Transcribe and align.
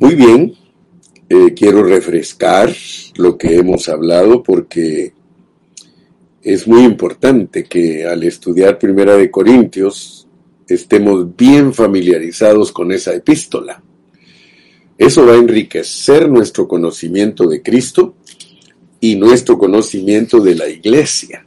Muy 0.00 0.14
bien, 0.14 0.54
eh, 1.28 1.54
quiero 1.56 1.82
refrescar 1.82 2.72
lo 3.16 3.36
que 3.36 3.56
hemos 3.56 3.88
hablado 3.88 4.44
porque 4.44 5.12
es 6.40 6.68
muy 6.68 6.84
importante 6.84 7.64
que 7.64 8.06
al 8.06 8.22
estudiar 8.22 8.78
Primera 8.78 9.16
de 9.16 9.28
Corintios 9.28 10.28
estemos 10.68 11.34
bien 11.36 11.74
familiarizados 11.74 12.70
con 12.70 12.92
esa 12.92 13.12
epístola. 13.12 13.82
Eso 14.96 15.26
va 15.26 15.32
a 15.32 15.38
enriquecer 15.38 16.28
nuestro 16.30 16.68
conocimiento 16.68 17.48
de 17.48 17.60
Cristo 17.60 18.14
y 19.00 19.16
nuestro 19.16 19.58
conocimiento 19.58 20.38
de 20.38 20.54
la 20.54 20.68
iglesia. 20.68 21.44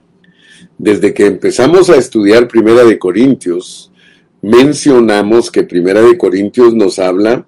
Desde 0.77 1.13
que 1.13 1.25
empezamos 1.25 1.89
a 1.89 1.95
estudiar 1.95 2.49
Primera 2.49 2.83
de 2.83 2.99
Corintios, 2.99 3.93
mencionamos 4.41 5.49
que 5.49 5.63
Primera 5.63 6.02
de 6.02 6.18
Corintios 6.18 6.75
nos 6.75 6.99
habla 6.99 7.47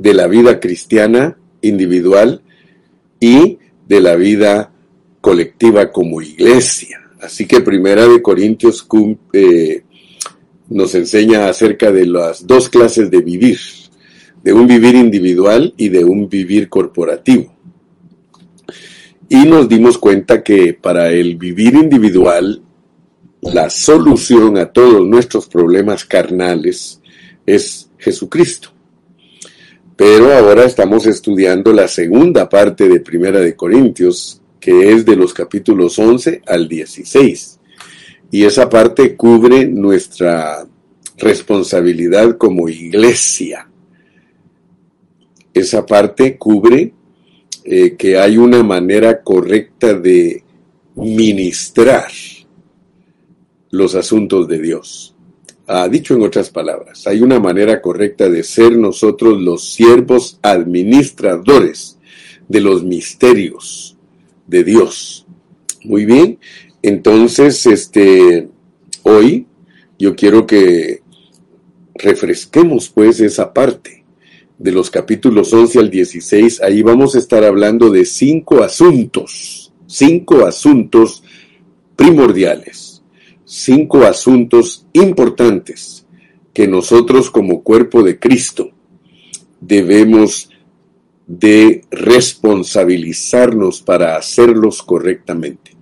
de 0.00 0.14
la 0.14 0.26
vida 0.26 0.60
cristiana 0.60 1.36
individual 1.60 2.40
y 3.20 3.58
de 3.86 4.00
la 4.00 4.16
vida 4.16 4.72
colectiva 5.20 5.92
como 5.92 6.22
iglesia. 6.22 7.02
Así 7.20 7.46
que 7.46 7.60
Primera 7.60 8.08
de 8.08 8.22
Corintios 8.22 8.88
eh, 9.34 9.82
nos 10.70 10.94
enseña 10.94 11.50
acerca 11.50 11.92
de 11.92 12.06
las 12.06 12.46
dos 12.46 12.70
clases 12.70 13.10
de 13.10 13.20
vivir, 13.20 13.58
de 14.42 14.54
un 14.54 14.66
vivir 14.66 14.94
individual 14.94 15.74
y 15.76 15.90
de 15.90 16.02
un 16.02 16.30
vivir 16.30 16.70
corporativo. 16.70 17.54
Y 19.28 19.44
nos 19.44 19.68
dimos 19.68 19.98
cuenta 19.98 20.42
que 20.42 20.72
para 20.72 21.10
el 21.10 21.36
vivir 21.36 21.74
individual, 21.74 22.62
la 23.42 23.68
solución 23.68 24.56
a 24.56 24.72
todos 24.72 25.06
nuestros 25.06 25.46
problemas 25.46 26.06
carnales 26.06 27.02
es 27.44 27.90
Jesucristo. 27.98 28.79
Pero 30.00 30.32
ahora 30.32 30.64
estamos 30.64 31.04
estudiando 31.04 31.74
la 31.74 31.86
segunda 31.86 32.48
parte 32.48 32.88
de 32.88 33.00
Primera 33.00 33.38
de 33.38 33.54
Corintios, 33.54 34.40
que 34.58 34.92
es 34.92 35.04
de 35.04 35.14
los 35.14 35.34
capítulos 35.34 35.98
11 35.98 36.40
al 36.46 36.66
16. 36.66 37.60
Y 38.30 38.44
esa 38.44 38.70
parte 38.70 39.14
cubre 39.14 39.66
nuestra 39.66 40.66
responsabilidad 41.18 42.38
como 42.38 42.70
iglesia. 42.70 43.68
Esa 45.52 45.84
parte 45.84 46.38
cubre 46.38 46.94
eh, 47.62 47.94
que 47.98 48.16
hay 48.16 48.38
una 48.38 48.62
manera 48.62 49.22
correcta 49.22 49.92
de 49.92 50.42
ministrar 50.94 52.10
los 53.68 53.94
asuntos 53.94 54.48
de 54.48 54.60
Dios. 54.60 55.14
Dicho 55.88 56.14
en 56.14 56.22
otras 56.22 56.50
palabras, 56.50 57.06
hay 57.06 57.22
una 57.22 57.38
manera 57.38 57.80
correcta 57.80 58.28
de 58.28 58.42
ser 58.42 58.76
nosotros 58.76 59.40
los 59.40 59.72
siervos 59.72 60.40
administradores 60.42 61.96
de 62.48 62.60
los 62.60 62.82
misterios 62.82 63.96
de 64.48 64.64
Dios. 64.64 65.26
Muy 65.84 66.06
bien, 66.06 66.40
entonces, 66.82 67.66
este, 67.66 68.48
hoy 69.04 69.46
yo 69.96 70.16
quiero 70.16 70.44
que 70.44 71.02
refresquemos 71.94 72.88
pues 72.88 73.20
esa 73.20 73.54
parte 73.54 74.04
de 74.58 74.72
los 74.72 74.90
capítulos 74.90 75.52
11 75.52 75.78
al 75.78 75.90
16. 75.90 76.62
Ahí 76.62 76.82
vamos 76.82 77.14
a 77.14 77.18
estar 77.18 77.44
hablando 77.44 77.90
de 77.90 78.04
cinco 78.06 78.64
asuntos, 78.64 79.72
cinco 79.86 80.44
asuntos 80.44 81.22
primordiales 81.94 82.89
cinco 83.50 84.04
asuntos 84.04 84.86
importantes 84.92 86.06
que 86.54 86.68
nosotros 86.68 87.32
como 87.32 87.64
cuerpo 87.64 88.04
de 88.04 88.16
Cristo 88.20 88.70
debemos 89.60 90.50
de 91.26 91.82
responsabilizarnos 91.90 93.82
para 93.82 94.16
hacerlos 94.16 94.84
correctamente. 94.84 95.76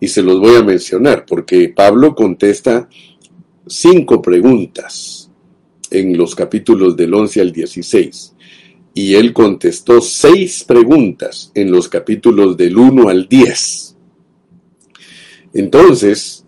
Y 0.00 0.08
se 0.08 0.22
los 0.22 0.40
voy 0.40 0.56
a 0.56 0.62
mencionar 0.62 1.26
porque 1.26 1.68
Pablo 1.68 2.14
contesta 2.14 2.88
cinco 3.66 4.22
preguntas 4.22 5.30
en 5.90 6.16
los 6.16 6.34
capítulos 6.34 6.96
del 6.96 7.12
11 7.12 7.40
al 7.42 7.52
16 7.52 8.34
y 8.94 9.14
él 9.16 9.34
contestó 9.34 10.00
seis 10.00 10.64
preguntas 10.64 11.52
en 11.54 11.70
los 11.70 11.90
capítulos 11.90 12.56
del 12.56 12.78
1 12.78 13.10
al 13.10 13.28
10. 13.28 13.96
Entonces, 15.52 16.45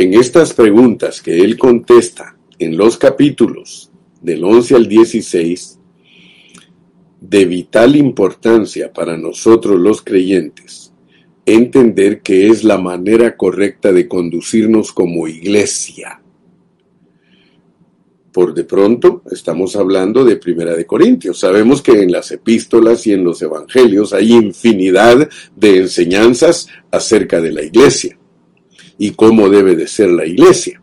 en 0.00 0.14
estas 0.14 0.54
preguntas 0.54 1.20
que 1.20 1.40
él 1.40 1.58
contesta 1.58 2.34
en 2.58 2.74
los 2.74 2.96
capítulos 2.96 3.90
del 4.22 4.42
11 4.42 4.76
al 4.76 4.88
16, 4.88 5.78
de 7.20 7.44
vital 7.44 7.96
importancia 7.96 8.94
para 8.94 9.18
nosotros 9.18 9.78
los 9.78 10.00
creyentes, 10.00 10.94
entender 11.44 12.22
que 12.22 12.48
es 12.48 12.64
la 12.64 12.78
manera 12.78 13.36
correcta 13.36 13.92
de 13.92 14.08
conducirnos 14.08 14.90
como 14.90 15.28
iglesia. 15.28 16.22
Por 18.32 18.54
de 18.54 18.64
pronto, 18.64 19.22
estamos 19.30 19.76
hablando 19.76 20.24
de 20.24 20.36
Primera 20.36 20.74
de 20.76 20.86
Corintios. 20.86 21.40
Sabemos 21.40 21.82
que 21.82 22.00
en 22.00 22.10
las 22.10 22.30
epístolas 22.30 23.06
y 23.06 23.12
en 23.12 23.22
los 23.22 23.42
evangelios 23.42 24.14
hay 24.14 24.32
infinidad 24.32 25.28
de 25.54 25.76
enseñanzas 25.76 26.68
acerca 26.90 27.42
de 27.42 27.52
la 27.52 27.62
iglesia 27.62 28.19
y 29.00 29.12
cómo 29.12 29.48
debe 29.48 29.76
de 29.76 29.88
ser 29.88 30.10
la 30.10 30.26
iglesia. 30.26 30.80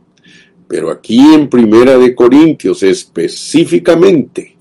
Pero 0.68 0.90
aquí 0.90 1.20
en 1.20 1.50
Primera 1.50 2.00
de 2.00 2.16
Corintios 2.16 2.82
específicamente 2.82 4.58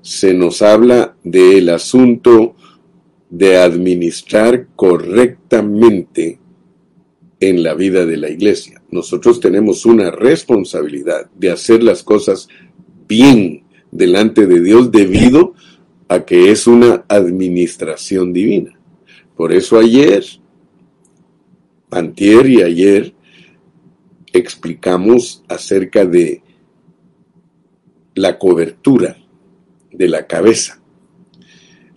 se 0.00 0.32
nos 0.32 0.62
habla 0.62 1.16
del 1.24 1.68
asunto 1.70 2.54
de 3.28 3.58
administrar 3.58 4.68
correctamente 4.76 6.38
en 7.40 7.64
la 7.64 7.74
vida 7.74 8.06
de 8.06 8.16
la 8.16 8.30
iglesia. 8.30 8.80
Nosotros 8.92 9.40
tenemos 9.40 9.84
una 9.84 10.12
responsabilidad 10.12 11.28
de 11.34 11.50
hacer 11.50 11.82
las 11.82 12.04
cosas 12.04 12.46
bien 13.08 13.64
delante 13.90 14.46
de 14.46 14.62
Dios 14.62 14.92
debido 14.92 15.54
a 16.06 16.24
que 16.24 16.52
es 16.52 16.68
una 16.68 17.04
administración 17.08 18.32
divina. 18.32 18.78
Por 19.36 19.52
eso 19.52 19.80
ayer 19.80 20.24
antier 21.90 22.46
y 22.46 22.62
ayer 22.62 23.14
explicamos 24.32 25.44
acerca 25.48 26.04
de 26.04 26.42
la 28.14 28.38
cobertura 28.38 29.16
de 29.92 30.08
la 30.08 30.26
cabeza, 30.26 30.80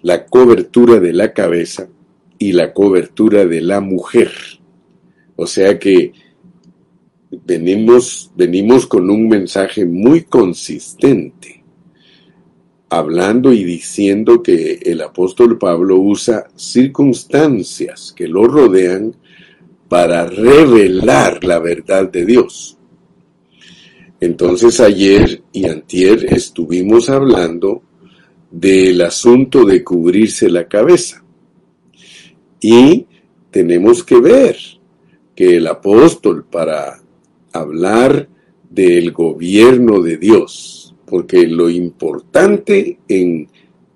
la 0.02 0.26
cobertura 0.26 1.00
de 1.00 1.14
la 1.14 1.34
cabeza 1.34 1.90
y 2.38 2.54
la 2.54 2.74
cobertura 2.74 3.46
de 3.46 3.62
la 3.62 3.82
mujer. 3.82 4.32
O 5.36 5.46
sea 5.46 5.78
que 5.78 6.14
venimos, 7.32 8.32
venimos 8.36 8.88
con 8.88 9.10
un 9.10 9.28
mensaje 9.28 9.86
muy 9.86 10.24
consistente, 10.24 11.64
hablando 12.90 13.52
y 13.52 13.64
diciendo 13.64 14.42
que 14.42 14.80
el 14.84 15.02
apóstol 15.02 15.58
Pablo 15.58 15.98
usa 15.98 16.48
circunstancias 16.56 18.14
que 18.16 18.28
lo 18.28 18.46
rodean 18.46 19.16
para 19.90 20.26
revelar 20.26 21.44
la 21.44 21.60
verdad 21.60 22.10
de 22.10 22.26
Dios. 22.26 22.78
Entonces 24.22 24.80
ayer 24.80 25.42
y 25.52 25.66
antier 25.66 26.32
estuvimos 26.34 27.10
hablando 27.10 27.82
del 28.52 29.02
asunto 29.02 29.66
de 29.66 29.84
cubrirse 29.84 30.50
la 30.50 30.68
cabeza. 30.68 31.24
Y 32.62 33.08
tenemos 33.50 34.04
que 34.04 34.20
ver 34.20 34.58
que 35.36 35.58
el 35.58 35.68
apóstol 35.68 36.46
para 36.46 37.02
hablar 37.54 38.28
del 38.70 39.12
gobierno 39.12 40.02
de 40.02 40.18
Dios, 40.18 40.94
porque 41.06 41.48
lo 41.48 41.70
importante 41.70 43.00
en 43.08 43.48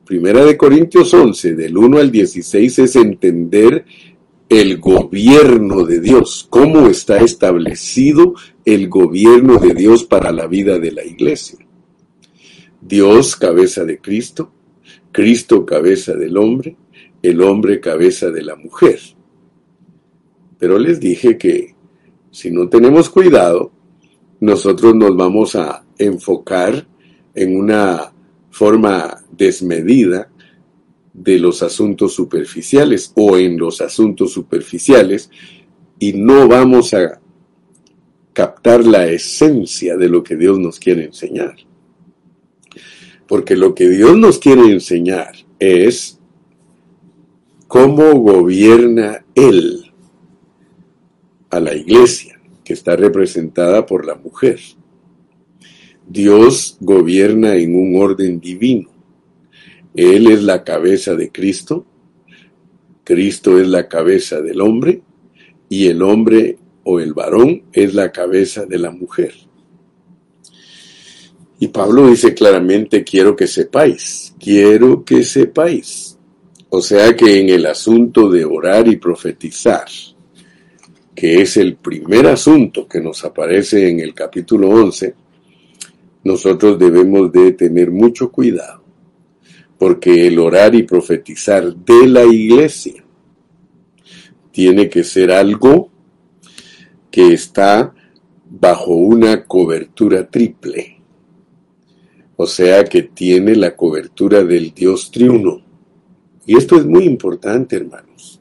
Primera 0.05 0.43
de 0.43 0.57
Corintios 0.57 1.13
11, 1.13 1.53
del 1.53 1.77
1 1.77 1.97
al 1.97 2.11
16, 2.11 2.79
es 2.79 2.95
entender 2.95 3.85
el 4.59 4.77
gobierno 4.77 5.83
de 5.83 5.99
Dios, 5.99 6.45
cómo 6.49 6.87
está 6.87 7.17
establecido 7.17 8.35
el 8.65 8.87
gobierno 8.87 9.57
de 9.57 9.73
Dios 9.73 10.03
para 10.03 10.31
la 10.31 10.45
vida 10.45 10.77
de 10.77 10.91
la 10.91 11.03
iglesia. 11.03 11.57
Dios 12.79 13.35
cabeza 13.35 13.83
de 13.83 13.99
Cristo, 13.99 14.51
Cristo 15.11 15.65
cabeza 15.65 16.13
del 16.13 16.37
hombre, 16.37 16.77
el 17.21 17.41
hombre 17.41 17.79
cabeza 17.79 18.29
de 18.29 18.43
la 18.43 18.55
mujer. 18.55 18.99
Pero 20.59 20.77
les 20.77 20.99
dije 20.99 21.37
que 21.37 21.75
si 22.29 22.51
no 22.51 22.69
tenemos 22.69 23.09
cuidado, 23.09 23.71
nosotros 24.39 24.93
nos 24.95 25.15
vamos 25.15 25.55
a 25.55 25.83
enfocar 25.97 26.87
en 27.33 27.57
una 27.57 28.13
forma 28.51 29.23
desmedida 29.31 30.29
de 31.13 31.39
los 31.39 31.61
asuntos 31.61 32.13
superficiales 32.13 33.13
o 33.15 33.37
en 33.37 33.57
los 33.57 33.81
asuntos 33.81 34.33
superficiales 34.33 35.29
y 35.99 36.13
no 36.13 36.47
vamos 36.47 36.93
a 36.93 37.19
captar 38.33 38.85
la 38.85 39.07
esencia 39.07 39.95
de 39.95 40.09
lo 40.09 40.23
que 40.23 40.35
Dios 40.35 40.57
nos 40.57 40.79
quiere 40.79 41.05
enseñar. 41.05 41.55
Porque 43.27 43.55
lo 43.55 43.73
que 43.75 43.89
Dios 43.89 44.17
nos 44.17 44.39
quiere 44.39 44.71
enseñar 44.71 45.33
es 45.59 46.19
cómo 47.67 48.19
gobierna 48.19 49.23
Él 49.35 49.91
a 51.49 51.59
la 51.59 51.75
iglesia, 51.75 52.39
que 52.63 52.73
está 52.73 52.95
representada 52.95 53.85
por 53.85 54.05
la 54.05 54.15
mujer. 54.15 54.59
Dios 56.07 56.77
gobierna 56.79 57.55
en 57.55 57.75
un 57.75 58.01
orden 58.01 58.39
divino. 58.39 58.92
Él 59.95 60.31
es 60.31 60.43
la 60.43 60.63
cabeza 60.63 61.15
de 61.15 61.31
Cristo, 61.31 61.85
Cristo 63.03 63.59
es 63.59 63.67
la 63.67 63.87
cabeza 63.87 64.41
del 64.41 64.61
hombre 64.61 65.01
y 65.69 65.87
el 65.87 66.01
hombre 66.01 66.57
o 66.83 66.99
el 66.99 67.13
varón 67.13 67.63
es 67.71 67.93
la 67.93 68.11
cabeza 68.11 68.65
de 68.65 68.79
la 68.79 68.91
mujer. 68.91 69.33
Y 71.59 71.67
Pablo 71.67 72.09
dice 72.09 72.33
claramente, 72.33 73.03
quiero 73.03 73.35
que 73.35 73.47
sepáis, 73.47 74.35
quiero 74.39 75.03
que 75.05 75.23
sepáis. 75.23 76.17
O 76.69 76.81
sea 76.81 77.15
que 77.15 77.39
en 77.39 77.49
el 77.49 77.65
asunto 77.67 78.29
de 78.29 78.43
orar 78.43 78.87
y 78.87 78.97
profetizar, 78.97 79.85
que 81.15 81.41
es 81.41 81.57
el 81.57 81.75
primer 81.75 82.27
asunto 82.27 82.87
que 82.87 82.99
nos 82.99 83.23
aparece 83.23 83.89
en 83.89 83.99
el 83.99 84.13
capítulo 84.13 84.69
11, 84.69 85.13
nosotros 86.23 86.79
debemos 86.79 87.31
de 87.31 87.51
tener 87.51 87.91
mucho 87.91 88.31
cuidado, 88.31 88.82
porque 89.83 90.27
el 90.27 90.39
orar 90.39 90.75
y 90.75 90.83
profetizar 90.83 91.75
de 91.75 92.07
la 92.07 92.23
iglesia 92.23 93.03
tiene 94.53 94.87
que 94.87 95.03
ser 95.03 95.29
algo 95.29 95.89
que 97.11 97.33
está 97.33 97.93
bajo 98.49 98.93
una 98.93 99.43
cobertura 99.43 100.29
triple, 100.29 101.01
o 102.37 102.47
sea 102.47 102.85
que 102.85 103.01
tiene 103.01 103.57
la 103.57 103.75
cobertura 103.75 104.45
del 104.45 104.73
Dios 104.73 105.11
triuno. 105.11 105.61
Y 106.45 106.57
esto 106.57 106.77
es 106.77 106.85
muy 106.85 107.03
importante, 107.03 107.75
hermanos, 107.75 108.39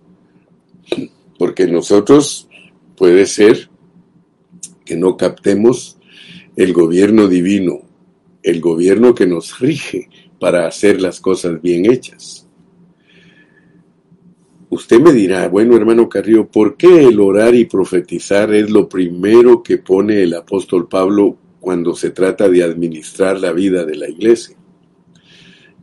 porque 1.41 1.67
nosotros 1.67 2.49
puede 2.97 3.27
ser 3.27 3.69
que 4.85 4.95
no 4.95 5.17
captemos 5.17 5.99
el 6.55 6.73
gobierno 6.73 7.27
divino, 7.27 7.81
el 8.45 8.61
gobierno 8.61 9.13
que 9.13 9.27
nos 9.27 9.59
rige 9.59 10.09
para 10.43 10.67
hacer 10.67 11.01
las 11.01 11.21
cosas 11.21 11.63
bien 11.63 11.89
hechas. 11.89 12.49
Usted 14.71 14.99
me 14.99 15.13
dirá, 15.13 15.47
bueno 15.47 15.77
hermano 15.77 16.09
Carrillo, 16.09 16.49
¿por 16.49 16.77
qué 16.77 17.05
el 17.05 17.21
orar 17.21 17.55
y 17.55 17.67
profetizar 17.67 18.53
es 18.53 18.69
lo 18.69 18.89
primero 18.89 19.63
que 19.63 19.79
pone 19.79 20.21
el 20.21 20.35
apóstol 20.35 20.89
Pablo 20.89 21.39
cuando 21.61 21.95
se 21.95 22.11
trata 22.11 22.49
de 22.49 22.65
administrar 22.65 23.39
la 23.39 23.53
vida 23.53 23.85
de 23.85 23.95
la 23.95 24.09
iglesia? 24.09 24.57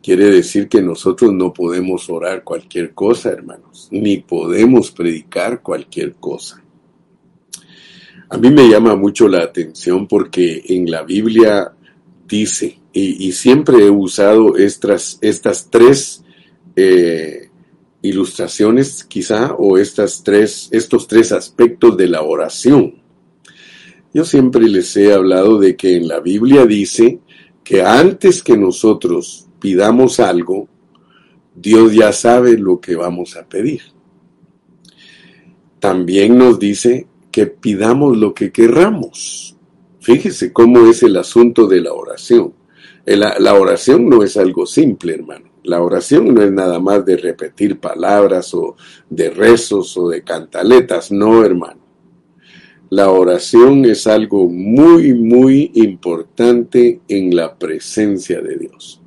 Quiere 0.03 0.25
decir 0.25 0.67
que 0.67 0.81
nosotros 0.81 1.31
no 1.31 1.53
podemos 1.53 2.09
orar 2.09 2.43
cualquier 2.43 2.93
cosa, 2.93 3.29
hermanos, 3.29 3.87
ni 3.91 4.17
podemos 4.17 4.91
predicar 4.91 5.61
cualquier 5.61 6.15
cosa. 6.15 6.61
A 8.29 8.37
mí 8.37 8.51
me 8.51 8.67
llama 8.67 8.97
mucho 8.97 9.29
la 9.29 9.41
atención 9.41 10.05
porque 10.05 10.63
en 10.67 10.91
la 10.91 11.03
Biblia 11.03 11.71
dice, 12.27 12.78
y, 12.91 13.31
siempre 13.33 13.85
he 13.85 13.89
usado 13.89 14.57
estas, 14.57 15.19
estas 15.21 15.69
tres 15.69 16.23
eh, 16.75 17.49
ilustraciones 18.01 19.03
quizá, 19.03 19.53
o 19.53 19.77
estas 19.77 20.23
tres, 20.23 20.69
estos 20.71 21.07
tres 21.07 21.31
aspectos 21.31 21.95
de 21.97 22.07
la 22.07 22.21
oración. 22.21 22.95
Yo 24.13 24.25
siempre 24.25 24.67
les 24.67 24.95
he 24.97 25.13
hablado 25.13 25.59
de 25.59 25.75
que 25.75 25.95
en 25.95 26.07
la 26.07 26.19
Biblia 26.19 26.65
dice 26.65 27.19
que 27.63 27.83
antes 27.83 28.41
que 28.41 28.57
nosotros 28.57 29.47
pidamos 29.59 30.19
algo, 30.19 30.67
Dios 31.55 31.93
ya 31.93 32.11
sabe 32.11 32.57
lo 32.57 32.79
que 32.79 32.95
vamos 32.95 33.35
a 33.35 33.47
pedir. 33.47 33.81
También 35.79 36.37
nos 36.37 36.57
dice 36.57 37.07
que 37.31 37.45
pidamos 37.45 38.17
lo 38.17 38.33
que 38.33 38.51
querramos. 38.51 39.55
Fíjese 39.99 40.51
cómo 40.51 40.87
es 40.87 41.03
el 41.03 41.17
asunto 41.17 41.67
de 41.67 41.81
la 41.81 41.93
oración. 41.93 42.53
La, 43.17 43.55
oración 43.55 44.07
no 44.07 44.21
es 44.21 44.37
algo 44.37 44.67
simple, 44.67 45.15
hermano. 45.15 45.49
La 45.63 45.81
oración 45.81 46.31
no 46.31 46.43
es 46.43 46.51
nada 46.51 46.79
más 46.79 47.03
de 47.05 47.17
repetir 47.17 47.79
palabras 47.79 48.53
o 48.53 48.75
de 49.09 49.31
rezos 49.31 49.97
o 49.97 50.09
de 50.09 50.23
cantaletas, 50.23 51.11
no, 51.11 51.43
hermano. 51.43 51.79
La 52.91 53.09
oración 53.09 53.85
es 53.85 54.05
algo 54.05 54.47
muy, 54.47 55.15
muy 55.15 55.71
importante 55.73 57.01
en 57.07 57.35
la 57.35 57.57
presencia 57.57 58.41
de 58.41 58.57
Dios. 58.57 59.01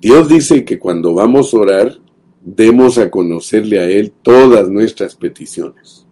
Dios 0.00 0.28
dice 0.28 0.64
que 0.64 0.80
cuando 0.80 1.14
vamos 1.14 1.54
a 1.54 1.58
orar, 1.58 1.98
demos 2.42 2.98
a 2.98 3.10
conocerle 3.10 3.78
a 3.78 3.88
Él 3.88 4.12
todas 4.22 4.68
nuestras 4.68 5.14
peticiones. 5.14 6.04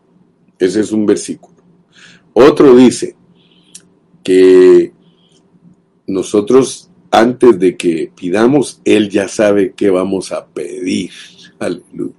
Ese 0.57 0.81
es 0.83 0.93
un 0.93 1.05
versículo. 1.05 1.57
Otro 2.33 2.77
dice 2.77 3.17
que 4.23 4.93
nosotros 6.07 6.91
antes 7.11 7.59
de 7.59 7.77
que 7.77 8.11
pidamos, 8.15 8.81
Él 8.85 9.11
ya 9.11 9.29
sabe 9.29 9.75
qué 9.77 9.91
vamos 9.91 10.33
a 10.33 10.47
pedir. 10.47 11.11
Aleluya. 11.59 12.15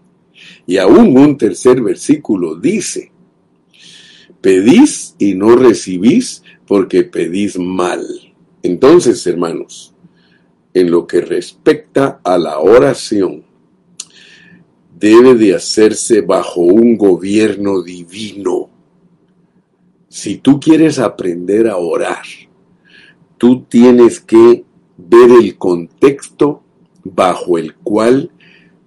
Y 0.67 0.77
aún 0.77 1.17
un 1.17 1.37
tercer 1.37 1.81
versículo 1.81 2.55
dice, 2.55 3.11
pedís 4.39 5.15
y 5.17 5.33
no 5.33 5.55
recibís 5.55 6.43
porque 6.67 7.03
pedís 7.03 7.57
mal. 7.57 8.05
Entonces, 8.61 9.25
hermanos, 9.25 9.93
en 10.73 10.91
lo 10.91 11.07
que 11.07 11.21
respecta 11.21 12.21
a 12.23 12.37
la 12.37 12.59
oración, 12.59 13.43
debe 14.97 15.35
de 15.35 15.55
hacerse 15.55 16.21
bajo 16.21 16.61
un 16.61 16.97
gobierno 16.97 17.81
divino. 17.81 18.69
Si 20.07 20.37
tú 20.37 20.59
quieres 20.59 20.99
aprender 20.99 21.67
a 21.67 21.77
orar, 21.77 22.23
tú 23.37 23.63
tienes 23.63 24.19
que 24.19 24.63
ver 24.97 25.31
el 25.31 25.57
contexto 25.57 26.61
bajo 27.03 27.57
el 27.57 27.75
cual 27.75 28.31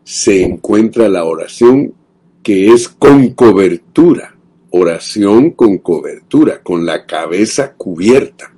se 0.04 0.42
encuentra 0.42 1.08
la 1.08 1.24
oración, 1.24 1.94
que 2.42 2.72
es 2.72 2.88
con 2.88 3.30
cobertura, 3.30 4.36
oración 4.70 5.50
con 5.50 5.78
cobertura, 5.78 6.62
con 6.62 6.86
la 6.86 7.06
cabeza 7.06 7.74
cubierta. 7.74 8.52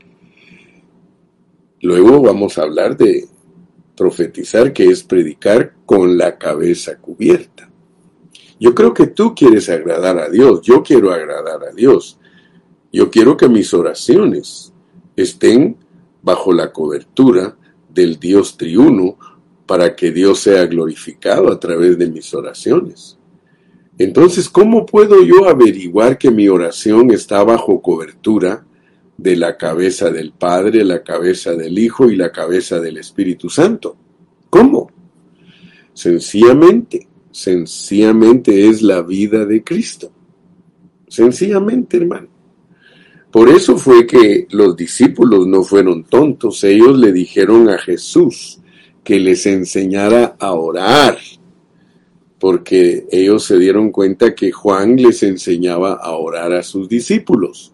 Luego 1.80 2.20
vamos 2.20 2.58
a 2.58 2.62
hablar 2.62 2.96
de 2.96 3.26
profetizar, 3.96 4.72
que 4.72 4.84
es 4.84 5.02
predicar 5.02 5.74
con 5.86 6.18
la 6.18 6.36
cabeza 6.38 6.98
cubierta. 6.98 7.70
Yo 8.60 8.74
creo 8.74 8.92
que 8.92 9.06
tú 9.06 9.34
quieres 9.34 9.68
agradar 9.68 10.18
a 10.18 10.28
Dios, 10.28 10.62
yo 10.62 10.82
quiero 10.82 11.12
agradar 11.12 11.64
a 11.64 11.72
Dios. 11.72 12.18
Yo 12.92 13.10
quiero 13.10 13.36
que 13.36 13.48
mis 13.48 13.74
oraciones 13.74 14.72
estén 15.22 15.76
bajo 16.22 16.52
la 16.52 16.72
cobertura 16.72 17.56
del 17.88 18.18
Dios 18.18 18.56
triuno 18.56 19.16
para 19.66 19.94
que 19.94 20.10
Dios 20.10 20.40
sea 20.40 20.66
glorificado 20.66 21.52
a 21.52 21.60
través 21.60 21.98
de 21.98 22.08
mis 22.08 22.32
oraciones. 22.34 23.18
Entonces, 23.98 24.48
¿cómo 24.48 24.86
puedo 24.86 25.22
yo 25.22 25.48
averiguar 25.48 26.18
que 26.18 26.30
mi 26.30 26.48
oración 26.48 27.10
está 27.10 27.42
bajo 27.44 27.82
cobertura 27.82 28.64
de 29.18 29.36
la 29.36 29.56
cabeza 29.56 30.10
del 30.10 30.32
Padre, 30.32 30.84
la 30.84 31.02
cabeza 31.02 31.52
del 31.54 31.78
Hijo 31.78 32.08
y 32.08 32.16
la 32.16 32.30
cabeza 32.30 32.80
del 32.80 32.96
Espíritu 32.98 33.50
Santo. 33.50 33.96
¿Cómo? 34.48 34.90
Sencillamente, 35.92 37.08
sencillamente 37.32 38.68
es 38.68 38.80
la 38.80 39.02
vida 39.02 39.44
de 39.44 39.62
Cristo. 39.64 40.12
Sencillamente, 41.08 41.96
hermano. 41.96 42.28
Por 43.30 43.50
eso 43.50 43.76
fue 43.76 44.06
que 44.06 44.46
los 44.50 44.76
discípulos 44.76 45.46
no 45.46 45.62
fueron 45.62 46.04
tontos. 46.04 46.64
Ellos 46.64 46.98
le 46.98 47.12
dijeron 47.12 47.68
a 47.68 47.78
Jesús 47.78 48.60
que 49.04 49.20
les 49.20 49.44
enseñara 49.46 50.36
a 50.38 50.52
orar, 50.52 51.18
porque 52.38 53.06
ellos 53.10 53.44
se 53.44 53.58
dieron 53.58 53.90
cuenta 53.90 54.34
que 54.34 54.50
Juan 54.50 54.96
les 54.96 55.22
enseñaba 55.22 55.94
a 55.94 56.12
orar 56.12 56.52
a 56.52 56.62
sus 56.62 56.88
discípulos. 56.88 57.72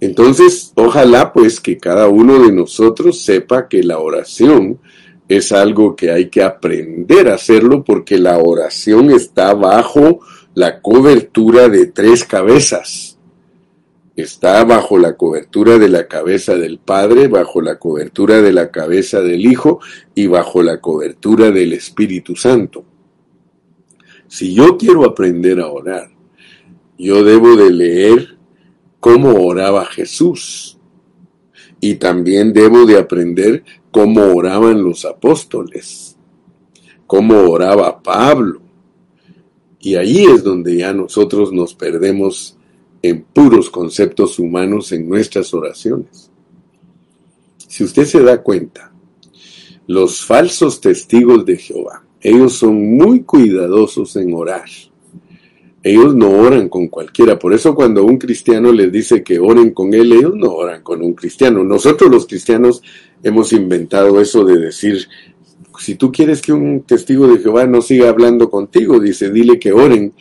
Entonces, 0.00 0.72
ojalá 0.74 1.32
pues 1.32 1.60
que 1.60 1.78
cada 1.78 2.08
uno 2.08 2.44
de 2.44 2.52
nosotros 2.52 3.24
sepa 3.24 3.68
que 3.68 3.82
la 3.82 3.98
oración 3.98 4.78
es 5.28 5.52
algo 5.52 5.96
que 5.96 6.10
hay 6.10 6.28
que 6.28 6.42
aprender 6.42 7.28
a 7.28 7.34
hacerlo 7.34 7.82
porque 7.82 8.18
la 8.18 8.38
oración 8.38 9.10
está 9.10 9.54
bajo 9.54 10.20
la 10.54 10.80
cobertura 10.80 11.68
de 11.68 11.86
tres 11.86 12.24
cabezas. 12.24 13.15
Está 14.16 14.64
bajo 14.64 14.98
la 14.98 15.14
cobertura 15.14 15.78
de 15.78 15.90
la 15.90 16.08
cabeza 16.08 16.56
del 16.56 16.78
Padre, 16.78 17.28
bajo 17.28 17.60
la 17.60 17.78
cobertura 17.78 18.40
de 18.40 18.50
la 18.50 18.70
cabeza 18.70 19.20
del 19.20 19.44
Hijo 19.44 19.80
y 20.14 20.26
bajo 20.26 20.62
la 20.62 20.80
cobertura 20.80 21.50
del 21.50 21.74
Espíritu 21.74 22.34
Santo. 22.34 22.82
Si 24.26 24.54
yo 24.54 24.78
quiero 24.78 25.04
aprender 25.04 25.60
a 25.60 25.68
orar, 25.68 26.08
yo 26.98 27.22
debo 27.22 27.56
de 27.56 27.70
leer 27.70 28.38
cómo 29.00 29.34
oraba 29.46 29.84
Jesús. 29.84 30.78
Y 31.78 31.96
también 31.96 32.54
debo 32.54 32.86
de 32.86 32.98
aprender 32.98 33.64
cómo 33.90 34.34
oraban 34.34 34.82
los 34.82 35.04
apóstoles, 35.04 36.16
cómo 37.06 37.50
oraba 37.50 38.02
Pablo. 38.02 38.62
Y 39.78 39.96
ahí 39.96 40.24
es 40.24 40.42
donde 40.42 40.78
ya 40.78 40.94
nosotros 40.94 41.52
nos 41.52 41.74
perdemos 41.74 42.55
en 43.02 43.22
puros 43.22 43.70
conceptos 43.70 44.38
humanos 44.38 44.92
en 44.92 45.08
nuestras 45.08 45.52
oraciones. 45.54 46.30
Si 47.68 47.84
usted 47.84 48.04
se 48.04 48.22
da 48.22 48.42
cuenta, 48.42 48.92
los 49.86 50.24
falsos 50.24 50.80
testigos 50.80 51.44
de 51.44 51.56
Jehová, 51.56 52.04
ellos 52.20 52.54
son 52.54 52.96
muy 52.96 53.20
cuidadosos 53.22 54.16
en 54.16 54.34
orar. 54.34 54.64
Ellos 55.82 56.16
no 56.16 56.30
oran 56.30 56.68
con 56.68 56.88
cualquiera. 56.88 57.38
Por 57.38 57.54
eso 57.54 57.74
cuando 57.74 58.04
un 58.04 58.18
cristiano 58.18 58.72
les 58.72 58.90
dice 58.90 59.22
que 59.22 59.38
oren 59.38 59.70
con 59.70 59.94
él, 59.94 60.12
ellos 60.12 60.34
no 60.34 60.52
oran 60.52 60.82
con 60.82 61.00
un 61.00 61.14
cristiano. 61.14 61.62
Nosotros 61.62 62.10
los 62.10 62.26
cristianos 62.26 62.82
hemos 63.22 63.52
inventado 63.52 64.20
eso 64.20 64.44
de 64.44 64.58
decir, 64.58 65.06
si 65.78 65.94
tú 65.94 66.10
quieres 66.10 66.42
que 66.42 66.52
un 66.52 66.82
testigo 66.82 67.28
de 67.28 67.38
Jehová 67.38 67.66
no 67.66 67.82
siga 67.82 68.08
hablando 68.08 68.50
contigo, 68.50 68.98
dice, 68.98 69.30
dile 69.30 69.60
que 69.60 69.72
oren. 69.72 70.12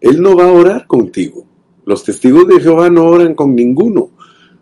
Él 0.00 0.22
no 0.22 0.34
va 0.34 0.44
a 0.44 0.52
orar 0.52 0.86
contigo. 0.86 1.46
Los 1.84 2.04
testigos 2.04 2.46
de 2.48 2.60
Jehová 2.60 2.90
no 2.90 3.06
oran 3.06 3.34
con 3.34 3.54
ninguno, 3.54 4.10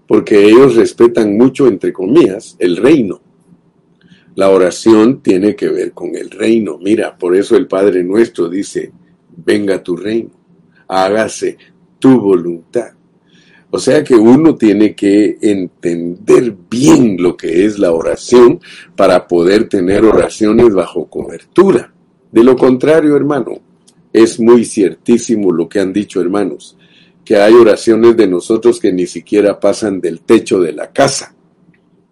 porque 0.06 0.46
ellos 0.46 0.74
respetan 0.74 1.36
mucho, 1.36 1.66
entre 1.68 1.92
comillas, 1.92 2.56
el 2.58 2.76
reino. 2.76 3.20
La 4.36 4.50
oración 4.50 5.20
tiene 5.20 5.54
que 5.54 5.68
ver 5.68 5.92
con 5.92 6.16
el 6.16 6.30
reino. 6.30 6.78
Mira, 6.78 7.16
por 7.16 7.36
eso 7.36 7.56
el 7.56 7.66
Padre 7.66 8.02
nuestro 8.02 8.48
dice, 8.48 8.92
venga 9.36 9.82
tu 9.82 9.96
reino, 9.96 10.30
hágase 10.88 11.58
tu 11.98 12.20
voluntad. 12.20 12.92
O 13.72 13.78
sea 13.78 14.02
que 14.02 14.14
uno 14.14 14.56
tiene 14.56 14.96
que 14.96 15.38
entender 15.40 16.56
bien 16.68 17.16
lo 17.20 17.36
que 17.36 17.64
es 17.64 17.78
la 17.78 17.92
oración 17.92 18.60
para 18.96 19.28
poder 19.28 19.68
tener 19.68 20.04
oraciones 20.04 20.74
bajo 20.74 21.06
cobertura. 21.08 21.92
De 22.32 22.42
lo 22.42 22.56
contrario, 22.56 23.16
hermano, 23.16 23.60
es 24.12 24.40
muy 24.40 24.64
ciertísimo 24.64 25.52
lo 25.52 25.68
que 25.68 25.78
han 25.78 25.92
dicho 25.92 26.20
hermanos, 26.20 26.76
que 27.30 27.36
hay 27.36 27.54
oraciones 27.54 28.16
de 28.16 28.26
nosotros 28.26 28.80
que 28.80 28.92
ni 28.92 29.06
siquiera 29.06 29.60
pasan 29.60 30.00
del 30.00 30.22
techo 30.22 30.58
de 30.58 30.72
la 30.72 30.90
casa. 30.90 31.32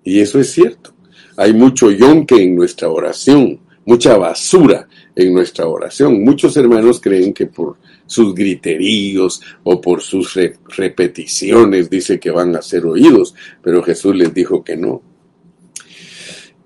Y 0.05 0.21
eso 0.21 0.39
es 0.39 0.53
cierto. 0.53 0.95
Hay 1.37 1.53
mucho 1.55 1.91
yonque 1.91 2.41
en 2.41 2.55
nuestra 2.55 2.89
oración, 2.89 3.59
mucha 3.85 4.17
basura 4.17 4.87
en 5.17 5.35
nuestra 5.35 5.67
oración. 5.67 6.23
Muchos 6.23 6.57
hermanos 6.57 7.01
creen 7.01 7.33
que 7.33 7.47
por 7.47 7.79
sus 8.07 8.33
griteríos 8.33 9.41
o 9.65 9.81
por 9.81 10.03
sus 10.03 10.39
repeticiones 10.77 11.91
dice 11.91 12.21
que 12.21 12.31
van 12.31 12.55
a 12.55 12.63
ser 12.63 12.87
oídos, 12.87 13.35
pero 13.61 13.83
Jesús 13.83 14.15
les 14.15 14.33
dijo 14.33 14.63
que 14.63 14.77
no. 14.77 15.03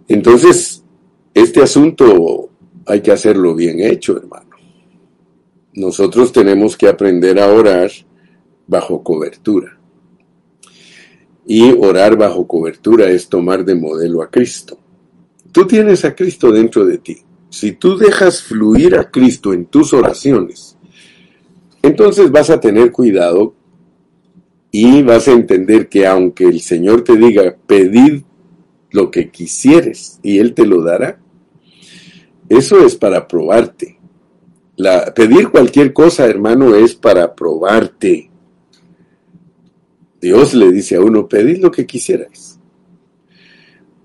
Entonces, 0.09 0.85
este 1.33 1.63
asunto 1.63 2.51
hay 2.85 3.01
que 3.01 3.13
hacerlo 3.13 3.55
bien 3.55 3.81
hecho, 3.81 4.15
hermano. 4.15 4.51
Nosotros 5.73 6.33
tenemos 6.33 6.77
que 6.77 6.89
aprender 6.89 7.41
a 7.41 7.47
orar 7.47 7.91
bajo 8.66 9.02
cobertura. 9.02 9.78
Y 11.45 11.73
orar 11.73 12.16
bajo 12.16 12.47
cobertura 12.47 13.11
es 13.11 13.28
tomar 13.28 13.64
de 13.64 13.75
modelo 13.75 14.23
a 14.23 14.31
Cristo. 14.31 14.78
Tú 15.50 15.66
tienes 15.66 16.04
a 16.04 16.14
Cristo 16.14 16.52
dentro 16.52 16.85
de 16.85 16.99
ti. 16.99 17.19
Si 17.50 17.73
tú 17.73 17.99
dejas 17.99 18.42
fluir 18.42 18.97
a 18.97 19.11
Cristo 19.11 19.52
en 19.52 19.66
tus 19.66 19.92
oraciones, 19.92 20.78
entonces 21.83 22.31
vas 22.31 22.49
a 22.49 22.61
tener 22.61 22.90
cuidado 22.92 23.54
y 24.71 25.02
vas 25.02 25.28
a 25.28 25.33
entender 25.33 25.88
que 25.88 26.07
aunque 26.07 26.45
el 26.45 26.61
Señor 26.62 27.04
te 27.04 27.16
diga, 27.16 27.54
pedid 27.66 28.23
lo 28.90 29.11
que 29.11 29.31
quisieres 29.31 30.19
y 30.23 30.38
Él 30.38 30.54
te 30.54 30.64
lo 30.64 30.83
dará, 30.83 31.21
eso 32.49 32.85
es 32.85 32.97
para 32.97 33.28
probarte. 33.28 33.99
Pedir 35.14 35.50
cualquier 35.50 35.92
cosa, 35.92 36.26
hermano, 36.26 36.75
es 36.75 36.95
para 36.95 37.35
probarte. 37.35 38.31
Dios 40.23 40.55
le 40.55 40.71
dice 40.71 40.95
a 40.95 41.00
uno, 41.00 41.29
pedid 41.29 41.59
lo 41.59 41.73
que 41.73 41.85
quisierais. 41.85 42.61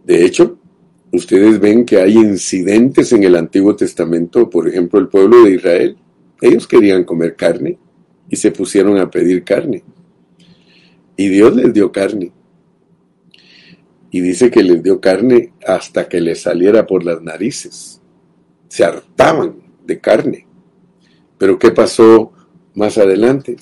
De 0.03 0.25
hecho, 0.25 0.57
ustedes 1.11 1.59
ven 1.59 1.85
que 1.85 2.01
hay 2.01 2.13
incidentes 2.17 3.13
en 3.13 3.23
el 3.23 3.35
Antiguo 3.35 3.75
Testamento, 3.75 4.49
por 4.49 4.67
ejemplo, 4.67 4.99
el 4.99 5.09
pueblo 5.09 5.43
de 5.43 5.51
Israel, 5.51 5.97
ellos 6.41 6.67
querían 6.67 7.03
comer 7.03 7.35
carne 7.35 7.77
y 8.29 8.35
se 8.35 8.49
pusieron 8.49 8.97
a 8.97 9.11
pedir 9.11 9.43
carne. 9.43 9.83
Y 11.15 11.29
Dios 11.29 11.55
les 11.55 11.71
dio 11.71 11.91
carne. 11.91 12.31
Y 14.09 14.21
dice 14.21 14.49
que 14.49 14.63
les 14.63 14.81
dio 14.81 14.99
carne 14.99 15.53
hasta 15.67 16.09
que 16.09 16.19
les 16.19 16.41
saliera 16.41 16.87
por 16.87 17.05
las 17.05 17.21
narices. 17.21 18.01
Se 18.69 18.83
hartaban 18.83 19.57
de 19.85 19.99
carne. 19.99 20.47
Pero 21.37 21.59
¿qué 21.59 21.69
pasó 21.69 22.31
más 22.73 22.97
adelante? 22.97 23.57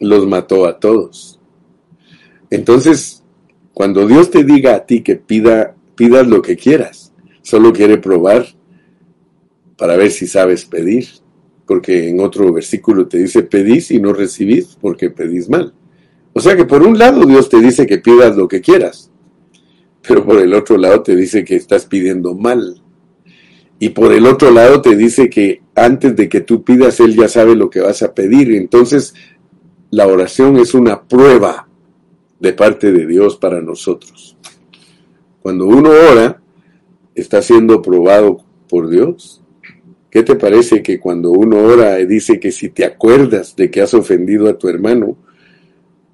Los 0.00 0.26
mató 0.26 0.66
a 0.66 0.78
todos. 0.78 1.37
Entonces, 2.50 3.22
cuando 3.74 4.06
Dios 4.06 4.30
te 4.30 4.44
diga 4.44 4.74
a 4.74 4.86
ti 4.86 5.02
que 5.02 5.16
pida, 5.16 5.74
pidas 5.94 6.26
lo 6.26 6.42
que 6.42 6.56
quieras, 6.56 7.12
solo 7.42 7.72
quiere 7.72 7.98
probar 7.98 8.46
para 9.76 9.96
ver 9.96 10.10
si 10.10 10.26
sabes 10.26 10.64
pedir, 10.64 11.06
porque 11.66 12.08
en 12.08 12.20
otro 12.20 12.52
versículo 12.52 13.06
te 13.06 13.18
dice 13.18 13.42
pedís 13.42 13.90
y 13.90 14.00
no 14.00 14.12
recibís 14.12 14.76
porque 14.80 15.10
pedís 15.10 15.48
mal. 15.48 15.72
O 16.32 16.40
sea 16.40 16.56
que 16.56 16.64
por 16.64 16.82
un 16.82 16.98
lado 16.98 17.24
Dios 17.24 17.48
te 17.48 17.60
dice 17.60 17.86
que 17.86 17.98
pidas 17.98 18.36
lo 18.36 18.48
que 18.48 18.60
quieras, 18.60 19.10
pero 20.06 20.24
por 20.24 20.38
el 20.38 20.54
otro 20.54 20.76
lado 20.76 21.02
te 21.02 21.14
dice 21.14 21.44
que 21.44 21.56
estás 21.56 21.86
pidiendo 21.86 22.34
mal. 22.34 22.82
Y 23.78 23.90
por 23.90 24.12
el 24.12 24.26
otro 24.26 24.50
lado 24.50 24.82
te 24.82 24.96
dice 24.96 25.30
que 25.30 25.62
antes 25.74 26.16
de 26.16 26.28
que 26.28 26.40
tú 26.40 26.64
pidas, 26.64 26.98
Él 26.98 27.14
ya 27.14 27.28
sabe 27.28 27.54
lo 27.54 27.70
que 27.70 27.80
vas 27.80 28.02
a 28.02 28.12
pedir. 28.12 28.52
Entonces, 28.54 29.14
la 29.90 30.08
oración 30.08 30.56
es 30.56 30.74
una 30.74 31.04
prueba 31.04 31.67
de 32.40 32.52
parte 32.52 32.92
de 32.92 33.06
Dios 33.06 33.36
para 33.36 33.60
nosotros. 33.60 34.36
Cuando 35.42 35.66
uno 35.66 35.90
ora, 35.90 36.40
está 37.14 37.42
siendo 37.42 37.82
probado 37.82 38.44
por 38.68 38.88
Dios. 38.88 39.42
¿Qué 40.10 40.22
te 40.22 40.36
parece 40.36 40.82
que 40.82 40.98
cuando 40.98 41.30
uno 41.30 41.58
ora 41.58 41.96
dice 41.96 42.40
que 42.40 42.50
si 42.50 42.70
te 42.70 42.84
acuerdas 42.84 43.56
de 43.56 43.70
que 43.70 43.80
has 43.80 43.94
ofendido 43.94 44.48
a 44.48 44.56
tu 44.56 44.68
hermano, 44.68 45.16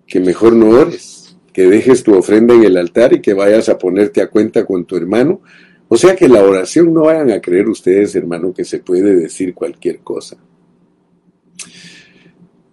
que 0.07 0.21
mejor 0.21 0.55
no 0.55 0.71
ores, 0.71 1.37
que 1.53 1.67
dejes 1.67 2.03
tu 2.03 2.15
ofrenda 2.15 2.55
en 2.55 2.65
el 2.65 2.77
altar 2.77 3.13
y 3.13 3.21
que 3.21 3.35
vayas 3.35 3.69
a 3.69 3.79
ponerte 3.79 4.21
a 4.21 4.29
cuenta 4.29 4.67
con 4.67 4.85
tu 4.85 4.97
hermano? 4.97 5.41
O 5.89 5.97
sea 5.97 6.17
que 6.17 6.29
la 6.29 6.43
oración 6.43 6.93
no 6.93 7.03
vayan 7.03 7.31
a 7.31 7.41
creer 7.41 7.69
ustedes, 7.69 8.17
hermano, 8.17 8.53
que 8.53 8.65
se 8.65 8.81
puede 8.81 9.15
decir 9.15 9.55
cualquier 9.55 9.99
cosa. 10.01 10.37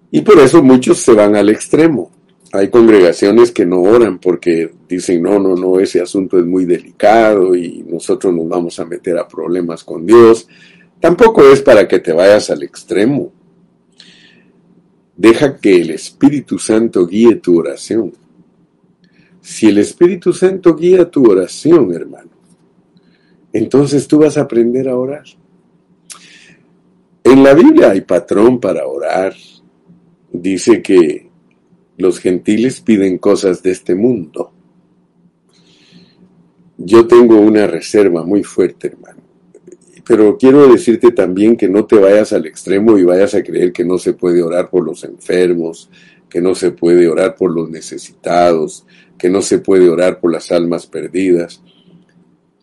Y 0.10 0.22
por 0.22 0.40
eso 0.40 0.64
muchos 0.64 1.00
se 1.00 1.14
van 1.14 1.36
al 1.36 1.50
extremo 1.50 2.12
hay 2.54 2.70
congregaciones 2.70 3.52
que 3.52 3.66
no 3.66 3.82
oran 3.82 4.20
porque 4.20 4.72
dicen, 4.88 5.24
no, 5.24 5.40
no, 5.40 5.56
no, 5.56 5.80
ese 5.80 6.02
asunto 6.02 6.38
es 6.38 6.46
muy 6.46 6.66
delicado 6.66 7.56
y 7.56 7.84
nosotros 7.88 8.34
nos 8.34 8.48
vamos 8.50 8.80
a 8.80 8.86
meter 8.86 9.18
a 9.18 9.28
problemas 9.28 9.84
con 9.84 10.06
Dios. 10.06 10.48
Tampoco 11.00 11.50
es 11.50 11.62
para 11.62 11.88
que 11.88 12.00
te 12.00 12.12
vayas 12.12 12.50
al 12.50 12.64
extremo. 12.64 13.32
Deja 15.16 15.58
que 15.58 15.82
el 15.82 15.92
Espíritu 15.92 16.60
Santo 16.60 17.08
guíe 17.08 17.36
tu 17.36 17.60
oración. 17.60 18.12
Si 19.40 19.68
el 19.68 19.78
Espíritu 19.78 20.34
Santo 20.34 20.76
guía 20.76 21.10
tu 21.10 21.30
oración, 21.30 21.94
hermano, 21.94 22.32
entonces 23.54 24.08
tú 24.08 24.20
vas 24.20 24.38
a 24.38 24.42
aprender 24.42 24.90
a 24.90 24.98
orar. 24.98 25.24
En 27.24 27.44
la 27.44 27.54
Biblia 27.54 27.92
hay 27.92 28.02
patrón 28.02 28.60
para 28.60 28.86
orar. 28.86 29.34
Dice 30.32 30.82
que 30.82 31.31
los 32.02 32.20
gentiles 32.20 32.82
piden 32.82 33.18
cosas 33.18 33.64
de 33.64 33.72
este 33.72 33.96
mundo. 33.96 34.52
Yo 36.78 37.08
tengo 37.08 37.40
una 37.40 37.68
reserva 37.68 38.24
muy 38.24 38.44
fuerte, 38.44 38.88
hermano. 38.88 39.22
Pero 40.06 40.38
quiero 40.38 40.68
decirte 40.68 41.12
también 41.12 41.56
que 41.56 41.70
no 41.70 41.86
te 41.86 41.98
vayas 41.98 42.34
al 42.34 42.46
extremo 42.46 42.98
y 42.98 43.04
vayas 43.04 43.36
a 43.36 43.44
creer 43.44 43.72
que 43.72 43.86
no 43.86 43.98
se 43.98 44.14
puede 44.14 44.42
orar 44.42 44.70
por 44.70 44.84
los 44.84 45.04
enfermos, 45.04 45.90
que 46.28 46.42
no 46.42 46.56
se 46.56 46.72
puede 46.72 47.08
orar 47.08 47.36
por 47.36 47.52
los 47.52 47.70
necesitados, 47.70 48.86
que 49.18 49.30
no 49.30 49.42
se 49.42 49.60
puede 49.60 49.90
orar 49.90 50.20
por 50.20 50.32
las 50.32 50.52
almas 50.52 50.88
perdidas. 50.88 51.62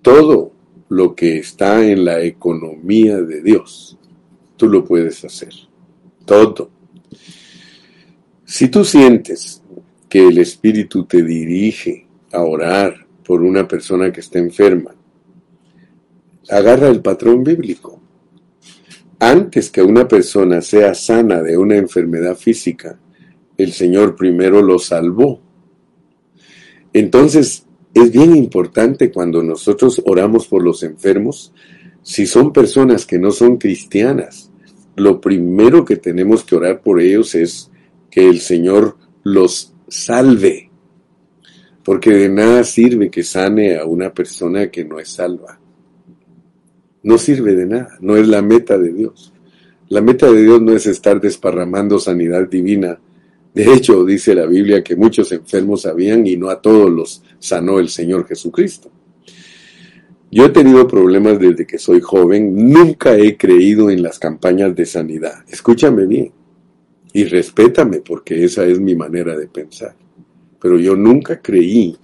Todo 0.02 0.52
lo 0.88 1.14
que 1.14 1.38
está 1.38 1.87
en 1.87 2.04
la 2.04 2.23
economía 2.23 3.21
de 3.21 3.42
Dios, 3.42 3.99
tú 4.57 4.68
lo 4.68 4.85
puedes 4.85 5.25
hacer. 5.25 5.52
Todo. 6.25 6.77
Si 8.50 8.69
tú 8.69 8.83
sientes 8.83 9.62
que 10.09 10.26
el 10.26 10.38
Espíritu 10.38 11.05
te 11.05 11.23
dirige 11.23 12.07
a 12.33 12.40
orar 12.40 13.07
por 13.23 13.43
una 13.43 13.69
persona 13.69 14.11
que 14.11 14.21
está 14.21 14.38
enferma, 14.38 14.95
agarra 16.49 16.88
el 16.88 17.02
patrón 17.02 17.45
bíblico. 17.45 18.00
Antes 19.19 19.71
que 19.71 19.83
una 19.83 20.09
persona 20.09 20.62
sea 20.62 20.95
sana 20.95 21.43
de 21.43 21.59
una 21.59 21.76
enfermedad 21.76 22.37
física, 22.37 22.99
el 23.59 23.75
Señor 23.75 24.17
primero 24.17 24.62
lo 24.62 24.78
salvó. 24.78 25.43
Entonces, 26.95 27.67
es 27.93 28.11
bien 28.11 28.35
importante 28.35 29.12
cuando 29.12 29.43
nosotros 29.43 30.00
oramos 30.07 30.49
por 30.49 30.64
los 30.64 30.83
enfermos, 30.85 31.52
si 32.02 32.26
son 32.26 32.55
personas 32.55 33.05
que 33.05 33.19
no 33.19 33.31
son 33.31 33.59
cristianas, 33.59 34.50
lo 34.97 35.21
primero 35.21 35.85
que 35.85 35.97
tenemos 35.97 36.45
que 36.45 36.57
orar 36.57 36.81
por 36.81 36.99
ellos 37.02 37.35
es 37.35 37.71
que 38.10 38.28
el 38.28 38.40
Señor 38.40 38.96
los 39.22 39.74
salve. 39.88 40.70
Porque 41.84 42.10
de 42.10 42.28
nada 42.28 42.64
sirve 42.64 43.10
que 43.10 43.22
sane 43.22 43.76
a 43.76 43.84
una 43.84 44.12
persona 44.12 44.70
que 44.70 44.84
no 44.84 44.98
es 44.98 45.08
salva. 45.08 45.58
No 47.02 47.16
sirve 47.16 47.54
de 47.54 47.66
nada, 47.66 47.96
no 48.00 48.16
es 48.16 48.28
la 48.28 48.42
meta 48.42 48.76
de 48.76 48.92
Dios. 48.92 49.32
La 49.88 50.02
meta 50.02 50.30
de 50.30 50.42
Dios 50.42 50.60
no 50.60 50.72
es 50.72 50.86
estar 50.86 51.20
desparramando 51.20 51.98
sanidad 51.98 52.46
divina. 52.46 53.00
De 53.54 53.72
hecho, 53.72 54.04
dice 54.04 54.34
la 54.34 54.44
Biblia 54.44 54.84
que 54.84 54.96
muchos 54.96 55.32
enfermos 55.32 55.86
habían 55.86 56.26
y 56.26 56.36
no 56.36 56.50
a 56.50 56.60
todos 56.60 56.90
los 56.90 57.22
sanó 57.38 57.78
el 57.78 57.88
Señor 57.88 58.26
Jesucristo. 58.26 58.90
Yo 60.30 60.44
he 60.44 60.50
tenido 60.50 60.86
problemas 60.86 61.38
desde 61.38 61.66
que 61.66 61.78
soy 61.78 62.02
joven, 62.02 62.70
nunca 62.70 63.16
he 63.16 63.38
creído 63.38 63.88
en 63.88 64.02
las 64.02 64.18
campañas 64.18 64.76
de 64.76 64.84
sanidad. 64.84 65.42
Escúchame 65.48 66.04
bien 66.04 66.32
y 67.12 67.24
respétame 67.24 68.00
porque 68.00 68.44
esa 68.44 68.64
es 68.64 68.80
mi 68.80 68.94
manera 68.94 69.36
de 69.36 69.46
pensar. 69.46 69.94
Pero 70.60 70.78
yo 70.78 70.96
nunca 70.96 71.40
creí 71.40 71.96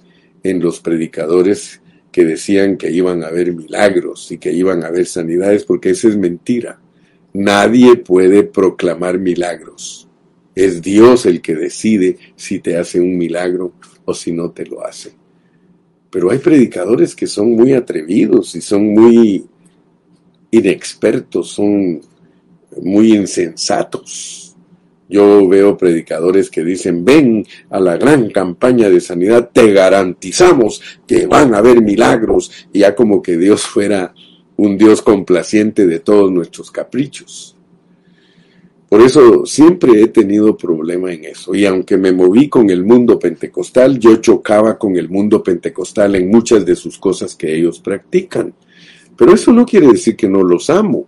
en 0.42 0.61
los 0.61 0.80
predicadores 0.80 1.80
que 2.11 2.25
decían 2.25 2.76
que 2.76 2.90
iban 2.90 3.25
a 3.25 3.28
haber 3.28 3.52
milagros 3.52 4.30
y 4.30 4.38
que 4.38 4.52
iban 4.52 4.84
a 4.84 4.88
haber 4.88 5.06
sanidades 5.06 5.64
porque 5.64 5.90
esa 5.90 6.08
es 6.08 6.16
mentira. 6.16 6.80
Nadie 7.32 7.96
puede 7.96 8.44
proclamar 8.44 9.18
milagros. 9.18 10.08
Es 10.54 10.80
Dios 10.80 11.26
el 11.26 11.40
que 11.40 11.56
decide 11.56 12.16
si 12.37 12.61
te 12.61 12.76
hace 12.76 13.00
un 13.00 13.18
milagro 13.18 13.73
o 14.04 14.14
si 14.14 14.30
no 14.30 14.52
te 14.52 14.64
lo 14.64 14.87
hace. 14.87 15.12
Pero 16.11 16.30
hay 16.30 16.38
predicadores 16.38 17.16
que 17.16 17.26
son 17.26 17.50
muy 17.50 17.73
atrevidos 17.73 18.54
y 18.54 18.61
son 18.61 18.94
muy 18.94 19.44
inexpertos, 20.52 21.49
son 21.50 22.00
muy 22.80 23.16
insensatos. 23.16 24.53
Yo 25.14 25.47
veo 25.47 25.76
predicadores 25.76 26.50
que 26.50 26.64
dicen, 26.64 27.04
ven 27.04 27.47
a 27.71 27.78
la 27.78 27.97
gran 27.97 28.30
campaña 28.30 28.90
de 28.90 29.00
sanidad, 29.00 29.49
te 29.52 29.73
garantizamos 29.73 30.83
que 31.06 31.28
van 31.28 31.54
a 31.54 31.59
haber 31.59 31.80
milagros, 31.80 32.50
y 32.73 32.80
ya 32.80 32.97
como 32.97 33.23
que 33.23 33.37
Dios 33.37 33.62
fuera 33.62 34.12
un 34.56 34.76
Dios 34.76 35.02
complaciente 35.02 35.87
de 35.87 36.00
todos 36.00 36.33
nuestros 36.33 36.73
caprichos. 36.73 37.56
Por 38.88 39.02
eso 39.02 39.47
siempre 39.47 40.02
he 40.02 40.09
tenido 40.09 40.56
problema 40.56 41.12
en 41.12 41.26
eso. 41.26 41.54
Y 41.54 41.64
aunque 41.64 41.97
me 41.97 42.11
moví 42.11 42.49
con 42.49 42.68
el 42.68 42.85
mundo 42.85 43.16
pentecostal, 43.16 44.00
yo 44.00 44.16
chocaba 44.16 44.76
con 44.76 44.97
el 44.97 45.09
mundo 45.09 45.44
pentecostal 45.44 46.16
en 46.16 46.28
muchas 46.28 46.66
de 46.66 46.75
sus 46.75 46.99
cosas 46.99 47.37
que 47.37 47.54
ellos 47.54 47.78
practican. 47.78 48.52
Pero 49.16 49.33
eso 49.33 49.52
no 49.52 49.64
quiere 49.64 49.87
decir 49.87 50.16
que 50.16 50.28
no 50.28 50.42
los 50.42 50.71
amo. 50.71 51.06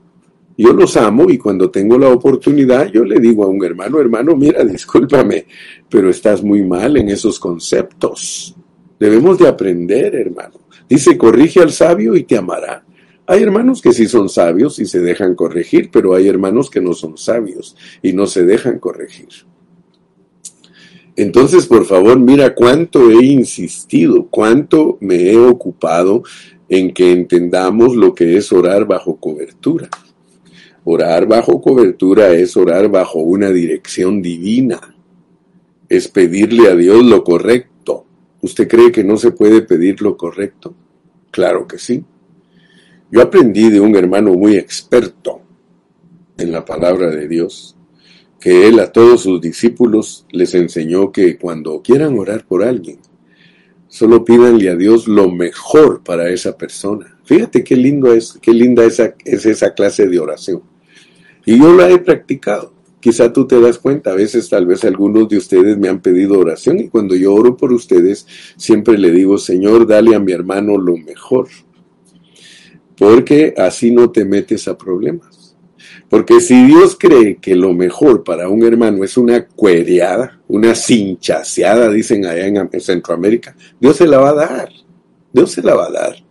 Yo 0.58 0.72
los 0.72 0.96
amo 0.96 1.28
y 1.28 1.36
cuando 1.36 1.70
tengo 1.70 1.98
la 1.98 2.08
oportunidad 2.08 2.90
yo 2.90 3.04
le 3.04 3.20
digo 3.20 3.44
a 3.44 3.48
un 3.48 3.62
hermano, 3.62 4.00
hermano, 4.00 4.34
mira, 4.34 4.64
discúlpame, 4.64 5.46
pero 5.90 6.08
estás 6.08 6.42
muy 6.42 6.62
mal 6.62 6.96
en 6.96 7.10
esos 7.10 7.38
conceptos. 7.38 8.54
Debemos 8.98 9.38
de 9.38 9.48
aprender, 9.48 10.14
hermano. 10.14 10.60
Dice, 10.88 11.18
corrige 11.18 11.60
al 11.60 11.72
sabio 11.72 12.16
y 12.16 12.22
te 12.22 12.38
amará. 12.38 12.84
Hay 13.26 13.42
hermanos 13.42 13.82
que 13.82 13.92
sí 13.92 14.06
son 14.06 14.28
sabios 14.28 14.78
y 14.78 14.86
se 14.86 15.00
dejan 15.00 15.34
corregir, 15.34 15.90
pero 15.92 16.14
hay 16.14 16.28
hermanos 16.28 16.70
que 16.70 16.80
no 16.80 16.94
son 16.94 17.18
sabios 17.18 17.76
y 18.00 18.12
no 18.12 18.26
se 18.26 18.44
dejan 18.44 18.78
corregir. 18.78 19.28
Entonces, 21.16 21.66
por 21.66 21.86
favor, 21.86 22.18
mira 22.20 22.54
cuánto 22.54 23.10
he 23.10 23.25
insistido, 23.25 24.28
cuánto 24.30 24.96
me 25.00 25.32
he 25.32 25.38
ocupado 25.38 26.22
en 26.68 26.92
que 26.92 27.12
entendamos 27.12 27.96
lo 27.96 28.14
que 28.14 28.36
es 28.36 28.52
orar 28.52 28.86
bajo 28.86 29.16
cobertura. 29.16 29.88
Orar 30.88 31.27
bajo 31.27 31.61
cobertura 31.61 32.31
es 32.31 32.57
orar 32.57 32.88
bajo 32.88 33.18
una 33.18 33.51
dirección 33.51 34.22
divina. 34.22 34.81
Es 35.88 36.07
pedirle 36.07 36.70
a 36.70 36.77
Dios 36.77 37.05
lo 37.05 37.25
correcto. 37.25 38.07
¿Usted 38.40 38.68
cree 38.68 38.92
que 38.92 39.03
no 39.03 39.16
se 39.16 39.33
puede 39.33 39.62
pedir 39.62 40.01
lo 40.01 40.16
correcto? 40.16 40.77
Claro 41.33 41.66
que 41.66 41.79
sí. 41.79 42.05
Yo 43.11 43.20
aprendí 43.20 43.68
de 43.68 43.81
un 43.81 43.96
hermano 43.96 44.35
muy 44.35 44.57
experto 44.57 45.40
en 46.38 46.53
la 46.53 46.64
palabra 46.64 47.11
de 47.11 47.27
Dios, 47.27 47.77
que 48.38 48.68
él 48.68 48.79
a 48.79 48.92
todos 48.92 49.22
sus 49.22 49.40
discípulos 49.40 50.25
les 50.31 50.55
enseñó 50.55 51.11
que 51.11 51.37
cuando 51.37 51.83
quieran 51.83 52.16
orar 52.16 52.46
por 52.46 52.62
alguien, 52.62 53.01
solo 53.88 54.25
pídanle 54.25 54.68
a 54.68 54.77
Dios 54.77 55.09
lo 55.09 55.33
mejor 55.33 56.05
para 56.05 56.31
esa 56.31 56.57
persona. 56.57 57.18
Fíjate 57.25 57.64
qué 57.64 57.75
lindo 57.75 58.14
es, 58.14 58.38
qué 58.40 58.53
linda 58.53 58.85
esa, 58.85 59.16
es 59.25 59.46
esa 59.46 59.75
clase 59.75 60.07
de 60.07 60.20
oración. 60.20 60.75
Y 61.46 61.59
yo 61.59 61.74
la 61.74 61.88
he 61.88 61.98
practicado. 61.98 62.74
Quizá 63.00 63.32
tú 63.32 63.46
te 63.46 63.61
das 63.61 63.78
cuenta, 63.78 64.11
a 64.11 64.14
veces 64.14 64.48
tal 64.48 64.66
vez 64.66 64.85
algunos 64.85 65.28
de 65.28 65.38
ustedes 65.38 65.78
me 65.78 65.88
han 65.88 66.00
pedido 66.00 66.38
oración 66.38 66.80
y 66.80 66.88
cuando 66.88 67.14
yo 67.14 67.32
oro 67.32 67.56
por 67.56 67.72
ustedes 67.72 68.26
siempre 68.56 68.98
le 68.98 69.11
digo, 69.12 69.38
Señor, 69.38 69.87
dale 69.87 70.14
a 70.14 70.20
mi 70.20 70.32
hermano 70.32 70.76
lo 70.76 70.96
mejor 70.96 71.46
porque 72.96 73.54
así 73.56 73.90
no 73.90 74.11
te 74.11 74.24
metes 74.24 74.68
a 74.68 74.76
problemas. 74.76 75.56
Porque 76.09 76.40
si 76.40 76.66
Dios 76.66 76.96
cree 76.98 77.37
que 77.37 77.56
lo 77.56 77.72
mejor 77.72 78.22
para 78.22 78.48
un 78.48 78.62
hermano 78.62 79.04
es 79.04 79.16
una 79.16 79.46
cuereada, 79.46 80.40
una 80.48 80.74
cinchaseada, 80.74 81.90
dicen 81.90 82.26
allá 82.26 82.46
en 82.46 82.80
Centroamérica, 82.80 83.56
Dios 83.80 83.96
se 83.96 84.06
la 84.06 84.18
va 84.18 84.30
a 84.30 84.35
dar. 84.35 84.68
Dios 85.32 85.50
se 85.50 85.62
la 85.62 85.74
va 85.74 85.87
a 85.87 85.90
dar. 85.90 86.25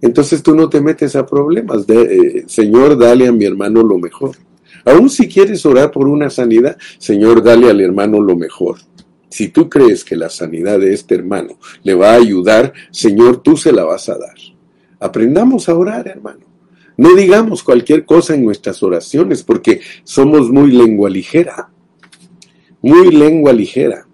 Entonces 0.00 0.42
tú 0.42 0.54
no 0.54 0.68
te 0.68 0.80
metes 0.80 1.16
a 1.16 1.26
problemas. 1.26 1.84
Eh, 1.88 2.44
Señor, 2.46 2.98
dale 2.98 3.26
a 3.26 3.32
mi 3.32 3.44
hermano 3.44 3.82
lo 3.82 3.98
mejor. 3.98 4.36
Aún 4.84 5.10
si 5.10 5.28
quieres 5.28 5.64
orar 5.66 5.90
por 5.90 6.08
una 6.08 6.30
sanidad, 6.30 6.76
Señor, 6.98 7.42
dale 7.42 7.68
al 7.68 7.80
hermano 7.80 8.20
lo 8.20 8.36
mejor. 8.36 8.78
Si 9.28 9.48
tú 9.48 9.68
crees 9.68 10.04
que 10.04 10.16
la 10.16 10.30
sanidad 10.30 10.78
de 10.78 10.94
este 10.94 11.14
hermano 11.14 11.58
le 11.82 11.94
va 11.94 12.12
a 12.12 12.16
ayudar, 12.16 12.72
Señor, 12.90 13.42
tú 13.42 13.56
se 13.56 13.72
la 13.72 13.84
vas 13.84 14.08
a 14.08 14.16
dar. 14.16 14.36
Aprendamos 15.00 15.68
a 15.68 15.74
orar, 15.74 16.08
hermano. 16.08 16.46
No 16.96 17.14
digamos 17.14 17.62
cualquier 17.62 18.04
cosa 18.04 18.34
en 18.34 18.44
nuestras 18.44 18.82
oraciones 18.82 19.42
porque 19.42 19.80
somos 20.02 20.50
muy 20.50 20.72
lengua 20.72 21.10
ligera. 21.10 21.70
Muy 22.80 23.10
lengua 23.12 23.52
ligera. 23.52 24.07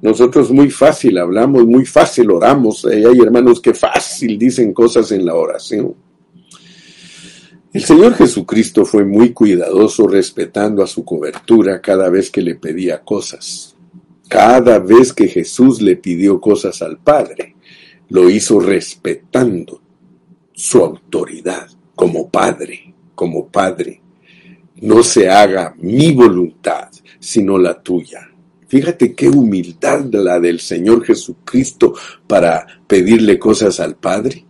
Nosotros 0.00 0.50
muy 0.50 0.70
fácil 0.70 1.18
hablamos, 1.18 1.66
muy 1.66 1.84
fácil 1.84 2.30
oramos. 2.30 2.84
Hay 2.84 3.18
hermanos 3.20 3.60
que 3.60 3.74
fácil 3.74 4.38
dicen 4.38 4.72
cosas 4.72 5.10
en 5.12 5.26
la 5.26 5.34
oración. 5.34 5.94
El 7.72 7.84
Señor 7.84 8.14
Jesucristo 8.14 8.84
fue 8.84 9.04
muy 9.04 9.32
cuidadoso 9.32 10.06
respetando 10.06 10.82
a 10.82 10.86
su 10.86 11.04
cobertura 11.04 11.80
cada 11.80 12.08
vez 12.08 12.30
que 12.30 12.42
le 12.42 12.54
pedía 12.54 13.02
cosas. 13.02 13.74
Cada 14.28 14.78
vez 14.78 15.12
que 15.12 15.28
Jesús 15.28 15.80
le 15.82 15.96
pidió 15.96 16.40
cosas 16.40 16.80
al 16.82 16.98
Padre 16.98 17.56
lo 18.08 18.30
hizo 18.30 18.58
respetando 18.60 19.80
su 20.52 20.82
autoridad 20.82 21.68
como 21.94 22.28
padre, 22.28 22.94
como 23.14 23.48
padre. 23.48 24.00
No 24.80 25.02
se 25.02 25.28
haga 25.28 25.74
mi 25.78 26.12
voluntad, 26.12 26.88
sino 27.18 27.58
la 27.58 27.82
tuya. 27.82 28.27
Fíjate 28.68 29.14
qué 29.14 29.28
humildad 29.28 30.04
la 30.12 30.38
del 30.38 30.60
Señor 30.60 31.04
Jesucristo 31.04 31.94
para 32.26 32.66
pedirle 32.86 33.38
cosas 33.38 33.80
al 33.80 33.96
Padre. 33.96 34.44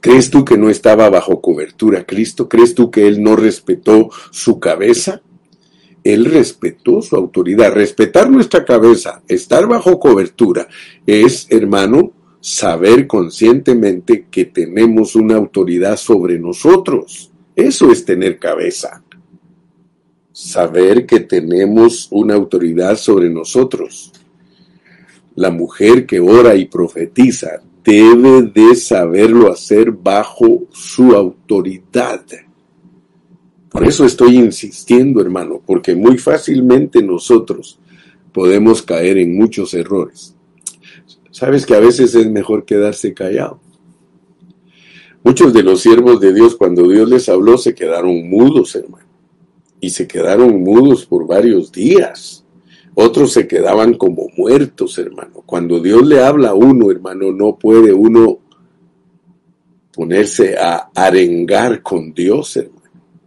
¿Crees 0.00 0.30
tú 0.30 0.44
que 0.44 0.58
no 0.58 0.68
estaba 0.68 1.08
bajo 1.08 1.40
cobertura 1.40 2.04
Cristo? 2.04 2.48
¿Crees 2.48 2.74
tú 2.74 2.90
que 2.90 3.06
Él 3.06 3.22
no 3.22 3.36
respetó 3.36 4.10
su 4.32 4.58
cabeza? 4.58 5.22
Él 6.02 6.24
respetó 6.24 7.00
su 7.02 7.14
autoridad. 7.14 7.72
Respetar 7.72 8.28
nuestra 8.28 8.64
cabeza, 8.64 9.22
estar 9.28 9.68
bajo 9.68 10.00
cobertura, 10.00 10.66
es, 11.06 11.46
hermano, 11.50 12.12
saber 12.40 13.06
conscientemente 13.06 14.26
que 14.28 14.46
tenemos 14.46 15.14
una 15.14 15.36
autoridad 15.36 15.96
sobre 15.96 16.40
nosotros. 16.40 17.30
Eso 17.54 17.92
es 17.92 18.04
tener 18.04 18.40
cabeza. 18.40 19.04
Saber 20.32 21.06
que 21.06 21.20
tenemos 21.20 22.08
una 22.10 22.34
autoridad 22.34 22.96
sobre 22.96 23.28
nosotros. 23.28 24.12
La 25.34 25.50
mujer 25.50 26.06
que 26.06 26.20
ora 26.20 26.54
y 26.54 26.66
profetiza 26.66 27.62
debe 27.84 28.42
de 28.42 28.74
saberlo 28.74 29.50
hacer 29.50 29.90
bajo 29.90 30.64
su 30.70 31.14
autoridad. 31.14 32.24
Por 33.70 33.84
eso 33.86 34.04
estoy 34.04 34.36
insistiendo, 34.36 35.20
hermano, 35.20 35.60
porque 35.64 35.94
muy 35.94 36.18
fácilmente 36.18 37.02
nosotros 37.02 37.78
podemos 38.32 38.82
caer 38.82 39.18
en 39.18 39.36
muchos 39.36 39.74
errores. 39.74 40.34
Sabes 41.30 41.64
que 41.64 41.74
a 41.74 41.80
veces 41.80 42.14
es 42.14 42.30
mejor 42.30 42.64
quedarse 42.64 43.14
callado. 43.14 43.60
Muchos 45.24 45.52
de 45.52 45.62
los 45.62 45.80
siervos 45.80 46.20
de 46.20 46.34
Dios, 46.34 46.56
cuando 46.56 46.88
Dios 46.88 47.08
les 47.08 47.28
habló, 47.28 47.56
se 47.56 47.74
quedaron 47.74 48.28
mudos, 48.28 48.74
hermano. 48.74 49.11
Y 49.82 49.90
se 49.90 50.06
quedaron 50.06 50.62
mudos 50.62 51.04
por 51.04 51.26
varios 51.26 51.72
días. 51.72 52.44
Otros 52.94 53.32
se 53.32 53.48
quedaban 53.48 53.94
como 53.94 54.28
muertos, 54.36 54.96
hermano. 54.96 55.42
Cuando 55.44 55.80
Dios 55.80 56.06
le 56.06 56.22
habla 56.22 56.50
a 56.50 56.54
uno, 56.54 56.90
hermano, 56.90 57.32
no 57.32 57.58
puede 57.58 57.92
uno 57.92 58.38
ponerse 59.92 60.56
a 60.56 60.88
arengar 60.94 61.82
con 61.82 62.14
Dios, 62.14 62.56
hermano. 62.56 62.80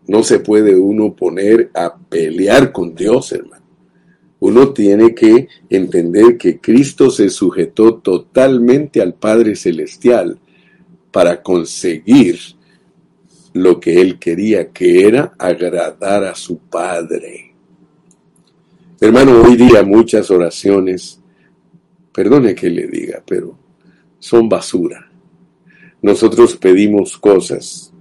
No 0.08 0.24
se 0.24 0.40
puede 0.40 0.76
uno 0.76 1.14
poner 1.14 1.72
a 1.74 1.94
pelear 1.94 2.72
con 2.72 2.96
Dios, 2.96 3.34
hermano. 3.34 3.66
Uno 4.40 4.70
tiene 4.70 5.14
que 5.14 5.50
entender 5.70 6.38
que 6.38 6.62
Cristo 6.62 7.10
se 7.10 7.30
sujetó 7.30 7.96
totalmente 7.96 9.02
al 9.02 9.16
Padre 9.16 9.58
Celestial 9.58 10.40
para 11.12 11.42
conseguir 11.42 12.38
lo 13.56 13.80
que 13.80 14.02
él 14.02 14.20
quería, 14.20 14.74
que 14.74 15.08
era 15.08 15.34
agradar 15.40 16.26
a 16.26 16.36
su 16.36 16.58
Padre. 16.58 17.54
Hermano, 19.00 19.42
hoy 19.44 19.56
día 19.56 19.82
muchas 19.82 20.30
oraciones, 20.30 21.22
perdone 22.12 22.54
que 22.54 22.70
le 22.70 22.88
diga, 22.88 23.24
pero 23.26 23.58
son 24.20 24.50
basura. 24.50 25.10
Nosotros 26.02 26.58
pedimos 26.58 27.18
cosas 27.18 27.94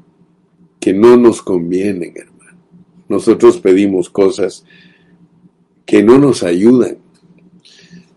que 0.81 0.93
no 0.93 1.17
nos 1.17 1.41
convienen, 1.41 2.15
hermano. 2.17 2.59
Nosotros 3.09 3.59
pedimos 3.59 4.11
cosas 4.11 4.65
que 5.87 6.03
no 6.03 6.19
nos 6.19 6.43
ayudan. 6.43 6.99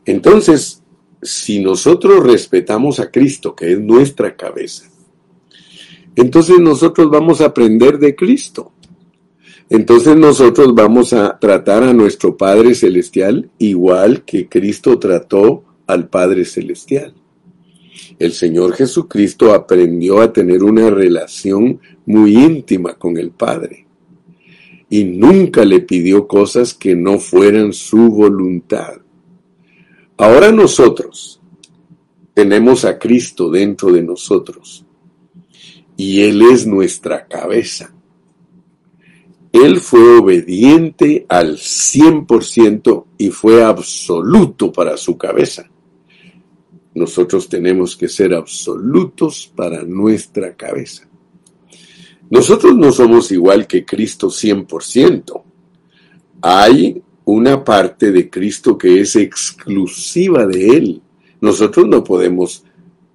Entonces, 0.06 0.82
si 1.22 1.60
nosotros 1.60 2.24
respetamos 2.26 3.00
a 3.00 3.12
Cristo, 3.12 3.56
que 3.56 3.74
es 3.74 3.80
nuestra 3.80 4.36
cabeza, 4.36 4.90
entonces 6.18 6.60
nosotros 6.60 7.12
vamos 7.12 7.42
a 7.42 7.46
aprender 7.46 8.00
de 8.00 8.16
Cristo. 8.16 8.72
Entonces 9.70 10.16
nosotros 10.16 10.74
vamos 10.74 11.14
a 11.14 11.38
tratar 11.38 11.84
a 11.84 11.94
nuestro 11.94 12.36
Padre 12.36 12.74
Celestial 12.74 13.52
igual 13.60 14.26
que 14.26 14.50
Cristo 14.50 14.98
trató 14.98 15.64
al 15.86 16.10
Padre 16.10 16.44
Celestial. 16.46 17.14
El 18.18 18.32
Señor 18.32 18.74
Jesucristo 18.74 19.54
aprendió 19.54 20.20
a 20.20 20.34
tener 20.34 20.64
una 20.64 20.90
relación 20.90 21.80
muy 22.08 22.36
íntima 22.36 22.96
con 22.96 23.18
el 23.18 23.30
Padre 23.30 23.86
y 24.90 25.04
nunca 25.04 25.66
le 25.66 25.82
pidió 25.82 26.28
cosas 26.28 26.74
que 26.74 26.96
no 26.96 27.20
fueran 27.20 27.74
su 27.74 28.10
voluntad. 28.10 28.94
Ahora 30.18 30.52
nosotros 30.52 31.40
tenemos 32.34 32.86
a 32.86 32.98
Cristo 32.98 33.52
dentro 33.52 33.92
de 33.92 34.02
nosotros 34.02 34.87
y 35.98 36.22
Él 36.22 36.44
es 36.44 36.68
nuestra 36.68 37.28
cabeza. 37.28 37.94
Él 39.52 39.80
fue 39.80 40.20
obediente 40.20 41.26
al 41.28 41.58
100% 41.58 43.06
y 43.18 43.32
fue 43.32 43.64
absoluto 43.64 44.72
para 44.72 44.96
su 44.96 45.18
cabeza. 45.18 45.70
Nosotros 46.94 47.50
tenemos 47.50 47.96
que 47.96 48.08
ser 48.08 48.34
absolutos 48.34 49.52
para 49.56 49.84
nuestra 49.84 50.56
cabeza. 50.56 51.08
Nosotros 52.30 52.76
no 52.76 52.92
somos 52.92 53.32
igual 53.32 53.66
que 53.66 53.86
Cristo 53.86 54.28
100%. 54.28 55.44
Hay 56.42 57.02
una 57.26 57.64
parte 57.64 58.12
de 58.12 58.30
Cristo 58.30 58.78
que 58.78 59.02
es 59.02 59.16
exclusiva 59.16 60.46
de 60.46 60.78
Él. 60.78 61.02
Nosotros 61.42 61.88
no 61.88 62.04
podemos 62.04 62.64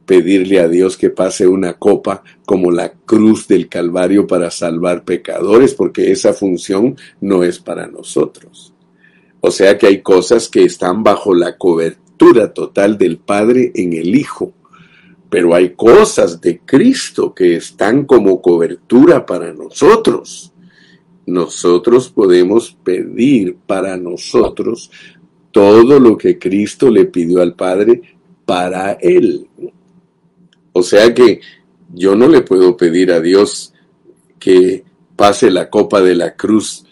pedirle 0.07 0.61
a 0.61 0.69
Dios 0.69 0.97
que 0.97 1.11
pase 1.11 1.47
una 1.47 1.75
copa 1.75 2.23
como 2.45 2.71
la 2.71 2.93
cruz 2.93 3.47
del 3.49 3.69
Calvario 3.69 4.27
para 4.27 4.51
salvar 4.51 5.05
pecadores, 5.05 5.75
porque 5.75 6.11
esa 6.11 6.33
función 6.33 6.97
no 7.21 7.45
es 7.45 7.59
para 7.59 7.87
nosotros. 7.87 8.73
O 9.41 9.51
sea 9.51 9.79
que 9.79 9.87
hay 9.87 10.03
cosas 10.03 10.49
que 10.49 10.65
están 10.65 11.03
bajo 11.03 11.35
la 11.35 11.57
cobertura 11.57 12.53
total 12.53 12.99
del 12.99 13.19
Padre 13.19 13.73
en 13.75 13.93
el 13.93 14.15
Hijo 14.15 14.53
pero 15.33 15.55
hay 15.55 15.71
cosas 15.71 16.43
de 16.43 16.61
Cristo 16.61 17.35
que 17.35 17.57
están 17.57 18.05
como 18.05 18.43
cobertura 18.43 19.25
para 19.25 19.55
nosotros. 19.55 20.53
Nosotros 21.25 22.11
podemos 22.11 22.77
pedir 22.85 23.57
para 23.67 23.97
nosotros 23.97 24.91
todo 25.51 25.99
lo 25.99 26.19
que 26.19 26.39
Cristo 26.39 26.91
le 26.91 27.07
pidió 27.07 27.41
al 27.41 27.55
Padre 27.55 28.03
para 28.45 28.93
Él. 29.01 29.49
O 30.73 30.83
sea 30.83 31.13
que 31.15 31.41
yo 31.93 32.15
no 32.15 32.29
le 32.29 32.43
puedo 32.43 32.77
pedir 32.77 33.13
a 33.13 33.21
Dios 33.21 33.75
que 34.39 34.85
pase 35.17 35.51
la 35.51 35.71
copa 35.71 36.01
de 36.01 36.15
la 36.15 36.35
cruz 36.35 36.85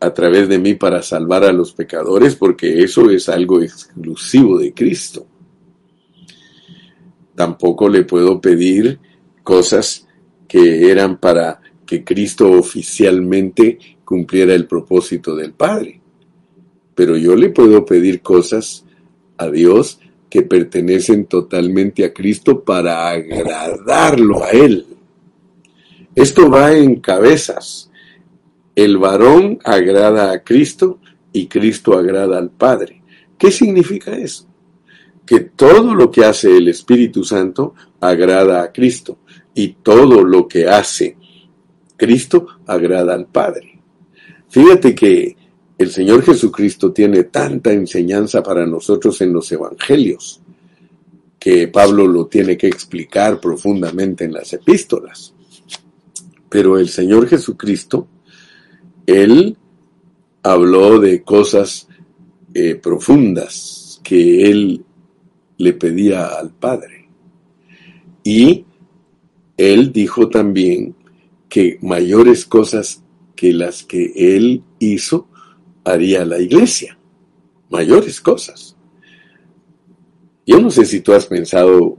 a 0.00 0.14
través 0.14 0.48
de 0.48 0.58
mí 0.58 0.74
para 0.74 1.02
salvar 1.02 1.44
a 1.44 1.52
los 1.52 1.72
pecadores, 1.72 2.36
porque 2.36 2.82
eso 2.82 3.10
es 3.10 3.28
algo 3.28 3.60
exclusivo 3.60 4.58
de 4.58 4.72
Cristo 4.72 5.26
tampoco 7.38 7.88
le 7.88 8.02
puedo 8.02 8.40
pedir 8.40 8.98
cosas 9.44 10.08
que 10.48 10.90
eran 10.90 11.18
para 11.18 11.60
que 11.86 12.02
Cristo 12.02 12.50
oficialmente 12.50 13.78
cumpliera 14.04 14.54
el 14.54 14.66
propósito 14.66 15.36
del 15.36 15.52
Padre. 15.52 16.00
Pero 16.96 17.16
yo 17.16 17.36
le 17.36 17.50
puedo 17.50 17.84
pedir 17.84 18.22
cosas 18.22 18.84
a 19.36 19.48
Dios 19.50 20.00
que 20.28 20.42
pertenecen 20.42 21.26
totalmente 21.26 22.04
a 22.04 22.12
Cristo 22.12 22.62
para 22.62 23.08
agradarlo 23.08 24.44
a 24.44 24.50
Él. 24.50 24.86
Esto 26.14 26.50
va 26.50 26.72
en 26.72 27.00
cabezas. 27.00 27.90
El 28.74 28.98
varón 28.98 29.58
agrada 29.64 30.32
a 30.32 30.42
Cristo 30.42 30.98
y 31.32 31.46
Cristo 31.46 31.96
agrada 31.96 32.38
al 32.38 32.50
Padre. 32.50 33.02
¿Qué 33.38 33.50
significa 33.50 34.16
eso? 34.16 34.48
que 35.28 35.40
todo 35.40 35.94
lo 35.94 36.10
que 36.10 36.24
hace 36.24 36.56
el 36.56 36.68
Espíritu 36.68 37.22
Santo 37.22 37.74
agrada 38.00 38.62
a 38.62 38.72
Cristo 38.72 39.18
y 39.54 39.74
todo 39.82 40.24
lo 40.24 40.48
que 40.48 40.66
hace 40.66 41.18
Cristo 41.98 42.46
agrada 42.66 43.12
al 43.12 43.26
Padre. 43.26 43.78
Fíjate 44.48 44.94
que 44.94 45.36
el 45.78 45.90
Señor 45.90 46.22
Jesucristo 46.22 46.92
tiene 46.92 47.24
tanta 47.24 47.72
enseñanza 47.72 48.42
para 48.42 48.66
nosotros 48.66 49.20
en 49.20 49.32
los 49.32 49.50
Evangelios 49.52 50.40
que 51.38 51.68
Pablo 51.68 52.06
lo 52.06 52.26
tiene 52.26 52.56
que 52.56 52.66
explicar 52.66 53.40
profundamente 53.40 54.24
en 54.24 54.32
las 54.32 54.52
epístolas. 54.52 55.32
Pero 56.48 56.78
el 56.78 56.88
Señor 56.88 57.28
Jesucristo, 57.28 58.08
Él 59.06 59.56
habló 60.42 60.98
de 60.98 61.22
cosas 61.22 61.86
eh, 62.52 62.74
profundas 62.74 64.00
que 64.02 64.50
Él 64.50 64.84
le 65.58 65.72
pedía 65.74 66.26
al 66.26 66.50
Padre. 66.50 67.08
Y 68.24 68.64
él 69.58 69.92
dijo 69.92 70.28
también 70.28 70.94
que 71.48 71.78
mayores 71.82 72.46
cosas 72.46 73.02
que 73.34 73.52
las 73.52 73.82
que 73.84 74.12
él 74.14 74.62
hizo 74.78 75.27
haría 75.90 76.24
la 76.24 76.38
iglesia. 76.38 76.98
Mayores 77.70 78.20
cosas. 78.20 78.76
Yo 80.46 80.60
no 80.60 80.70
sé 80.70 80.86
si 80.86 81.00
tú 81.00 81.12
has 81.12 81.26
pensado 81.26 81.98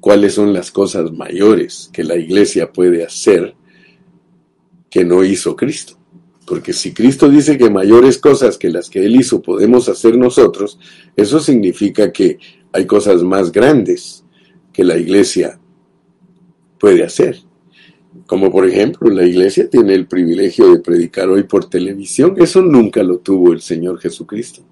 cuáles 0.00 0.34
son 0.34 0.52
las 0.52 0.70
cosas 0.70 1.10
mayores 1.12 1.90
que 1.92 2.04
la 2.04 2.16
iglesia 2.16 2.72
puede 2.72 3.04
hacer 3.04 3.54
que 4.90 5.04
no 5.04 5.24
hizo 5.24 5.56
Cristo. 5.56 5.98
Porque 6.46 6.72
si 6.72 6.92
Cristo 6.92 7.28
dice 7.28 7.58
que 7.58 7.68
mayores 7.68 8.18
cosas 8.18 8.56
que 8.56 8.70
las 8.70 8.88
que 8.88 9.04
Él 9.04 9.16
hizo 9.16 9.42
podemos 9.42 9.88
hacer 9.88 10.16
nosotros, 10.16 10.78
eso 11.16 11.40
significa 11.40 12.10
que 12.10 12.38
hay 12.72 12.86
cosas 12.86 13.22
más 13.22 13.52
grandes 13.52 14.24
que 14.72 14.84
la 14.84 14.96
iglesia 14.96 15.58
puede 16.78 17.04
hacer. 17.04 17.47
Como 18.26 18.50
por 18.50 18.66
ejemplo, 18.66 19.10
la 19.10 19.24
iglesia 19.24 19.68
tiene 19.68 19.94
el 19.94 20.06
privilegio 20.06 20.72
de 20.72 20.80
predicar 20.80 21.28
hoy 21.28 21.44
por 21.44 21.68
televisión. 21.68 22.34
Eso 22.38 22.62
nunca 22.62 23.02
lo 23.02 23.18
tuvo 23.18 23.52
el 23.52 23.60
Señor 23.60 23.98
Jesucristo. 23.98 24.62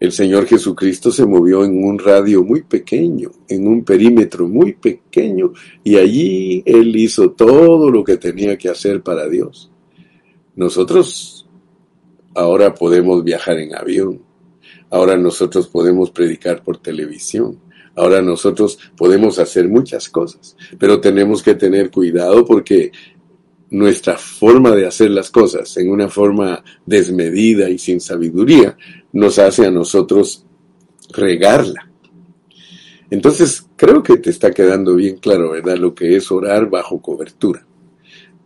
El 0.00 0.12
Señor 0.12 0.46
Jesucristo 0.46 1.10
se 1.10 1.26
movió 1.26 1.64
en 1.64 1.82
un 1.82 1.98
radio 1.98 2.44
muy 2.44 2.62
pequeño, 2.62 3.32
en 3.48 3.66
un 3.66 3.84
perímetro 3.84 4.46
muy 4.46 4.74
pequeño, 4.74 5.52
y 5.82 5.96
allí 5.96 6.62
Él 6.64 6.94
hizo 6.94 7.32
todo 7.32 7.90
lo 7.90 8.04
que 8.04 8.16
tenía 8.16 8.56
que 8.56 8.68
hacer 8.68 9.02
para 9.02 9.28
Dios. 9.28 9.72
Nosotros 10.54 11.48
ahora 12.32 12.74
podemos 12.74 13.24
viajar 13.24 13.58
en 13.58 13.74
avión, 13.74 14.22
ahora 14.88 15.16
nosotros 15.16 15.66
podemos 15.66 16.12
predicar 16.12 16.62
por 16.62 16.78
televisión, 16.78 17.58
ahora 17.98 18.22
nosotros 18.22 18.78
podemos 18.96 19.38
hacer 19.38 19.68
muchas 19.68 20.08
cosas, 20.08 20.56
pero 20.78 21.00
tenemos 21.00 21.42
que 21.42 21.54
tener 21.54 21.90
cuidado 21.90 22.44
porque 22.44 22.92
nuestra 23.70 24.16
forma 24.16 24.70
de 24.74 24.86
hacer 24.86 25.10
las 25.10 25.30
cosas 25.30 25.76
en 25.76 25.90
una 25.90 26.08
forma 26.08 26.64
desmedida 26.86 27.68
y 27.68 27.78
sin 27.78 28.00
sabiduría 28.00 28.76
nos 29.12 29.38
hace 29.38 29.66
a 29.66 29.70
nosotros 29.70 30.46
regarla. 31.10 31.90
Entonces, 33.10 33.66
creo 33.76 34.02
que 34.02 34.18
te 34.18 34.30
está 34.30 34.50
quedando 34.52 34.94
bien 34.94 35.16
claro, 35.16 35.50
¿verdad? 35.50 35.76
Lo 35.76 35.94
que 35.94 36.16
es 36.16 36.30
orar 36.30 36.68
bajo 36.68 37.00
cobertura. 37.00 37.66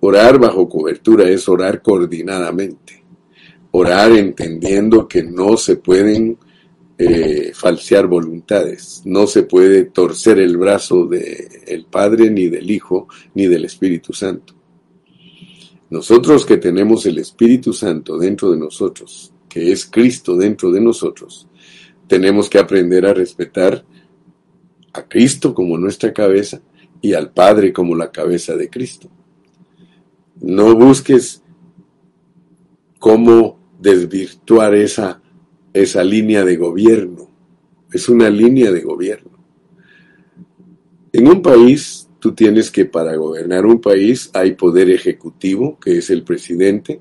Orar 0.00 0.38
bajo 0.38 0.68
cobertura 0.68 1.28
es 1.28 1.48
orar 1.48 1.82
coordinadamente. 1.82 3.02
orar 3.72 4.12
entendiendo 4.12 5.08
que 5.08 5.22
no 5.22 5.56
se 5.56 5.76
pueden 5.76 6.36
eh, 7.04 7.52
falsear 7.54 8.06
voluntades, 8.06 9.02
no 9.04 9.26
se 9.26 9.44
puede 9.44 9.84
torcer 9.84 10.38
el 10.38 10.56
brazo 10.56 11.06
del 11.06 11.86
Padre, 11.90 12.30
ni 12.30 12.48
del 12.48 12.70
Hijo, 12.70 13.08
ni 13.34 13.46
del 13.46 13.64
Espíritu 13.64 14.12
Santo. 14.12 14.54
Nosotros 15.90 16.46
que 16.46 16.56
tenemos 16.56 17.04
el 17.06 17.18
Espíritu 17.18 17.72
Santo 17.72 18.18
dentro 18.18 18.50
de 18.50 18.58
nosotros, 18.58 19.32
que 19.48 19.72
es 19.72 19.86
Cristo 19.86 20.36
dentro 20.36 20.70
de 20.70 20.80
nosotros, 20.80 21.48
tenemos 22.06 22.50
que 22.50 22.58
aprender 22.58 23.06
a 23.06 23.14
respetar 23.14 23.84
a 24.92 25.08
Cristo 25.08 25.54
como 25.54 25.78
nuestra 25.78 26.12
cabeza 26.12 26.60
y 27.00 27.14
al 27.14 27.30
Padre 27.30 27.72
como 27.72 27.94
la 27.94 28.10
cabeza 28.10 28.54
de 28.56 28.68
Cristo. 28.68 29.08
No 30.40 30.74
busques 30.74 31.42
cómo 32.98 33.58
desvirtuar 33.80 34.74
esa, 34.74 35.21
esa 35.72 36.04
línea 36.04 36.44
de 36.44 36.56
gobierno. 36.56 37.30
Es 37.92 38.08
una 38.08 38.30
línea 38.30 38.70
de 38.70 38.80
gobierno. 38.80 39.30
En 41.12 41.28
un 41.28 41.42
país, 41.42 42.08
tú 42.18 42.32
tienes 42.32 42.70
que 42.70 42.86
para 42.86 43.16
gobernar 43.16 43.66
un 43.66 43.80
país 43.80 44.30
hay 44.32 44.52
poder 44.52 44.90
ejecutivo, 44.90 45.78
que 45.78 45.98
es 45.98 46.08
el 46.10 46.22
presidente, 46.22 47.00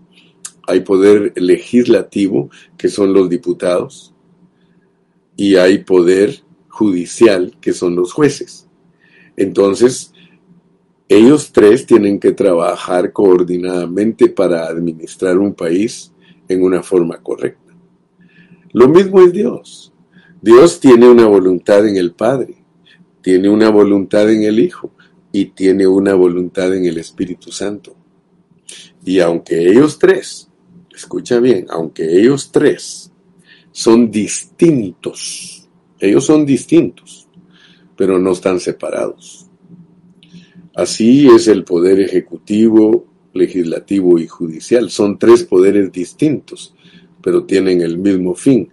hay 0.67 0.81
poder 0.81 1.33
legislativo, 1.35 2.49
que 2.77 2.89
son 2.89 3.13
los 3.13 3.29
diputados, 3.29 4.13
y 5.35 5.55
hay 5.55 5.79
poder 5.79 6.43
judicial, 6.67 7.57
que 7.61 7.73
son 7.73 7.95
los 7.95 8.13
jueces. 8.13 8.67
Entonces, 9.37 10.13
ellos 11.07 11.51
tres 11.51 11.85
tienen 11.85 12.19
que 12.19 12.31
trabajar 12.31 13.11
coordinadamente 13.11 14.29
para 14.29 14.65
administrar 14.65 15.37
un 15.37 15.53
país 15.53 16.11
en 16.47 16.63
una 16.63 16.83
forma 16.83 17.17
correcta. 17.21 17.60
Lo 18.73 18.87
mismo 18.87 19.21
es 19.21 19.31
Dios. 19.33 19.93
Dios 20.41 20.79
tiene 20.79 21.07
una 21.07 21.27
voluntad 21.27 21.87
en 21.87 21.97
el 21.97 22.13
Padre, 22.13 22.55
tiene 23.21 23.49
una 23.49 23.69
voluntad 23.69 24.29
en 24.31 24.43
el 24.43 24.59
Hijo 24.59 24.91
y 25.31 25.45
tiene 25.45 25.85
una 25.85 26.15
voluntad 26.15 26.73
en 26.75 26.85
el 26.85 26.97
Espíritu 26.97 27.51
Santo. 27.51 27.95
Y 29.05 29.19
aunque 29.19 29.69
ellos 29.69 29.99
tres, 29.99 30.49
escucha 30.93 31.39
bien, 31.39 31.67
aunque 31.69 32.19
ellos 32.19 32.51
tres 32.51 33.11
son 33.71 34.09
distintos, 34.09 35.69
ellos 35.99 36.25
son 36.25 36.45
distintos, 36.45 37.27
pero 37.95 38.19
no 38.19 38.31
están 38.31 38.59
separados. 38.59 39.47
Así 40.73 41.27
es 41.27 41.47
el 41.47 41.63
poder 41.63 41.99
ejecutivo, 41.99 43.05
legislativo 43.33 44.17
y 44.19 44.27
judicial. 44.27 44.89
Son 44.89 45.19
tres 45.19 45.43
poderes 45.43 45.91
distintos, 45.91 46.73
pero 47.21 47.43
tienen 47.45 47.81
el 47.81 47.97
mismo 47.97 48.35
fin, 48.35 48.69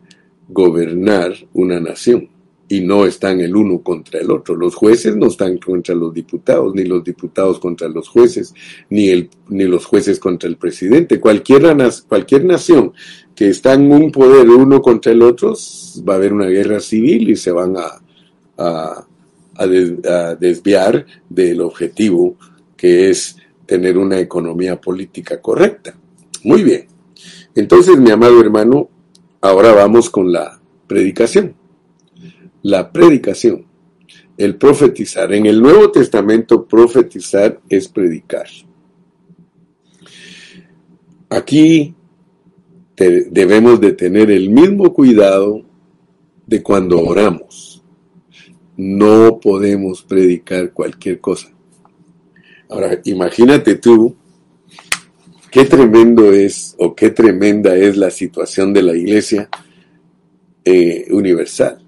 gobernar 0.49 1.33
una 1.53 1.81
nación. 1.81 2.29
Y 2.71 2.83
no 2.83 3.07
están 3.07 3.41
el 3.41 3.57
uno 3.57 3.83
contra 3.83 4.21
el 4.21 4.31
otro. 4.31 4.55
Los 4.55 4.75
jueces 4.75 5.17
no 5.17 5.29
están 5.29 5.57
contra 5.57 5.95
los 5.95 6.13
diputados, 6.13 6.75
ni 6.75 6.85
los 6.85 7.03
diputados 7.03 7.59
contra 7.59 7.89
los 7.89 8.09
jueces, 8.09 8.53
ni, 8.91 9.09
el, 9.09 9.31
ni 9.49 9.65
los 9.65 9.87
jueces 9.87 10.19
contra 10.19 10.51
el 10.51 10.57
presidente. 10.57 11.19
Cualquier, 11.19 11.63
cualquier 12.07 12.45
nación 12.45 12.93
que 13.35 13.49
está 13.49 13.73
en 13.73 13.91
un 13.91 14.13
poder 14.13 14.51
uno 14.51 14.83
contra 14.83 15.13
el 15.13 15.23
otro, 15.23 15.55
va 16.07 16.15
a 16.15 16.17
haber 16.17 16.35
una 16.35 16.47
guerra 16.47 16.81
civil 16.81 17.31
y 17.31 17.37
se 17.37 17.53
van 17.53 17.75
a, 17.79 18.03
a, 18.59 19.07
a 19.55 20.35
desviar 20.35 21.07
del 21.29 21.63
objetivo 21.63 22.37
que 22.77 23.09
es 23.09 23.37
tener 23.65 23.99
una 23.99 24.19
economía 24.19 24.81
política 24.81 25.41
correcta. 25.41 25.95
Muy 26.45 26.63
bien. 26.63 26.98
Entonces, 27.55 27.99
mi 27.99 28.11
amado 28.11 28.41
hermano, 28.41 28.89
ahora 29.41 29.73
vamos 29.73 30.11
con 30.11 30.33
la 30.33 30.61
predicación. 30.87 31.55
La 32.63 32.93
predicación, 32.93 33.67
el 34.37 34.57
profetizar. 34.57 35.33
En 35.33 35.47
el 35.47 35.61
Nuevo 35.63 35.91
Testamento, 35.91 36.67
profetizar 36.67 37.61
es 37.69 37.89
predicar. 37.89 38.47
Aquí 41.31 41.95
debemos 42.97 43.81
de 43.81 43.93
tener 43.93 44.31
el 44.31 44.51
mismo 44.51 44.93
cuidado 44.93 45.63
de 46.47 46.63
cuando 46.63 47.01
oramos. 47.01 47.83
No 48.77 49.39
podemos 49.41 50.03
predicar 50.03 50.73
cualquier 50.73 51.21
cosa. 51.21 51.49
Ahora, 52.69 53.01
imagínate 53.05 53.77
tú 53.77 54.17
qué 55.51 55.65
tremendo 55.65 56.33
es 56.33 56.75
o 56.79 56.95
qué 56.95 57.11
tremenda 57.11 57.77
es 57.77 57.97
la 57.97 58.11
situación 58.11 58.73
de 58.73 58.83
la 58.83 58.95
iglesia 58.95 59.49
eh, 60.65 61.07
universal. 61.11 61.79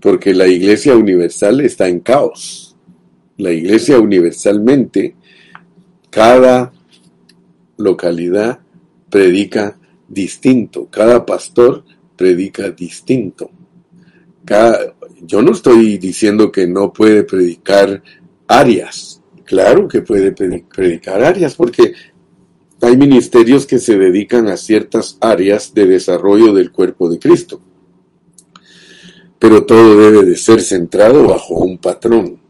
Porque 0.00 0.32
la 0.32 0.46
iglesia 0.46 0.96
universal 0.96 1.60
está 1.60 1.88
en 1.88 2.00
caos. 2.00 2.76
La 3.36 3.52
iglesia 3.52 3.98
universalmente, 3.98 5.16
cada 6.10 6.72
localidad 7.76 8.60
predica 9.10 9.78
distinto, 10.08 10.88
cada 10.90 11.24
pastor 11.24 11.84
predica 12.16 12.70
distinto. 12.70 13.50
yo 15.22 15.42
no 15.42 15.52
estoy 15.52 15.98
diciendo 15.98 16.50
que 16.50 16.66
no 16.66 16.92
puede 16.92 17.22
predicar 17.24 18.02
áreas, 18.46 19.18
Claro 19.48 19.88
que 19.88 20.02
puede 20.02 20.32
predicar 20.32 21.24
áreas, 21.24 21.54
porque 21.54 21.94
hay 22.80 22.96
ministerios 22.96 23.66
que 23.66 23.78
se 23.78 23.98
dedican 23.98 24.46
a 24.48 24.56
ciertas 24.56 25.18
áreas 25.20 25.74
de 25.74 25.86
desarrollo 25.86 26.52
del 26.52 26.70
cuerpo 26.70 27.10
de 27.10 27.18
Cristo. 27.18 27.60
Pero 29.38 29.64
todo 29.64 29.98
debe 29.98 30.24
de 30.24 30.36
ser 30.36 30.60
centrado 30.60 31.26
bajo 31.28 31.54
un 31.54 31.78
patrón. 31.78 32.40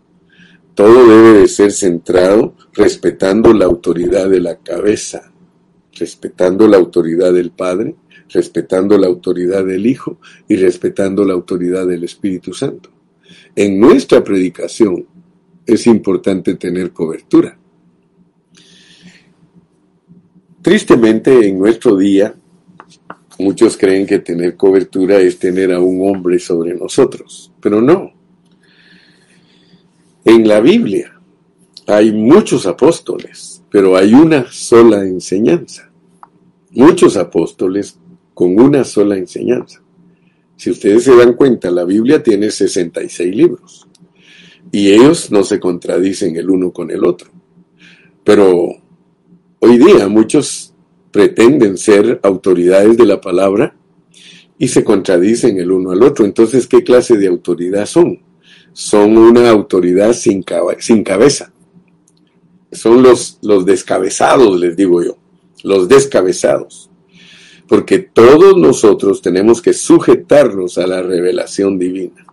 Todo 0.75 1.07
debe 1.07 1.41
de 1.41 1.49
ser 1.49 1.73
centrado 1.73 2.55
respetando 2.73 3.53
la 3.53 3.65
autoridad 3.65 4.29
de 4.29 4.41
la 4.41 4.57
cabeza, 4.57 5.33
respetando 5.93 6.69
la 6.69 6.77
autoridad 6.77 7.33
del 7.33 7.51
Padre, 7.51 7.97
respetando 8.29 8.97
la 8.99 9.07
autoridad 9.07 9.65
del 9.65 9.87
Hijo 9.87 10.19
y 10.47 10.57
respetando 10.57 11.25
la 11.25 11.33
autoridad 11.33 11.87
del 11.87 12.05
Espíritu 12.05 12.53
Santo. 12.53 12.91
En 13.57 13.81
nuestra 13.81 14.23
predicación 14.23 15.07
es 15.67 15.87
importante 15.87 16.55
tener 16.55 16.93
cobertura. 16.93 17.59
Tristemente, 20.69 21.49
en 21.49 21.59
nuestro 21.59 21.97
día, 21.97 22.35
muchos 23.39 23.79
creen 23.79 24.07
que 24.07 24.19
tener 24.19 24.55
cobertura 24.55 25.17
es 25.19 25.39
tener 25.39 25.73
a 25.73 25.81
un 25.81 26.07
hombre 26.07 26.39
sobre 26.39 26.75
nosotros, 26.75 27.51
pero 27.59 27.81
no. 27.81 28.13
En 30.27 30.47
la 30.47 30.61
Biblia 30.61 31.19
hay 31.87 32.13
muchos 32.13 32.67
apóstoles, 32.67 33.63
pero 33.71 33.97
hay 33.97 34.13
una 34.13 34.45
sola 34.53 35.07
enseñanza. 35.07 35.91
Muchos 36.73 37.17
apóstoles 37.17 37.99
con 38.35 38.61
una 38.61 38.85
sola 38.85 39.17
enseñanza. 39.17 39.83
Si 40.55 40.71
ustedes 40.71 41.05
se 41.05 41.17
dan 41.17 41.33
cuenta, 41.33 41.71
la 41.71 41.85
Biblia 41.85 42.23
tiene 42.23 42.51
66 42.51 43.35
libros 43.35 43.89
y 44.71 44.93
ellos 44.93 45.31
no 45.31 45.45
se 45.45 45.59
contradicen 45.59 46.37
el 46.37 46.51
uno 46.51 46.75
con 46.75 46.91
el 46.91 47.07
otro. 47.07 47.31
Pero 48.23 48.83
hoy 49.61 49.79
día 49.79 50.09
muchos 50.09 50.75
pretenden 51.11 51.79
ser 51.79 52.21
autoridades 52.23 52.97
de 52.97 53.07
la 53.07 53.21
palabra 53.21 53.77
y 54.59 54.69
se 54.69 54.85
contradicen 54.85 55.59
el 55.59 55.71
uno 55.71 55.93
al 55.93 56.03
otro. 56.03 56.25
Entonces, 56.25 56.67
¿qué 56.67 56.83
clase 56.83 57.17
de 57.17 57.29
autoridad 57.29 57.87
son? 57.87 58.21
Son 58.73 59.17
una 59.17 59.49
autoridad 59.51 60.13
sin, 60.13 60.43
cabeza. 60.43 61.53
Son 62.73 63.03
los, 63.03 63.39
los 63.43 63.65
descabezados, 63.65 64.59
les 64.59 64.77
digo 64.77 65.03
yo, 65.03 65.17
los 65.63 65.89
descabezados. 65.89 66.91
Porque 67.67 67.99
todos 67.99 68.57
nosotros 68.57 69.23
tenemos 69.23 69.63
que 69.63 69.73
sujetarnos 69.73 70.79
a 70.79 70.87
la 70.87 71.03
revelación 71.03 71.79
divina. 71.79 72.27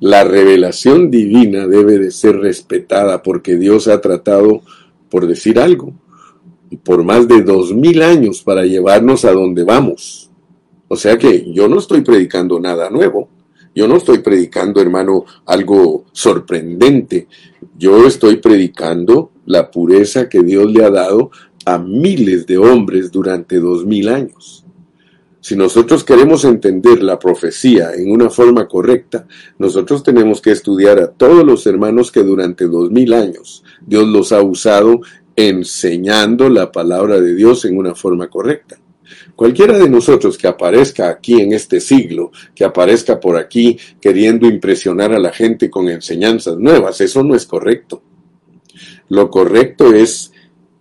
La 0.00 0.22
revelación 0.22 1.10
divina 1.10 1.66
debe 1.66 1.98
de 1.98 2.10
ser 2.10 2.36
respetada 2.36 3.22
porque 3.22 3.56
Dios 3.56 3.88
ha 3.88 4.00
tratado, 4.00 4.62
por 5.10 5.26
decir 5.26 5.58
algo, 5.58 5.92
por 6.82 7.02
más 7.04 7.26
de 7.28 7.42
dos 7.42 7.72
mil 7.72 8.02
años 8.02 8.42
para 8.42 8.64
llevarnos 8.64 9.24
a 9.24 9.32
donde 9.32 9.64
vamos. 9.64 10.30
O 10.88 10.96
sea 10.96 11.18
que 11.18 11.50
yo 11.52 11.68
no 11.68 11.78
estoy 11.78 12.00
predicando 12.02 12.58
nada 12.60 12.90
nuevo. 12.90 13.28
Yo 13.74 13.86
no 13.86 13.96
estoy 13.96 14.18
predicando, 14.18 14.80
hermano, 14.80 15.24
algo 15.46 16.06
sorprendente. 16.12 17.28
Yo 17.78 18.06
estoy 18.06 18.36
predicando 18.36 19.30
la 19.46 19.70
pureza 19.70 20.28
que 20.28 20.42
Dios 20.42 20.70
le 20.72 20.84
ha 20.84 20.90
dado 20.90 21.30
a 21.64 21.78
miles 21.78 22.46
de 22.46 22.58
hombres 22.58 23.12
durante 23.12 23.60
dos 23.60 23.84
mil 23.86 24.08
años. 24.08 24.64
Si 25.48 25.56
nosotros 25.56 26.04
queremos 26.04 26.44
entender 26.44 27.02
la 27.02 27.18
profecía 27.18 27.94
en 27.94 28.10
una 28.10 28.28
forma 28.28 28.68
correcta, 28.68 29.26
nosotros 29.56 30.02
tenemos 30.02 30.42
que 30.42 30.50
estudiar 30.50 30.98
a 30.98 31.10
todos 31.10 31.42
los 31.42 31.66
hermanos 31.66 32.12
que 32.12 32.22
durante 32.22 32.66
dos 32.66 32.90
mil 32.90 33.14
años 33.14 33.64
Dios 33.80 34.06
los 34.06 34.32
ha 34.32 34.42
usado 34.42 35.00
enseñando 35.34 36.50
la 36.50 36.70
palabra 36.70 37.18
de 37.22 37.34
Dios 37.34 37.64
en 37.64 37.78
una 37.78 37.94
forma 37.94 38.28
correcta. 38.28 38.78
Cualquiera 39.34 39.78
de 39.78 39.88
nosotros 39.88 40.36
que 40.36 40.48
aparezca 40.48 41.08
aquí 41.08 41.40
en 41.40 41.54
este 41.54 41.80
siglo, 41.80 42.30
que 42.54 42.66
aparezca 42.66 43.18
por 43.18 43.38
aquí 43.38 43.78
queriendo 44.02 44.46
impresionar 44.46 45.14
a 45.14 45.18
la 45.18 45.32
gente 45.32 45.70
con 45.70 45.88
enseñanzas 45.88 46.58
nuevas, 46.58 47.00
eso 47.00 47.22
no 47.24 47.34
es 47.34 47.46
correcto. 47.46 48.02
Lo 49.08 49.30
correcto 49.30 49.94
es 49.94 50.30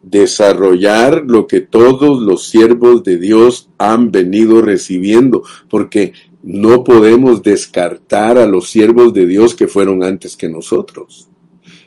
desarrollar 0.09 1.23
lo 1.25 1.47
que 1.47 1.61
todos 1.61 2.21
los 2.21 2.47
siervos 2.47 3.03
de 3.03 3.17
Dios 3.17 3.69
han 3.77 4.11
venido 4.11 4.61
recibiendo, 4.61 5.43
porque 5.69 6.13
no 6.43 6.83
podemos 6.83 7.43
descartar 7.43 8.37
a 8.37 8.47
los 8.47 8.69
siervos 8.69 9.13
de 9.13 9.25
Dios 9.25 9.55
que 9.55 9.67
fueron 9.67 10.03
antes 10.03 10.37
que 10.37 10.49
nosotros. 10.49 11.27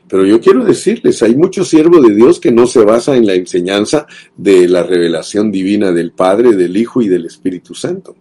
Pero 0.09 0.27
yo 0.27 0.41
quiero 0.41 0.65
decirles, 0.65 1.23
hay 1.23 1.37
muchos 1.37 1.69
siervos 1.69 2.07
de 2.07 2.15
Dios 2.15 2.41
que 2.41 2.51
no 2.51 2.67
se 2.67 2.85
basan 2.85 3.17
en 3.17 3.27
la 3.27 3.35
enseñanza 3.35 4.07
de 4.37 4.69
la 4.69 4.83
revelación 4.83 5.53
divina 5.53 5.93
del 5.93 6.13
Padre, 6.13 6.57
del 6.57 6.77
Hijo 6.77 7.01
y 7.01 7.09
del 7.09 7.27
Espíritu 7.27 7.75
Santo. 7.75 8.17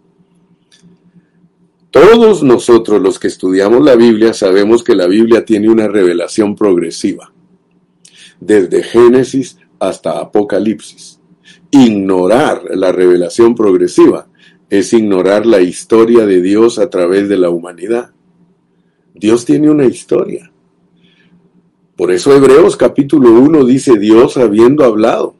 Todos 1.92 2.44
nosotros 2.44 3.02
los 3.02 3.18
que 3.18 3.28
estudiamos 3.28 3.84
la 3.84 3.96
Biblia 3.96 4.34
sabemos 4.34 4.84
que 4.84 4.94
la 4.96 5.08
Biblia 5.08 5.44
tiene 5.44 5.68
una 5.68 5.88
revelación 5.88 6.56
progresiva, 6.56 7.34
desde 8.40 8.84
Génesis 8.84 9.58
hasta 9.80 10.20
Apocalipsis. 10.20 11.20
Ignorar 11.72 12.63
la 12.72 12.92
revelación 12.92 13.56
progresiva 13.56 14.28
es 14.70 14.94
ignorar 14.94 15.46
la 15.46 15.62
historia 15.62 16.26
de 16.26 16.42
Dios 16.42 16.80
a 16.80 16.89
través 16.89 17.28
de 17.30 17.38
la 17.38 17.50
humanidad. 17.50 18.12
Dios 19.13 19.46
tiene 19.46 19.70
una 19.70 19.86
historia. 19.86 20.52
Por 21.96 22.12
eso 22.12 22.34
Hebreos 22.34 22.78
capítulo 22.78 23.32
1 23.32 23.65
dice 23.65 23.98
Dios 23.98 24.38
habiendo 24.38 24.86
hablado 24.86 25.36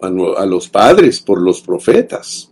a 0.00 0.44
los 0.44 0.68
padres 0.68 1.20
por 1.20 1.40
los 1.40 1.60
profetas. 1.60 2.50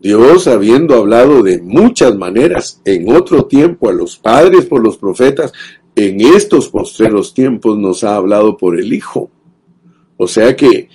Dios 0.00 0.48
habiendo 0.48 0.96
hablado 0.96 1.42
de 1.42 1.60
muchas 1.60 2.16
maneras 2.16 2.80
en 2.84 3.14
otro 3.14 3.44
tiempo 3.44 3.88
a 3.88 3.92
los 3.92 4.16
padres 4.16 4.66
por 4.66 4.82
los 4.82 4.96
profetas, 4.96 5.52
en 5.94 6.20
estos 6.20 6.68
postreros 6.70 7.34
tiempos 7.34 7.78
nos 7.78 8.02
ha 8.02 8.16
hablado 8.16 8.56
por 8.56 8.80
el 8.80 8.92
Hijo. 8.92 9.30
O 10.22 10.28
sea 10.28 10.54
que 10.54 10.88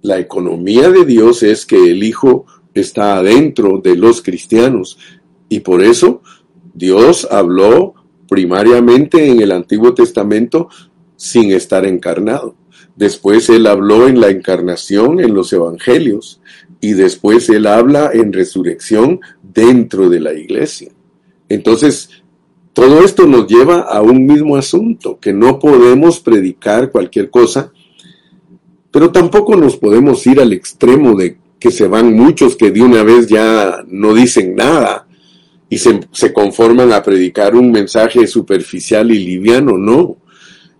la 0.00 0.18
economía 0.18 0.88
de 0.88 1.04
Dios 1.04 1.42
es 1.42 1.66
que 1.66 1.90
el 1.90 2.02
Hijo 2.02 2.46
está 2.72 3.18
adentro 3.18 3.82
de 3.84 3.96
los 3.96 4.22
cristianos. 4.22 4.96
Y 5.50 5.60
por 5.60 5.82
eso 5.82 6.22
Dios 6.72 7.28
habló 7.30 7.92
primariamente 8.30 9.28
en 9.28 9.42
el 9.42 9.52
Antiguo 9.52 9.92
Testamento 9.92 10.70
sin 11.16 11.52
estar 11.52 11.84
encarnado. 11.84 12.54
Después 12.96 13.50
Él 13.50 13.66
habló 13.66 14.08
en 14.08 14.22
la 14.22 14.30
encarnación 14.30 15.20
en 15.20 15.34
los 15.34 15.52
Evangelios 15.52 16.40
y 16.80 16.94
después 16.94 17.46
Él 17.50 17.66
habla 17.66 18.10
en 18.14 18.32
resurrección 18.32 19.20
dentro 19.42 20.08
de 20.08 20.20
la 20.20 20.32
iglesia. 20.32 20.90
Entonces, 21.50 22.08
todo 22.72 23.04
esto 23.04 23.26
nos 23.26 23.46
lleva 23.48 23.80
a 23.80 24.00
un 24.00 24.24
mismo 24.24 24.56
asunto, 24.56 25.18
que 25.20 25.34
no 25.34 25.58
podemos 25.58 26.20
predicar 26.20 26.90
cualquier 26.90 27.28
cosa, 27.28 27.74
pero 28.90 29.12
tampoco 29.12 29.56
nos 29.56 29.76
podemos 29.76 30.26
ir 30.26 30.40
al 30.40 30.52
extremo 30.52 31.14
de 31.14 31.38
que 31.58 31.70
se 31.70 31.86
van 31.86 32.14
muchos 32.14 32.56
que 32.56 32.70
de 32.70 32.82
una 32.82 33.02
vez 33.02 33.28
ya 33.28 33.84
no 33.86 34.14
dicen 34.14 34.54
nada 34.56 35.06
y 35.68 35.78
se, 35.78 36.00
se 36.10 36.32
conforman 36.32 36.92
a 36.92 37.02
predicar 37.02 37.54
un 37.54 37.70
mensaje 37.70 38.26
superficial 38.26 39.10
y 39.10 39.18
liviano. 39.18 39.78
No, 39.78 40.16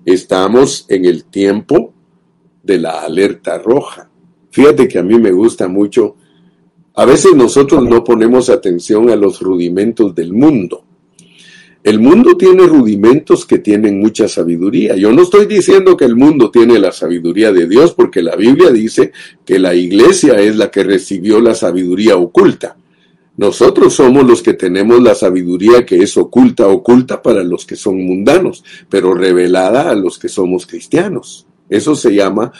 estamos 0.05 0.87
en 0.89 1.05
el 1.05 1.25
tiempo 1.25 1.93
de 2.63 2.79
la 2.79 3.03
alerta 3.03 3.59
roja. 3.59 4.11
Fíjate 4.51 4.89
que 4.89 4.99
a 4.99 5.03
mí 5.03 5.19
me 5.19 5.31
gusta 5.31 5.69
mucho. 5.69 6.17
A 6.95 7.05
veces 7.05 7.35
nosotros 7.37 7.85
no 7.85 8.03
ponemos 8.03 8.51
atención 8.51 9.11
a 9.11 9.17
los 9.17 9.41
rudimentos 9.41 10.15
del 10.15 10.33
mundo. 10.33 10.85
El 11.83 11.99
mundo 11.99 12.37
tiene 12.37 12.67
rudimentos 12.67 13.47
que 13.47 13.59
tienen 13.59 14.01
mucha 14.01 14.29
sabiduría. 14.29 14.97
Yo 14.97 15.13
no 15.13 15.23
estoy 15.23 15.47
diciendo 15.47 15.97
que 15.97 16.05
el 16.05 16.15
mundo 16.15 16.51
tiene 16.51 16.79
la 16.79 16.93
sabiduría 16.93 17.53
de 17.53 17.67
Dios, 17.67 17.95
porque 17.95 18.23
la 18.23 18.37
Biblia 18.37 18.71
dice 18.71 19.13
que 19.47 19.59
la 19.59 19.75
iglesia 19.75 20.35
es 20.35 20.57
la 20.57 20.71
que 20.71 20.85
recibió 20.85 21.41
la 21.41 21.55
sabiduría 21.55 22.17
oculta. 22.17 22.77
Nosotros 23.39 23.95
somos 23.95 24.27
los 24.27 24.43
que 24.43 24.53
tenemos 24.53 25.03
la 25.03 25.15
sabiduría 25.15 25.87
que 25.87 25.97
es 25.97 26.19
oculta, 26.19 26.69
oculta 26.69 27.23
para 27.23 27.43
los 27.43 27.65
que 27.65 27.77
son 27.77 28.05
mundanos, 28.05 28.63
pero 28.91 29.15
revelada 29.15 29.89
a 29.91 29.95
los 29.95 30.19
que 30.19 30.29
somos 30.29 30.67
cristianos. 30.67 31.47
Eso 31.71 31.95
se 31.95 32.15
llama 32.15 32.53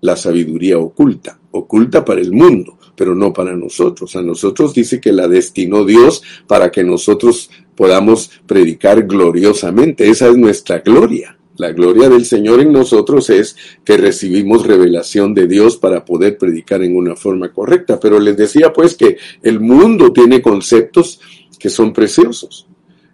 la 0.00 0.16
sabiduría 0.16 0.76
oculta, 0.78 1.38
oculta 1.52 2.04
para 2.04 2.20
el 2.20 2.32
mundo 2.32 2.80
pero 3.00 3.14
no 3.14 3.32
para 3.32 3.56
nosotros. 3.56 4.14
A 4.14 4.20
nosotros 4.20 4.74
dice 4.74 5.00
que 5.00 5.10
la 5.10 5.26
destinó 5.26 5.86
Dios 5.86 6.22
para 6.46 6.70
que 6.70 6.84
nosotros 6.84 7.48
podamos 7.80 8.30
predicar 8.46 9.06
gloriosamente. 9.06 10.10
Esa 10.10 10.28
es 10.28 10.36
nuestra 10.36 10.80
gloria. 10.80 11.38
La 11.56 11.72
gloria 11.72 12.10
del 12.10 12.26
Señor 12.26 12.60
en 12.60 12.72
nosotros 12.72 13.30
es 13.30 13.56
que 13.86 13.96
recibimos 13.96 14.66
revelación 14.66 15.32
de 15.32 15.46
Dios 15.46 15.78
para 15.78 16.04
poder 16.04 16.36
predicar 16.36 16.82
en 16.82 16.94
una 16.94 17.16
forma 17.16 17.54
correcta. 17.54 17.98
Pero 17.98 18.20
les 18.20 18.36
decía 18.36 18.70
pues 18.70 18.98
que 18.98 19.16
el 19.42 19.60
mundo 19.60 20.12
tiene 20.12 20.42
conceptos 20.42 21.20
que 21.58 21.70
son 21.70 21.94
preciosos. 21.94 22.68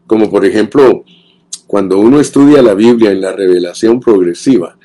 Como 0.05 0.29
por 0.29 0.44
ejemplo, 0.44 1.05
cuando 1.68 2.00
uno 2.00 2.18
estudia 2.18 2.61
la 2.61 2.74
Biblia 2.74 3.12
en 3.12 3.20
la 3.20 3.31
revelación 3.37 4.00
progresiva, 4.00 4.76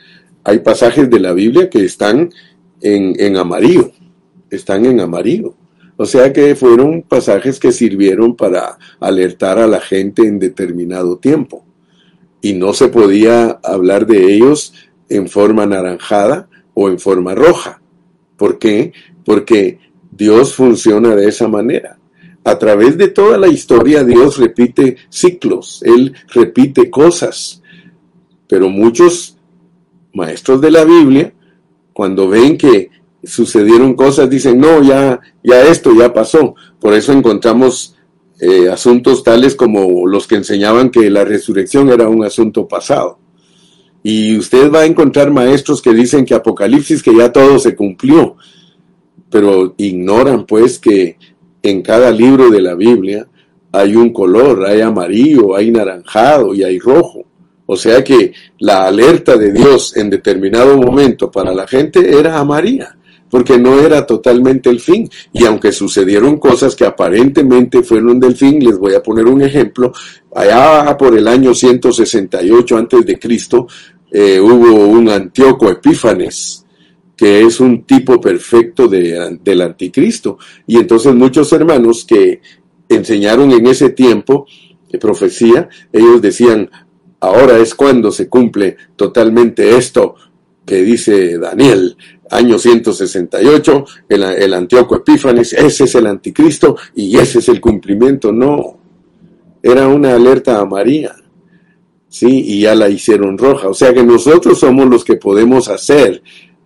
hay 0.43 0.59
pasajes 0.59 1.09
de 1.09 1.19
la 1.19 1.33
Biblia 1.33 1.71
que 1.71 1.83
están 1.83 2.29
en, 2.81 3.15
en 3.17 3.35
amarillo 3.35 3.91
están 4.51 4.85
en 4.85 4.99
amarillo. 4.99 5.55
O 5.97 6.05
sea 6.05 6.33
que 6.33 6.55
fueron 6.55 7.03
pasajes 7.03 7.59
que 7.59 7.71
sirvieron 7.71 8.35
para 8.35 8.77
alertar 8.99 9.59
a 9.59 9.67
la 9.67 9.79
gente 9.79 10.23
en 10.23 10.39
determinado 10.39 11.17
tiempo. 11.17 11.65
Y 12.41 12.53
no 12.53 12.73
se 12.73 12.87
podía 12.87 13.59
hablar 13.63 14.07
de 14.07 14.33
ellos 14.33 14.73
en 15.09 15.27
forma 15.27 15.65
naranjada 15.65 16.49
o 16.73 16.89
en 16.89 16.99
forma 16.99 17.35
roja. 17.35 17.81
¿Por 18.37 18.57
qué? 18.57 18.93
Porque 19.23 19.79
Dios 20.09 20.55
funciona 20.55 21.15
de 21.15 21.27
esa 21.27 21.47
manera. 21.47 21.99
A 22.43 22.57
través 22.57 22.97
de 22.97 23.09
toda 23.09 23.37
la 23.37 23.47
historia 23.47 24.03
Dios 24.03 24.37
repite 24.37 24.97
ciclos, 25.09 25.83
Él 25.85 26.13
repite 26.33 26.89
cosas. 26.89 27.61
Pero 28.47 28.67
muchos 28.69 29.37
maestros 30.13 30.59
de 30.59 30.71
la 30.71 30.83
Biblia, 30.83 31.33
cuando 31.93 32.27
ven 32.27 32.57
que 32.57 32.89
sucedieron 33.23 33.93
cosas, 33.93 34.29
dicen, 34.29 34.59
no, 34.59 34.81
ya, 34.81 35.19
ya 35.43 35.63
esto 35.63 35.91
ya 35.97 36.13
pasó. 36.13 36.55
Por 36.79 36.93
eso 36.93 37.11
encontramos 37.11 37.95
eh, 38.39 38.69
asuntos 38.69 39.23
tales 39.23 39.55
como 39.55 40.07
los 40.07 40.27
que 40.27 40.35
enseñaban 40.35 40.89
que 40.89 41.09
la 41.09 41.23
resurrección 41.23 41.89
era 41.89 42.09
un 42.09 42.23
asunto 42.23 42.67
pasado. 42.67 43.19
Y 44.03 44.35
usted 44.37 44.71
va 44.71 44.79
a 44.81 44.85
encontrar 44.85 45.29
maestros 45.29 45.81
que 45.81 45.93
dicen 45.93 46.25
que 46.25 46.33
Apocalipsis, 46.33 47.03
que 47.03 47.15
ya 47.15 47.31
todo 47.31 47.59
se 47.59 47.75
cumplió, 47.75 48.35
pero 49.29 49.75
ignoran 49.77 50.45
pues 50.45 50.79
que 50.79 51.17
en 51.61 51.83
cada 51.83 52.09
libro 52.09 52.49
de 52.49 52.61
la 52.61 52.73
Biblia 52.73 53.27
hay 53.71 53.95
un 53.95 54.11
color, 54.11 54.65
hay 54.65 54.81
amarillo, 54.81 55.55
hay 55.55 55.69
naranjado 55.69 56.55
y 56.55 56.63
hay 56.63 56.79
rojo. 56.79 57.25
O 57.67 57.77
sea 57.77 58.03
que 58.03 58.33
la 58.57 58.87
alerta 58.87 59.37
de 59.37 59.53
Dios 59.53 59.95
en 59.95 60.09
determinado 60.09 60.75
momento 60.77 61.29
para 61.29 61.53
la 61.53 61.67
gente 61.67 62.17
era 62.17 62.39
amarilla 62.39 62.97
porque 63.31 63.57
no 63.57 63.79
era 63.79 64.05
totalmente 64.05 64.69
el 64.69 64.79
fin. 64.79 65.09
Y 65.33 65.45
aunque 65.45 65.71
sucedieron 65.71 66.37
cosas 66.37 66.75
que 66.75 66.85
aparentemente 66.85 67.81
fueron 67.81 68.19
del 68.19 68.35
fin, 68.35 68.63
les 68.63 68.77
voy 68.77 68.93
a 68.93 69.01
poner 69.01 69.25
un 69.25 69.41
ejemplo, 69.41 69.93
allá 70.35 70.95
por 70.97 71.17
el 71.17 71.27
año 71.27 71.55
168 71.55 72.77
antes 72.77 73.05
de 73.05 73.17
Cristo, 73.17 73.67
eh, 74.11 74.39
hubo 74.39 74.85
un 74.85 75.09
Antíoco 75.09 75.69
Epífanes, 75.69 76.65
que 77.15 77.41
es 77.41 77.59
un 77.61 77.83
tipo 77.83 78.19
perfecto 78.19 78.87
de, 78.87 79.39
del 79.41 79.61
anticristo. 79.61 80.37
Y 80.67 80.77
entonces 80.77 81.15
muchos 81.15 81.53
hermanos 81.53 82.03
que 82.03 82.41
enseñaron 82.89 83.51
en 83.51 83.65
ese 83.67 83.91
tiempo 83.91 84.45
de 84.91 84.99
profecía, 84.99 85.69
ellos 85.93 86.21
decían, 86.21 86.69
ahora 87.21 87.59
es 87.59 87.75
cuando 87.75 88.11
se 88.11 88.27
cumple 88.27 88.75
totalmente 88.97 89.77
esto 89.77 90.15
que 90.65 90.81
dice 90.83 91.37
Daniel, 91.37 91.95
año 92.31 92.57
168, 92.57 93.85
el, 94.09 94.23
el 94.23 94.53
Antíoco 94.53 94.95
Epífanes, 94.95 95.53
ese 95.53 95.83
es 95.83 95.95
el 95.95 96.07
anticristo 96.07 96.77
y 96.95 97.17
ese 97.17 97.39
es 97.39 97.49
el 97.49 97.61
cumplimiento. 97.61 98.31
No, 98.31 98.77
era 99.61 99.87
una 99.87 100.15
alerta 100.15 100.59
a 100.59 100.65
María. 100.65 101.15
Sí, 102.09 102.43
y 102.45 102.61
ya 102.61 102.75
la 102.75 102.89
hicieron 102.89 103.37
roja. 103.37 103.69
O 103.69 103.73
sea 103.73 103.93
que 103.93 104.03
nosotros 104.03 104.59
somos 104.59 104.89
los 104.89 105.05
que 105.05 105.15
podemos 105.15 105.69
hacer 105.69 106.21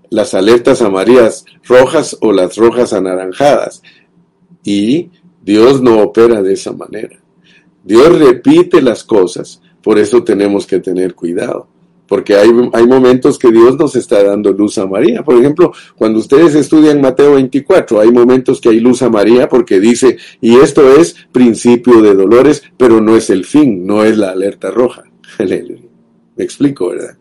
las 0.10 0.34
alertas 0.34 0.82
amarillas 0.82 1.46
rojas 1.64 2.18
o 2.22 2.32
las 2.32 2.56
rojas 2.56 2.94
anaranjadas. 2.94 3.82
Y 4.64 5.12
Dios 5.44 5.82
no 5.82 6.02
opera 6.02 6.42
de 6.42 6.54
esa 6.54 6.72
manera. 6.72 7.20
Dios 7.84 8.18
repite 8.18 8.82
las 8.82 9.04
cosas, 9.04 9.62
por 9.84 10.00
eso 10.00 10.24
tenemos 10.24 10.66
que 10.66 10.80
tener 10.80 11.14
cuidado. 11.14 11.68
Porque 12.08 12.36
hay, 12.36 12.50
hay, 12.74 12.88
momentos 12.88 13.40
que 13.40 13.52
Dios 13.52 13.78
nos 13.78 13.96
está 13.96 14.24
dando 14.24 14.52
luz 14.52 14.78
a 14.78 14.86
María. 14.86 15.24
Por 15.24 15.36
ejemplo, 15.38 15.74
cuando 15.96 16.20
ustedes 16.20 16.56
estudian 16.56 17.02
Mateo 17.02 17.34
24, 17.34 18.02
hay 18.02 18.12
momentos 18.12 18.62
que 18.62 18.70
hay 18.70 18.80
luz 18.80 19.02
a 19.02 19.10
María 19.10 19.50
porque 19.50 19.80
dice, 19.80 20.18
y 20.42 20.56
esto 20.58 20.96
es 20.96 21.16
principio 21.32 22.02
de 22.02 22.14
dolores, 22.14 22.64
pero 22.78 23.02
no 23.02 23.16
es 23.16 23.30
el 23.30 23.46
fin, 23.46 23.86
no 23.86 24.04
es 24.04 24.18
la 24.18 24.32
alerta 24.32 24.72
roja. 24.72 25.04
Me 25.40 26.44
explico, 26.44 26.90
¿verdad? 26.90 27.18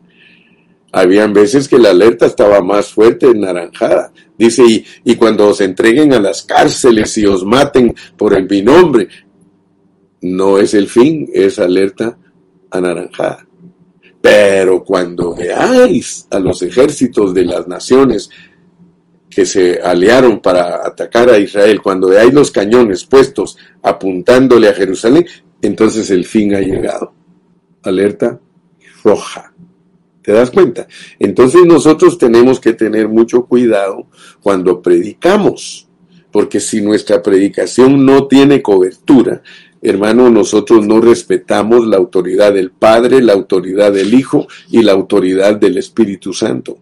Habían 0.93 1.33
veces 1.33 1.67
que 1.67 1.79
la 1.79 1.91
alerta 1.91 2.27
estaba 2.27 2.61
más 2.61 2.87
fuerte, 2.87 3.35
naranjada. 3.35 4.13
Dice, 4.39 4.63
y, 4.65 4.85
y 5.05 5.17
cuando 5.17 5.49
os 5.49 5.61
entreguen 5.61 6.13
a 6.13 6.21
las 6.21 6.43
cárceles 6.43 7.17
y 7.19 7.27
os 7.27 7.45
maten 7.45 7.95
por 8.17 8.35
el 8.35 8.47
binombre, 8.47 9.09
no 10.21 10.59
es 10.59 10.75
el 10.75 10.89
fin, 10.89 11.29
es 11.33 11.59
alerta 11.59 12.17
anaranjada. 12.71 13.47
Pero 14.25 14.83
cuando 14.83 15.35
veáis 15.35 16.27
a 16.31 16.39
los 16.39 16.63
ejércitos 16.63 17.35
de 17.35 17.45
las 17.45 17.69
naciones 17.69 18.31
que 19.29 19.45
se 19.45 19.79
aliaron 19.83 20.41
para 20.41 20.77
atacar 20.77 21.29
a 21.29 21.37
Israel, 21.37 21.83
cuando 21.83 22.09
veáis 22.09 22.33
los 22.33 22.51
cañones 22.51 23.05
puestos 23.05 23.59
apuntándole 23.83 24.71
a 24.71 24.73
Jerusalén, 24.73 25.27
entonces 25.61 26.11
el 26.11 26.25
fin 26.25 26.55
ha 26.55 26.61
llegado. 26.61 27.13
Alerta 27.83 28.41
roja. 29.03 29.53
¿Te 30.23 30.33
das 30.33 30.51
cuenta? 30.51 30.87
Entonces 31.19 31.67
nosotros 31.67 32.17
tenemos 32.17 32.61
que 32.61 32.73
tener 32.73 33.09
mucho 33.09 33.45
cuidado 33.45 34.07
cuando 34.41 34.81
predicamos, 34.81 35.87
porque 36.33 36.61
si 36.61 36.81
nuestra 36.81 37.23
predicación 37.23 38.07
no 38.07 38.27
tiene 38.27 38.63
cobertura, 38.63 39.43
hermano, 39.85 40.31
nosotros 40.31 40.85
no 40.87 41.01
respetamos 41.01 41.87
la 41.87 41.99
autoridad 41.99 42.55
del 42.55 42.71
Padre, 42.71 43.23
la 43.23 43.35
autoridad 43.35 43.93
del 43.93 44.15
Hijo 44.15 44.49
y 44.71 44.83
la 44.83 44.93
autoridad 44.93 45.57
del 45.57 45.77
Espíritu 45.77 46.33
Santo. 46.33 46.79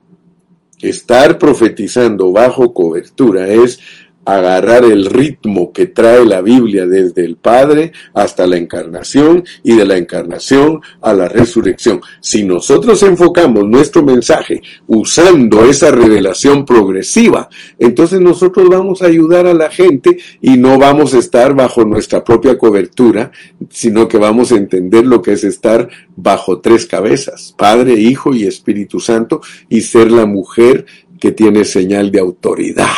Estar 0.81 1.39
profetizando 1.39 2.33
bajo 2.33 2.73
cobertura 2.73 3.49
es 3.49 3.81
agarrar 4.25 4.85
el 4.85 5.07
ritmo 5.07 5.73
que 5.73 5.87
trae 5.87 6.25
la 6.25 6.41
Biblia 6.41 6.87
desde 6.87 7.25
el 7.25 7.37
Padre 7.37 7.93
hasta 8.15 8.47
la 8.47 8.57
encarnación 8.57 9.45
y 9.63 9.75
de 9.75 9.85
la 9.85 9.97
encarnación 9.97 10.81
a 11.01 11.13
la 11.13 11.29
resurrección. 11.29 12.01
Si 12.21 12.45
nosotros 12.45 13.03
enfocamos 13.03 13.65
nuestro 13.65 14.03
mensaje 14.03 14.63
usando 14.87 15.65
esa 15.65 15.91
revelación 15.91 16.65
progresiva, 16.65 17.49
entonces 17.79 18.21
nosotros 18.21 18.69
vamos 18.69 19.03
a 19.03 19.07
ayudar 19.07 19.47
a 19.47 19.55
la 19.55 19.71
gente 19.71 20.19
y 20.41 20.57
no 20.57 20.79
vamos 20.79 21.15
a 21.15 21.19
estar 21.19 21.55
bajo 21.55 21.85
nuestra 21.85 22.23
propia 22.23 22.57
cobertura, 22.59 23.33
sino 23.71 24.09
que 24.09 24.19
vamos 24.19 24.53
a 24.53 24.57
entender 24.57 25.07
lo 25.07 25.23
que 25.23 25.33
es 25.33 25.45
estar 25.45 25.89
bajo 26.17 26.61
tres 26.61 26.87
cabezas, 26.87 27.55
Padre, 27.57 27.95
Hijo 27.95 28.35
y 28.35 28.45
Espíritu 28.45 29.01
Santo, 29.01 29.41
y 29.69 29.81
ser 29.81 30.11
la 30.11 30.27
mujer 30.27 30.87
que 31.19 31.33
tiene 31.33 31.65
señal 31.65 32.11
de 32.11 32.21
autoridad. 32.21 32.89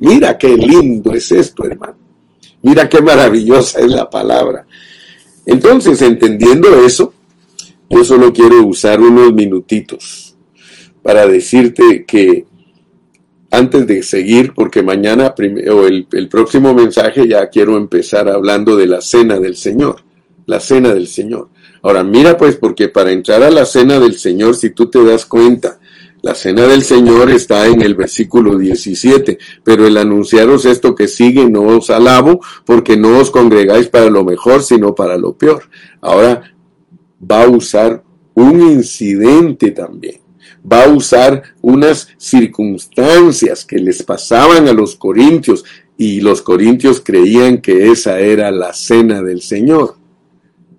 Mira 0.00 0.38
qué 0.38 0.56
lindo 0.56 1.12
es 1.12 1.30
esto, 1.32 1.64
hermano. 1.64 1.96
Mira 2.62 2.88
qué 2.88 3.00
maravillosa 3.00 3.80
es 3.80 3.88
la 3.90 4.08
palabra. 4.08 4.66
Entonces, 5.46 6.00
entendiendo 6.02 6.84
eso, 6.84 7.14
yo 7.88 8.04
solo 8.04 8.32
quiero 8.32 8.66
usar 8.66 9.00
unos 9.00 9.32
minutitos 9.32 10.36
para 11.02 11.26
decirte 11.26 12.04
que 12.06 12.44
antes 13.50 13.86
de 13.86 14.02
seguir, 14.02 14.52
porque 14.54 14.82
mañana 14.82 15.34
o 15.72 15.86
el, 15.86 16.06
el, 16.12 16.28
próximo 16.28 16.74
mensaje 16.74 17.26
ya 17.26 17.48
quiero 17.48 17.78
empezar 17.78 18.28
hablando 18.28 18.76
de 18.76 18.86
la 18.86 19.00
cena 19.00 19.38
del 19.38 19.56
Señor, 19.56 20.02
la 20.44 20.60
cena 20.60 20.92
del 20.92 21.06
Señor. 21.06 21.48
Ahora 21.82 22.04
mira 22.04 22.36
pues, 22.36 22.56
porque 22.56 22.88
para 22.88 23.10
entrar 23.10 23.42
a 23.42 23.50
la 23.50 23.64
cena 23.64 23.98
del 23.98 24.18
Señor, 24.18 24.54
si 24.54 24.70
tú 24.70 24.90
te 24.90 25.02
das 25.02 25.24
cuenta, 25.24 25.78
la 26.22 26.34
cena 26.34 26.66
del 26.66 26.82
Señor 26.82 27.30
está 27.30 27.66
en 27.66 27.80
el 27.82 27.94
versículo 27.94 28.58
17, 28.58 29.38
pero 29.62 29.86
el 29.86 29.96
anunciaros 29.96 30.64
esto 30.64 30.94
que 30.94 31.06
sigue 31.06 31.48
no 31.48 31.62
os 31.62 31.90
alabo, 31.90 32.40
porque 32.64 32.96
no 32.96 33.18
os 33.18 33.30
congregáis 33.30 33.88
para 33.88 34.10
lo 34.10 34.24
mejor, 34.24 34.62
sino 34.62 34.94
para 34.94 35.16
lo 35.16 35.34
peor. 35.34 35.68
Ahora 36.00 36.42
va 37.30 37.44
a 37.44 37.48
usar 37.48 38.02
un 38.34 38.60
incidente 38.60 39.70
también. 39.70 40.20
Va 40.70 40.84
a 40.84 40.88
usar 40.88 41.42
unas 41.60 42.08
circunstancias 42.18 43.64
que 43.64 43.78
les 43.78 44.02
pasaban 44.02 44.68
a 44.68 44.72
los 44.72 44.96
corintios 44.96 45.64
y 45.96 46.20
los 46.20 46.42
corintios 46.42 47.00
creían 47.00 47.58
que 47.58 47.90
esa 47.90 48.18
era 48.20 48.50
la 48.50 48.72
cena 48.72 49.22
del 49.22 49.40
Señor. 49.40 49.96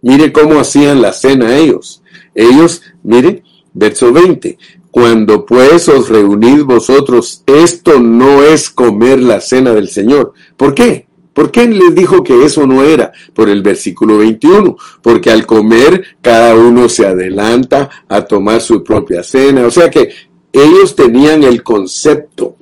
Mire 0.01 0.31
cómo 0.31 0.59
hacían 0.59 1.01
la 1.01 1.11
cena 1.11 1.57
ellos. 1.57 2.01
Ellos, 2.35 2.81
mire, 3.03 3.43
verso 3.73 4.13
20, 4.13 4.57
cuando 4.91 5.45
pues 5.45 5.87
os 5.87 6.09
reunís 6.09 6.63
vosotros, 6.63 7.43
esto 7.45 7.99
no 7.99 8.43
es 8.43 8.69
comer 8.69 9.21
la 9.21 9.39
cena 9.39 9.73
del 9.73 9.89
Señor. 9.89 10.33
¿Por 10.57 10.73
qué? 10.73 11.07
¿Por 11.33 11.51
qué 11.51 11.67
les 11.67 11.93
dijo 11.95 12.23
que 12.23 12.43
eso 12.43 12.65
no 12.65 12.83
era? 12.83 13.11
Por 13.33 13.49
el 13.49 13.61
versículo 13.61 14.17
21. 14.17 14.75
Porque 15.01 15.31
al 15.31 15.45
comer 15.45 16.17
cada 16.21 16.55
uno 16.55 16.89
se 16.89 17.05
adelanta 17.05 17.89
a 18.07 18.23
tomar 18.25 18.61
su 18.61 18.83
propia 18.83 19.23
cena. 19.23 19.65
O 19.65 19.71
sea 19.71 19.89
que 19.89 20.09
ellos 20.51 20.95
tenían 20.95 21.43
el 21.43 21.63
concepto 21.63 22.55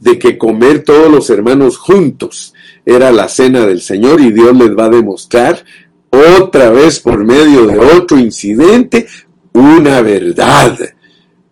de 0.00 0.18
que 0.18 0.36
comer 0.36 0.82
todos 0.82 1.10
los 1.10 1.30
hermanos 1.30 1.78
juntos 1.78 2.52
era 2.84 3.10
la 3.10 3.28
cena 3.28 3.64
del 3.64 3.80
Señor 3.80 4.20
y 4.20 4.32
Dios 4.32 4.54
les 4.54 4.76
va 4.76 4.86
a 4.86 4.90
demostrar 4.90 5.64
otra 6.10 6.70
vez 6.70 7.00
por 7.00 7.24
medio 7.24 7.66
de 7.66 7.78
otro 7.78 8.18
incidente 8.18 9.06
una 9.52 10.02
verdad 10.02 10.78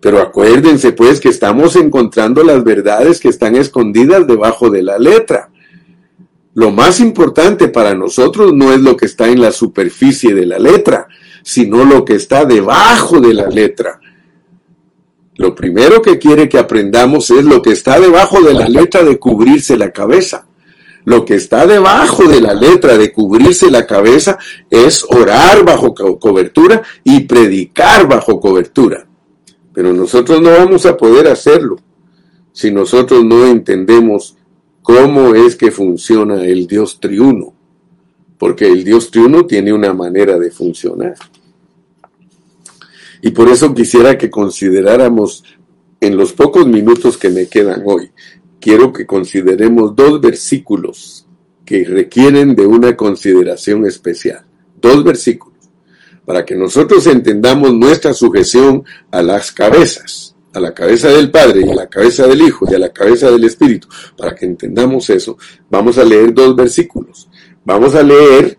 pero 0.03 0.20
acuérdense 0.20 0.90
pues 0.90 1.20
que 1.20 1.28
estamos 1.28 1.76
encontrando 1.76 2.42
las 2.42 2.64
verdades 2.64 3.20
que 3.20 3.28
están 3.28 3.55
escondidas 3.55 4.26
debajo 4.26 4.68
de 4.68 4.82
la 4.82 4.98
letra. 4.98 5.50
Lo 6.55 6.72
más 6.72 6.98
importante 6.98 7.68
para 7.68 7.94
nosotros 7.94 8.53
no 8.53 8.72
es 8.72 8.80
lo 8.80 8.96
que 8.96 9.07
está 9.07 9.28
en 9.28 9.40
la 9.40 9.53
superficie 9.53 10.34
de 10.34 10.44
la 10.44 10.59
letra, 10.59 11.07
sino 11.44 11.84
lo 11.84 12.05
que 12.05 12.16
está 12.16 12.44
debajo 12.44 13.20
de 13.20 13.32
la 13.32 13.46
letra. 13.46 14.00
Lo 15.36 15.55
primero 15.55 16.03
que 16.03 16.18
quiere 16.18 16.48
que 16.48 16.59
aprendamos 16.59 17.30
es 17.30 17.44
lo 17.44 17.62
que 17.62 17.70
está 17.70 18.00
debajo 18.00 18.42
de 18.42 18.55
la 18.55 18.68
letra 18.68 19.05
de 19.05 19.20
cubrirse 19.20 19.76
la 19.76 19.92
cabeza. 19.92 20.48
Lo 21.05 21.24
que 21.24 21.36
está 21.36 21.64
debajo 21.64 22.24
de 22.24 22.40
la 22.40 22.55
letra 22.55 22.98
de 22.98 23.12
cubrirse 23.12 23.70
la 23.70 23.86
cabeza 23.86 24.36
es 24.68 25.07
orar 25.09 25.64
bajo 25.64 25.94
cobertura 25.94 26.82
y 27.05 27.20
predicar 27.20 28.09
bajo 28.09 28.40
cobertura. 28.40 29.07
Pero 29.73 29.93
nosotros 29.93 30.41
no 30.41 30.51
vamos 30.51 30.87
a 30.87 30.97
poder 30.97 31.29
hacerlo 31.29 31.77
si 32.53 32.70
nosotros 32.70 33.25
no 33.25 33.47
entendemos 33.47 34.37
cómo 34.83 35.35
es 35.35 35.57
que 35.57 35.70
funciona 35.70 36.45
el 36.45 36.66
Dios 36.66 37.01
triuno. 37.01 37.55
Porque 38.39 38.66
el 38.66 38.85
Dios 38.85 39.11
triuno 39.11 39.47
tiene 39.47 39.73
una 39.73 39.95
manera 39.95 40.39
de 40.39 40.51
funcionar. 40.51 41.14
Y 43.23 43.31
por 43.31 43.49
eso 43.49 43.73
quisiera 43.73 44.18
que 44.18 44.31
consideráramos 44.31 45.45
en 46.01 46.16
los 46.16 46.33
pocos 46.33 46.66
minutos 46.66 47.16
que 47.16 47.31
me 47.31 47.47
quedan 47.47 47.83
hoy, 47.87 48.11
quiero 48.61 48.93
que 48.93 49.07
consideremos 49.07 49.95
dos 49.95 50.20
versículos 50.20 51.27
que 51.64 51.85
requieren 51.85 52.57
de 52.57 52.66
una 52.66 52.97
consideración 52.97 53.87
especial. 53.87 54.45
Dos 54.81 55.05
versículos 55.05 55.51
para 56.25 56.45
que 56.45 56.55
nosotros 56.55 57.07
entendamos 57.07 57.73
nuestra 57.73 58.12
sujeción 58.14 58.85
a 59.11 59.23
las 59.23 59.53
cabezas, 59.53 60.37
a 60.55 60.61
la 60.61 60.73
cabeza 60.73 61.09
del 61.09 61.31
Padre 61.31 61.64
y 61.66 61.70
a 61.70 61.75
la 61.75 61.89
cabeza 61.89 62.27
del 62.27 62.43
Hijo 62.43 62.66
y 62.70 62.75
a 62.75 62.79
la 62.79 62.93
cabeza 62.93 63.31
del 63.31 63.45
Espíritu. 63.45 63.89
Para 64.16 64.35
que 64.35 64.47
entendamos 64.47 65.11
eso, 65.11 65.37
vamos 65.70 65.99
a 65.99 66.05
leer 66.05 66.33
dos 66.33 66.55
versículos. 66.55 67.29
Vamos 67.64 67.95
a 67.95 68.03
leer 68.03 68.59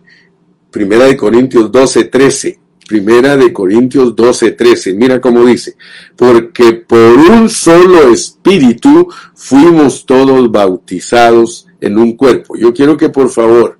Primera 0.70 1.04
de 1.04 1.16
Corintios 1.16 1.70
12, 1.70 2.04
13. 2.04 2.58
Primera 2.88 3.36
de 3.36 3.52
Corintios 3.52 4.14
12, 4.16 4.50
13. 4.50 4.94
Mira 4.94 5.20
cómo 5.20 5.44
dice. 5.44 5.76
Porque 6.16 6.72
por 6.72 6.98
un 6.98 7.48
solo 7.48 8.10
espíritu 8.10 9.08
fuimos 9.34 10.04
todos 10.04 10.50
bautizados 10.50 11.68
en 11.80 11.96
un 11.96 12.16
cuerpo. 12.16 12.56
Yo 12.56 12.74
quiero 12.74 12.96
que 12.96 13.08
por 13.08 13.30
favor 13.30 13.78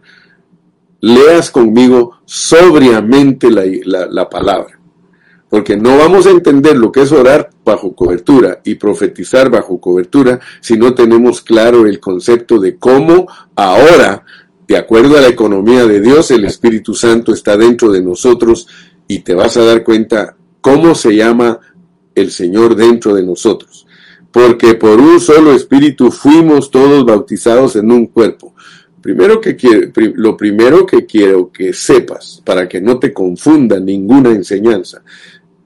leas 1.05 1.51
conmigo 1.51 2.19
sobriamente 2.25 3.51
la, 3.51 4.31
palabra. 4.31 4.81
Porque 5.51 5.77
no 5.77 5.99
vamos 5.99 6.27
a 6.27 6.31
entender 6.31 6.79
lo 6.79 6.91
que 6.91 7.03
es 7.03 7.13
orar 7.13 7.51
bajo 7.63 7.95
cobertura 7.95 8.63
y 8.65 8.77
profetizar 8.77 9.51
bajo 9.51 9.79
cobertura 9.79 10.41
si 10.63 10.79
no 10.79 10.95
tenemos 10.95 11.43
claro 11.43 11.87
el 11.87 12.01
concepto 12.01 12.59
de 12.59 12.79
cómo 12.79 13.29
ahora, 13.55 14.25
de 14.67 14.79
acuerdo 14.79 15.19
a 15.19 15.21
la 15.21 15.29
economía 15.29 15.85
de 15.85 16.01
Dios, 16.01 16.31
el 16.31 16.47
Espíritu 16.47 16.95
Santo 16.95 17.35
está 17.35 17.59
dentro 17.59 17.93
de 17.93 18.03
nosotros 18.03 18.67
y 19.07 19.19
te 19.19 19.35
vas 19.35 19.59
a 19.59 19.65
dar 19.65 19.85
cuenta 19.85 20.37
cómo 20.63 20.95
se 20.95 21.15
llama 21.15 21.61
el 22.15 22.31
Señor 22.31 22.77
dentro 22.77 23.15
de 23.15 23.23
nosotros. 23.23 23.87
Porque 24.33 24.75
por 24.75 24.99
un 24.99 25.21
solo 25.21 25.53
Espíritu 25.53 26.11
fuimos 26.11 26.71
todos 26.71 27.05
bautizados 27.05 27.77
en 27.77 27.93
un 27.93 28.07
cuerpo 28.07 28.54
Primero 29.05 29.39
que 29.39 29.93
lo 30.15 30.35
primero 30.35 30.87
que 30.87 31.05
quiero 31.05 31.53
que 31.53 31.75
sepas, 31.75 32.41
para 32.43 32.67
que 32.67 32.81
no 32.81 32.99
te 32.99 33.13
confunda 33.13 33.79
ninguna 33.79 34.31
enseñanza, 34.31 35.03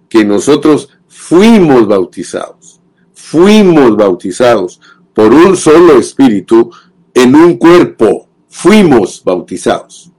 que 0.09 0.24
nosotros 0.24 0.89
fuimos 1.07 1.86
bautizados, 1.86 2.80
fuimos 3.14 3.97
bautizados 3.97 4.80
por 5.14 5.32
un 5.32 5.57
solo 5.57 6.01
espíritu 6.01 6.68
en 7.14 7.36
un 7.36 7.59
cuerpo, 7.59 8.28
fuimos 8.49 9.22
bautizados. 9.24 10.11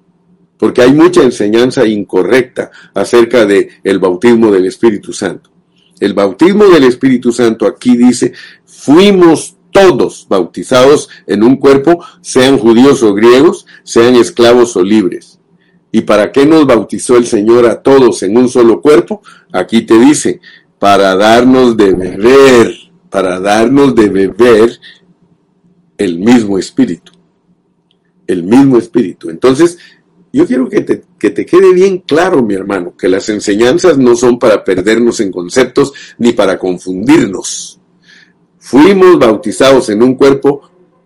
Porque 0.58 0.82
hay 0.82 0.94
mucha 0.94 1.22
enseñanza 1.22 1.86
incorrecta 1.86 2.72
acerca 2.94 3.46
de 3.46 3.68
el 3.84 4.00
bautismo 4.00 4.50
del 4.50 4.66
Espíritu 4.66 5.12
Santo. 5.12 5.50
El 6.00 6.14
bautismo 6.14 6.68
del 6.68 6.86
Espíritu 6.86 7.34
Santo 7.34 7.68
aquí 7.68 7.98
dice, 7.98 8.32
fuimos 8.64 9.58
todos 9.72 10.26
bautizados 10.30 11.10
en 11.28 11.44
un 11.44 11.58
cuerpo, 11.58 12.04
sean 12.22 12.58
judíos 12.58 13.04
o 13.04 13.14
griegos, 13.14 13.66
sean 13.84 14.16
esclavos 14.16 14.76
o 14.76 14.84
libres. 14.84 15.40
¿Y 15.92 16.02
para 16.02 16.32
qué 16.32 16.46
nos 16.46 16.66
bautizó 16.68 17.18
el 17.18 17.26
Señor 17.26 17.66
a 17.66 17.82
todos 17.82 18.22
en 18.24 18.38
un 18.38 18.50
solo 18.50 18.82
cuerpo? 18.82 19.22
Aquí 19.52 19.82
te 19.82 19.98
dice, 19.98 20.40
para 20.78 21.16
darnos 21.16 21.76
de 21.76 21.94
beber, 21.94 22.74
para 23.10 23.40
darnos 23.40 23.96
de 23.96 24.10
beber 24.10 24.80
el 25.98 26.20
mismo 26.20 26.58
espíritu. 26.58 27.12
El 28.28 28.44
mismo 28.44 28.78
espíritu. 28.78 29.30
Entonces, 29.30 29.80
yo 30.32 30.46
quiero 30.46 30.70
que 30.70 30.82
te, 30.82 31.04
que 31.18 31.32
te 31.32 31.46
quede 31.46 31.74
bien 31.74 32.00
claro, 32.00 32.44
mi 32.44 32.54
hermano, 32.54 32.96
que 32.96 33.10
las 33.10 33.28
enseñanzas 33.30 33.98
no 33.98 34.16
son 34.16 34.38
para 34.38 34.64
perdernos 34.64 35.20
en 35.20 35.32
conceptos 35.32 35.92
ni 36.20 36.34
para 36.34 36.60
confundirnos. 36.60 37.79
Fuimos 38.70 39.18
bautizados 39.18 39.90
en 39.90 40.04
un 40.04 40.14
cuerpo 40.14 40.62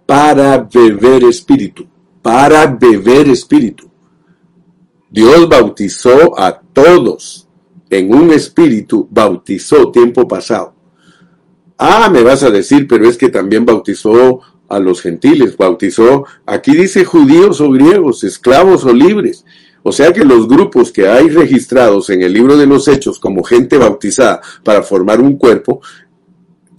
para 0.06 0.58
beber 0.58 1.24
espíritu, 1.24 1.88
para 2.22 2.66
beber 2.68 3.30
espíritu. 3.30 3.90
Dios 5.10 5.48
bautizó 5.48 6.38
a 6.38 6.60
todos 6.60 7.48
en 7.90 8.14
un 8.14 8.32
espíritu, 8.32 9.08
bautizó 9.10 9.90
tiempo 9.92 10.28
pasado. 10.28 10.74
Ah, 11.78 12.10
me 12.12 12.22
vas 12.22 12.44
a 12.44 12.50
decir, 12.50 12.86
pero 12.86 13.08
es 13.08 13.16
que 13.16 13.30
también 13.30 13.66
bautizó 13.66 14.42
a 14.68 14.78
los 14.78 15.02
gentiles, 15.02 15.56
bautizó, 15.56 16.26
aquí 16.46 16.76
dice 16.76 17.06
judíos 17.06 17.62
o 17.62 17.72
griegos, 17.72 18.26
esclavos 18.26 18.84
o 18.84 18.92
libres. 18.92 19.46
O 19.84 19.92
sea 19.92 20.14
que 20.14 20.24
los 20.24 20.48
grupos 20.48 20.92
que 20.92 21.08
hay 21.08 21.30
registrados 21.30 22.10
en 22.10 22.24
el 22.24 22.34
libro 22.34 22.56
de 22.56 22.66
los 22.66 22.88
hechos 22.88 23.20
como 23.20 23.44
gente 23.44 23.78
bautizada 23.78 24.42
para 24.64 24.82
formar 24.82 25.20
un 25.20 25.38
cuerpo, 25.38 25.82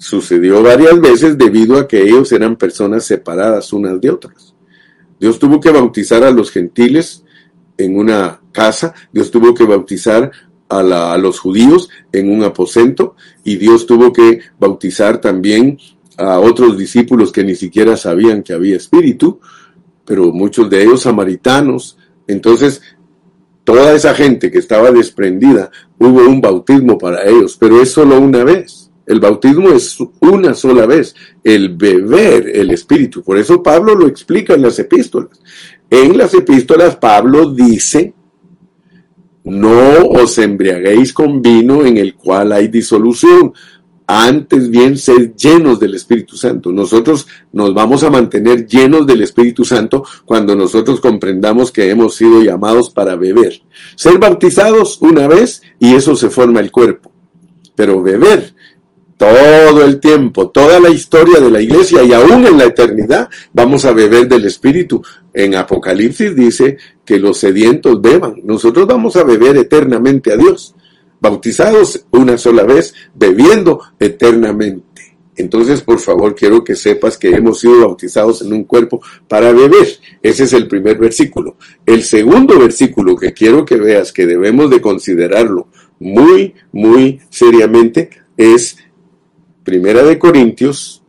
Sucedió 0.05 0.63
varias 0.63 1.01
veces 1.01 1.39
debido 1.39 1.79
a 1.79 1.89
que 1.89 2.03
ellos 2.03 2.31
eran 2.31 2.57
personas 2.57 3.07
separadas 3.07 3.73
unas 3.73 3.99
de 4.03 4.11
otras. 4.11 4.55
Dios 5.19 5.39
tuvo 5.39 5.61
que 5.61 5.71
bautizar 5.71 6.23
a 6.25 6.31
los 6.31 6.51
gentiles 6.51 7.25
en 7.79 7.97
una 7.97 8.43
casa, 8.53 8.93
Dios 9.15 9.31
tuvo 9.31 9.55
que 9.55 9.65
bautizar 9.65 10.31
a, 10.69 11.17
los 11.17 11.41
judíos 11.41 11.89
en 12.13 12.31
un 12.31 12.45
aposento 12.45 13.17
y 13.45 13.57
Dios 13.57 13.87
tuvo 13.87 14.13
que 14.13 14.41
bautizar 14.59 15.23
también 15.23 15.79
a 16.19 16.39
otros 16.39 16.77
discípulos 16.77 17.33
que 17.33 17.43
ni 17.43 17.55
siquiera 17.55 17.97
sabían 17.97 18.43
que 18.43 18.53
había 18.53 18.77
espíritu, 18.77 19.41
pero 20.05 20.33
muchos 20.33 20.69
de 20.69 20.83
ellos 20.83 21.01
samaritanos. 21.01 21.97
Entonces, 22.27 22.83
toda 23.65 23.95
esa 23.95 24.15
gente 24.15 24.51
que 24.51 24.59
estaba 24.59 24.91
desprendida, 24.91 25.71
hubo 25.99 26.29
un 26.29 26.43
bautismo 26.43 26.99
para 26.99 27.25
ellos, 27.25 27.57
pero 27.59 27.81
es 27.81 27.91
solo 27.91 28.21
una 28.21 28.45
vez. 28.45 28.84
El 29.07 29.21
bautismo 29.21 29.71
es 29.71 29.99
una 30.21 30.55
sola 30.55 30.87
vez, 30.87 31.15
el 31.43 31.77
beber 31.77 32.49
el 32.55 32.71
Espíritu. 32.71 33.23
Por 33.23 33.39
eso 33.39 33.63
Pablo 33.63 33.95
lo 33.95 34.07
explica 34.07 34.55
en 34.55 34.63
las 34.63 34.79
epístolas. 34.79 35.41
En 35.91 36.17
las 36.17 36.33
epístolas 36.33 36.97
Pablo 36.97 37.53
dice, 37.53 38.15
no 39.45 40.07
os 40.09 40.39
embriaguéis 40.39 41.13
con 41.13 41.43
vino 41.43 41.85
en 41.85 41.99
el 41.99 42.15
cual 42.15 42.53
hay 42.53 42.69
disolución, 42.69 43.53
antes 44.07 44.71
bien 44.71 44.97
sed 44.99 45.33
llenos 45.37 45.81
del 45.81 45.95
Espíritu 45.95 46.37
Santo. 46.37 46.73
Nosotros 46.73 47.27
nos 47.53 47.73
vamos 47.73 48.03
a 48.05 48.11
mantener 48.11 48.67
llenos 48.67 49.07
del 49.07 49.23
Espíritu 49.23 49.65
Santo 49.65 50.05
cuando 50.25 50.55
nosotros 50.55 51.01
comprendamos 51.01 51.73
que 51.73 51.91
hemos 51.91 52.17
sido 52.17 52.43
llamados 52.43 52.91
para 52.91 53.17
beber. 53.17 53.63
Ser 53.97 54.19
bautizados 54.19 55.01
una 55.01 55.27
vez 55.27 55.63
y 55.79 55.95
eso 55.95 56.17
se 56.17 56.31
forma 56.31 56.61
el 56.61 56.71
cuerpo. 56.71 57.13
Pero 57.75 58.03
beber 58.03 58.55
todo 59.17 59.85
el 59.85 60.01
tiempo, 60.01 60.51
toda 60.51 60.81
la 60.81 60.91
historia 60.91 61.41
de 61.41 61.51
la 61.51 61.61
iglesia 61.61 62.03
y 62.03 62.13
aún 62.13 62.47
en 62.47 62.59
la 62.59 62.65
eternidad 62.65 63.29
vamos 63.53 63.85
a 63.85 63.93
beber 63.93 64.29
del 64.29 64.45
Espíritu. 64.45 65.03
En 65.33 65.55
Apocalipsis 65.55 66.35
dice 66.35 66.77
que 67.05 67.19
los 67.19 67.39
sedientos 67.39 68.01
beban. 68.01 68.37
Nosotros 68.45 68.87
vamos 68.87 69.17
a 69.17 69.25
beber 69.25 69.57
eternamente 69.57 70.33
a 70.33 70.37
Dios, 70.37 70.75
bautizados 71.21 72.07
una 72.11 72.37
sola 72.39 72.65
vez, 72.65 72.95
bebiendo 73.15 73.81
eternamente. 73.99 74.85
Entonces, 75.37 75.81
por 75.81 75.99
favor, 75.99 76.35
quiero 76.35 76.63
que 76.63 76.77
sepas 76.77 77.19
que 77.19 77.31
hemos 77.31 77.59
sido 77.61 77.81
bautizados 77.81 78.43
en 78.43 78.53
un 78.53 78.65
cuerpo 78.65 79.01
para 79.27 79.53
beber. 79.53 79.89
Ese 80.23 80.45
es 80.45 80.53
el 80.53 80.69
primer 80.69 80.97
versículo. 80.97 81.57
El 81.85 82.05
segundo 82.05 82.59
versículo 82.59 83.17
que 83.17 83.33
quiero 83.33 83.65
que 83.65 83.77
veas 83.77 84.13
que 84.13 84.27
debemos 84.27 84.71
de 84.71 84.81
considerarlo 84.81 85.69
muy, 85.99 86.55
muy 86.73 87.21
seriamente 87.31 88.11
es 88.37 88.77
Primera 89.65 90.03
de 90.03 90.19
Corintios, 90.19 91.03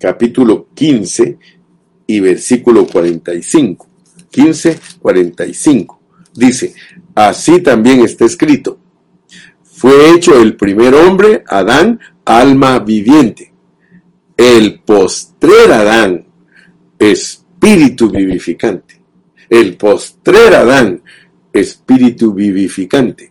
capítulo 0.00 0.66
15 0.74 1.38
y 2.08 2.18
versículo 2.18 2.84
45. 2.88 3.86
15, 4.32 4.80
45. 5.00 6.00
Dice, 6.34 6.74
así 7.14 7.60
también 7.60 8.00
está 8.00 8.24
escrito. 8.24 8.80
Fue 9.62 10.10
hecho 10.10 10.42
el 10.42 10.56
primer 10.56 10.92
hombre, 10.92 11.44
Adán, 11.46 12.00
alma 12.24 12.80
viviente. 12.80 13.52
El 14.36 14.80
postrer 14.80 15.70
Adán, 15.70 16.26
espíritu 16.98 18.10
vivificante. 18.10 19.00
El 19.48 19.76
postrer 19.76 20.52
Adán, 20.54 21.00
espíritu 21.52 22.34
vivificante. 22.34 23.30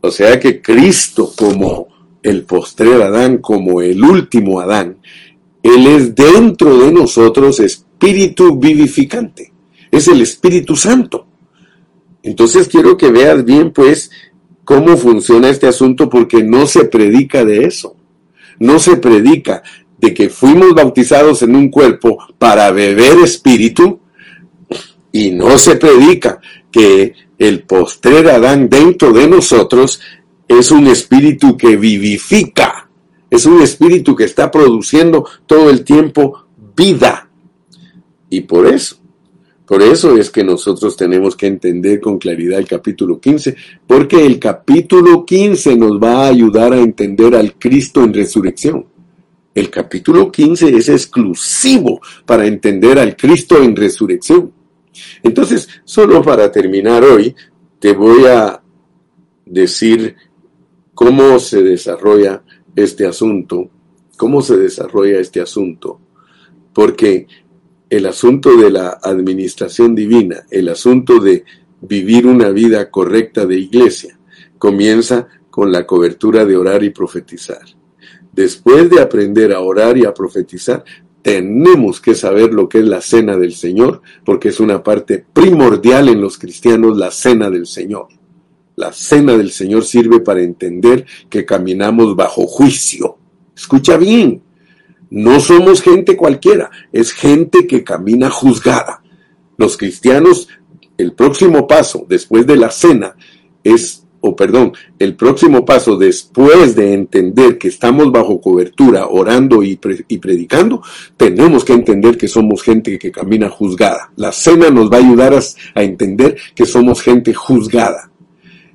O 0.00 0.10
sea 0.10 0.40
que 0.40 0.62
Cristo 0.62 1.30
como 1.36 1.93
el 2.24 2.42
postrer 2.44 3.02
Adán 3.02 3.38
como 3.38 3.82
el 3.82 4.02
último 4.02 4.58
Adán, 4.58 4.96
Él 5.62 5.86
es 5.86 6.14
dentro 6.14 6.78
de 6.78 6.90
nosotros 6.90 7.60
espíritu 7.60 8.58
vivificante. 8.58 9.52
Es 9.90 10.08
el 10.08 10.22
Espíritu 10.22 10.74
Santo. 10.74 11.26
Entonces 12.22 12.66
quiero 12.66 12.96
que 12.96 13.10
veas 13.10 13.44
bien 13.44 13.70
pues 13.70 14.10
cómo 14.64 14.96
funciona 14.96 15.50
este 15.50 15.68
asunto 15.68 16.08
porque 16.08 16.42
no 16.42 16.66
se 16.66 16.86
predica 16.86 17.44
de 17.44 17.64
eso. 17.64 17.94
No 18.58 18.78
se 18.78 18.96
predica 18.96 19.62
de 19.98 20.14
que 20.14 20.30
fuimos 20.30 20.74
bautizados 20.74 21.42
en 21.42 21.54
un 21.54 21.70
cuerpo 21.70 22.18
para 22.38 22.70
beber 22.72 23.18
espíritu 23.18 24.00
y 25.12 25.30
no 25.30 25.58
se 25.58 25.76
predica 25.76 26.40
que 26.72 27.12
el 27.38 27.62
postrer 27.64 28.28
Adán 28.28 28.68
dentro 28.70 29.12
de 29.12 29.28
nosotros 29.28 30.00
es 30.48 30.70
un 30.70 30.86
espíritu 30.86 31.56
que 31.56 31.76
vivifica, 31.76 32.88
es 33.30 33.46
un 33.46 33.62
espíritu 33.62 34.14
que 34.14 34.24
está 34.24 34.50
produciendo 34.50 35.26
todo 35.46 35.70
el 35.70 35.84
tiempo 35.84 36.46
vida. 36.76 37.30
Y 38.30 38.42
por 38.42 38.66
eso, 38.66 38.96
por 39.66 39.82
eso 39.82 40.16
es 40.16 40.30
que 40.30 40.44
nosotros 40.44 40.96
tenemos 40.96 41.36
que 41.36 41.46
entender 41.46 42.00
con 42.00 42.18
claridad 42.18 42.58
el 42.58 42.66
capítulo 42.66 43.20
15, 43.20 43.56
porque 43.86 44.24
el 44.24 44.38
capítulo 44.38 45.24
15 45.24 45.76
nos 45.76 46.00
va 46.00 46.24
a 46.24 46.28
ayudar 46.28 46.72
a 46.72 46.80
entender 46.80 47.34
al 47.34 47.54
Cristo 47.54 48.04
en 48.04 48.12
resurrección. 48.12 48.86
El 49.54 49.70
capítulo 49.70 50.30
15 50.32 50.76
es 50.76 50.88
exclusivo 50.88 52.00
para 52.26 52.44
entender 52.44 52.98
al 52.98 53.16
Cristo 53.16 53.62
en 53.62 53.74
resurrección. 53.74 54.52
Entonces, 55.22 55.68
solo 55.84 56.22
para 56.22 56.50
terminar 56.50 57.04
hoy, 57.04 57.34
te 57.78 57.92
voy 57.92 58.26
a 58.26 58.60
decir 59.46 60.16
cómo 60.94 61.38
se 61.38 61.62
desarrolla 61.62 62.42
este 62.74 63.06
asunto, 63.06 63.70
cómo 64.16 64.42
se 64.42 64.56
desarrolla 64.56 65.18
este 65.18 65.40
asunto, 65.40 66.00
porque 66.72 67.26
el 67.90 68.06
asunto 68.06 68.56
de 68.56 68.70
la 68.70 68.98
administración 69.02 69.94
divina, 69.94 70.44
el 70.50 70.68
asunto 70.68 71.20
de 71.20 71.44
vivir 71.80 72.26
una 72.26 72.50
vida 72.50 72.90
correcta 72.90 73.46
de 73.46 73.58
iglesia, 73.58 74.18
comienza 74.58 75.28
con 75.50 75.70
la 75.70 75.86
cobertura 75.86 76.44
de 76.44 76.56
orar 76.56 76.82
y 76.82 76.90
profetizar. 76.90 77.62
Después 78.32 78.90
de 78.90 79.00
aprender 79.00 79.52
a 79.52 79.60
orar 79.60 79.96
y 79.96 80.04
a 80.04 80.14
profetizar, 80.14 80.84
tenemos 81.22 82.00
que 82.00 82.14
saber 82.14 82.52
lo 82.52 82.68
que 82.68 82.78
es 82.80 82.84
la 82.84 83.00
cena 83.00 83.36
del 83.36 83.54
Señor, 83.54 84.02
porque 84.24 84.48
es 84.48 84.60
una 84.60 84.82
parte 84.82 85.24
primordial 85.32 86.08
en 86.08 86.20
los 86.20 86.36
cristianos, 86.38 86.96
la 86.96 87.10
cena 87.10 87.48
del 87.50 87.66
Señor. 87.66 88.08
La 88.76 88.92
cena 88.92 89.36
del 89.36 89.50
Señor 89.50 89.84
sirve 89.84 90.20
para 90.20 90.42
entender 90.42 91.06
que 91.30 91.44
caminamos 91.44 92.16
bajo 92.16 92.46
juicio. 92.46 93.18
Escucha 93.56 93.96
bien, 93.96 94.42
no 95.10 95.38
somos 95.40 95.80
gente 95.80 96.16
cualquiera, 96.16 96.70
es 96.92 97.12
gente 97.12 97.66
que 97.66 97.84
camina 97.84 98.30
juzgada. 98.30 99.02
Los 99.56 99.76
cristianos, 99.76 100.48
el 100.98 101.12
próximo 101.12 101.66
paso 101.66 102.04
después 102.08 102.46
de 102.46 102.56
la 102.56 102.70
cena 102.70 103.14
es 103.62 104.04
o 104.26 104.34
perdón, 104.34 104.72
el 104.98 105.16
próximo 105.16 105.66
paso 105.66 105.98
después 105.98 106.74
de 106.74 106.94
entender 106.94 107.58
que 107.58 107.68
estamos 107.68 108.10
bajo 108.10 108.40
cobertura, 108.40 109.06
orando 109.08 109.62
y, 109.62 109.76
predicando, 109.76 110.82
tenemos 111.18 111.62
que 111.62 111.74
entender 111.74 112.16
que 112.16 112.26
somos 112.26 112.62
gente 112.62 112.98
que 112.98 113.12
camina 113.12 113.50
juzgada. 113.50 114.12
La 114.16 114.32
cena 114.32 114.70
nos 114.70 114.90
va 114.90 114.96
a 114.96 115.00
ayudar 115.00 115.38
a 115.74 115.82
entender 115.82 116.38
que 116.54 116.64
somos 116.64 117.02
gente 117.02 117.34
juzgada. 117.34 118.10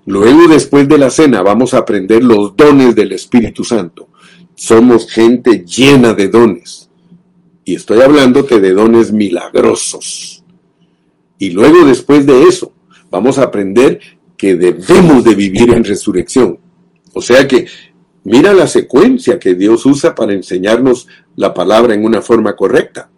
Luego, 0.10 0.48
después 0.48 0.88
de 0.88 0.98
la 0.98 1.12
cena, 1.12 1.44
vamos 1.44 1.76
a 1.76 1.78
aprender 1.78 2.24
los 2.24 2.58
dones 2.58 2.96
del 2.96 3.12
Espíritu 3.12 3.64
Santo. 3.64 4.10
Somos 4.56 5.08
gente 5.08 5.64
llena 5.64 6.16
de 6.16 6.30
dones. 6.30 6.90
Y 7.64 7.76
estoy 7.76 8.02
hablándote 8.02 8.60
de 8.60 8.72
dones 8.72 9.12
milagrosos. 9.12 10.44
Y 11.38 11.52
luego, 11.52 11.86
después 11.86 12.26
de 12.26 12.42
eso, 12.42 12.74
vamos 13.12 13.38
a 13.38 13.44
aprender 13.44 14.00
que 14.36 14.56
debemos 14.56 15.24
de 15.24 15.36
vivir 15.36 15.70
en 15.76 15.84
resurrección. 15.84 16.58
O 17.14 17.22
sea 17.22 17.48
que 17.48 17.68
mira 18.24 18.52
la 18.52 18.66
secuencia 18.66 19.38
que 19.38 19.54
Dios 19.54 19.86
usa 19.86 20.16
para 20.16 20.34
enseñarnos 20.34 21.08
la 21.36 21.54
palabra 21.54 21.94
en 21.94 22.04
una 22.04 22.24
forma 22.24 22.56
correcta. 22.56 23.12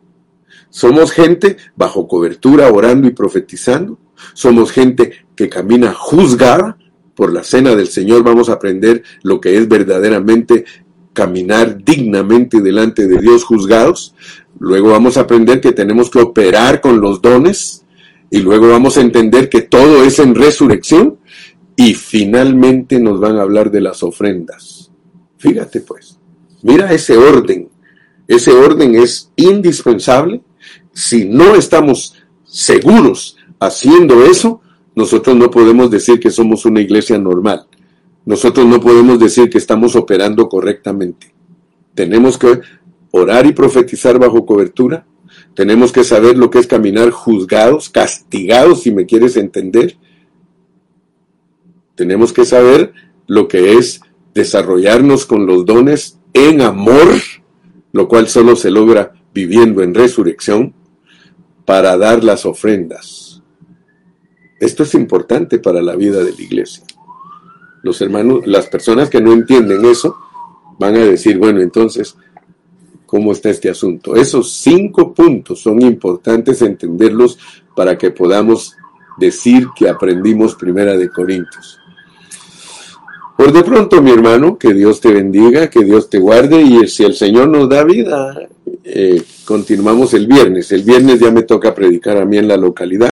Somos 0.69 1.13
gente 1.13 1.55
bajo 1.73 2.05
cobertura, 2.05 2.69
orando 2.69 3.07
y 3.07 3.11
profetizando. 3.11 3.97
Somos 4.33 4.73
gente 4.73 5.13
que 5.37 5.47
camina 5.47 5.93
juzgada. 5.93 6.77
Por 7.21 7.33
la 7.33 7.43
cena 7.43 7.75
del 7.75 7.87
Señor 7.87 8.23
vamos 8.23 8.49
a 8.49 8.53
aprender 8.53 9.03
lo 9.21 9.39
que 9.39 9.55
es 9.55 9.67
verdaderamente 9.67 10.65
caminar 11.13 11.77
dignamente 11.83 12.61
delante 12.61 13.07
de 13.07 13.19
Dios 13.19 13.43
juzgados. 13.43 14.15
Luego 14.57 14.89
vamos 14.89 15.17
a 15.17 15.21
aprender 15.21 15.61
que 15.61 15.71
tenemos 15.71 16.09
que 16.09 16.17
operar 16.17 16.81
con 16.81 16.99
los 16.99 17.21
dones 17.21 17.85
y 18.31 18.39
luego 18.39 18.69
vamos 18.69 18.97
a 18.97 19.01
entender 19.01 19.49
que 19.49 19.61
todo 19.61 20.03
es 20.03 20.17
en 20.17 20.33
resurrección 20.33 21.19
y 21.75 21.93
finalmente 21.93 22.99
nos 22.99 23.19
van 23.19 23.37
a 23.37 23.43
hablar 23.43 23.69
de 23.69 23.81
las 23.81 24.01
ofrendas. 24.01 24.89
Fíjate 25.37 25.81
pues, 25.81 26.17
mira 26.63 26.91
ese 26.91 27.17
orden. 27.17 27.69
Ese 28.27 28.51
orden 28.51 28.95
es 28.95 29.31
indispensable. 29.35 30.41
Si 30.91 31.25
no 31.25 31.53
estamos 31.53 32.15
seguros 32.45 33.37
haciendo 33.59 34.25
eso, 34.25 34.60
nosotros 34.95 35.35
no 35.35 35.49
podemos 35.49 35.89
decir 35.89 36.19
que 36.19 36.31
somos 36.31 36.65
una 36.65 36.81
iglesia 36.81 37.17
normal. 37.17 37.67
Nosotros 38.25 38.65
no 38.65 38.79
podemos 38.79 39.19
decir 39.19 39.49
que 39.49 39.57
estamos 39.57 39.95
operando 39.95 40.47
correctamente. 40.47 41.33
Tenemos 41.95 42.37
que 42.37 42.61
orar 43.11 43.45
y 43.45 43.53
profetizar 43.53 44.19
bajo 44.19 44.45
cobertura, 44.45 45.05
tenemos 45.53 45.91
que 45.91 46.03
saber 46.03 46.37
lo 46.37 46.49
que 46.49 46.59
es 46.59 46.67
caminar 46.67 47.11
juzgados, 47.11 47.89
castigados, 47.89 48.83
si 48.83 48.91
me 48.91 49.05
quieres 49.05 49.35
entender. 49.37 49.97
Tenemos 51.95 52.31
que 52.31 52.45
saber 52.45 52.93
lo 53.27 53.47
que 53.47 53.73
es 53.73 54.01
desarrollarnos 54.33 55.25
con 55.25 55.45
los 55.45 55.65
dones 55.65 56.19
en 56.33 56.61
amor, 56.61 57.15
lo 57.91 58.07
cual 58.07 58.27
solo 58.29 58.55
se 58.55 58.71
logra 58.71 59.13
viviendo 59.33 59.81
en 59.81 59.93
resurrección, 59.93 60.73
para 61.65 61.97
dar 61.97 62.23
las 62.23 62.45
ofrendas. 62.45 63.30
Esto 64.61 64.83
es 64.83 64.93
importante 64.93 65.57
para 65.57 65.81
la 65.81 65.95
vida 65.95 66.23
de 66.23 66.33
la 66.33 66.41
iglesia. 66.41 66.83
Los 67.81 67.99
hermanos, 67.99 68.45
las 68.45 68.67
personas 68.67 69.09
que 69.09 69.19
no 69.19 69.33
entienden 69.33 69.83
eso, 69.85 70.15
van 70.77 70.95
a 70.95 70.99
decir, 70.99 71.39
bueno, 71.39 71.61
entonces, 71.61 72.15
cómo 73.07 73.31
está 73.31 73.49
este 73.49 73.71
asunto. 73.71 74.15
Esos 74.15 74.53
cinco 74.53 75.15
puntos 75.15 75.61
son 75.61 75.81
importantes 75.81 76.61
entenderlos 76.61 77.39
para 77.75 77.97
que 77.97 78.11
podamos 78.11 78.77
decir 79.17 79.67
que 79.75 79.89
aprendimos 79.89 80.53
Primera 80.53 80.95
de 80.95 81.09
Corintios. 81.09 81.79
Por 83.35 83.51
de 83.51 83.63
pronto, 83.63 83.99
mi 83.99 84.11
hermano, 84.11 84.59
que 84.59 84.75
Dios 84.75 85.01
te 85.01 85.11
bendiga, 85.11 85.71
que 85.71 85.83
Dios 85.83 86.07
te 86.07 86.19
guarde 86.19 86.61
y 86.61 86.87
si 86.87 87.03
el 87.03 87.15
Señor 87.15 87.49
nos 87.49 87.67
da 87.67 87.83
vida, 87.83 88.47
eh, 88.83 89.23
continuamos 89.43 90.13
el 90.13 90.27
viernes. 90.27 90.71
El 90.71 90.83
viernes 90.83 91.19
ya 91.19 91.31
me 91.31 91.41
toca 91.41 91.73
predicar 91.73 92.17
a 92.17 92.25
mí 92.25 92.37
en 92.37 92.47
la 92.47 92.57
localidad. 92.57 92.99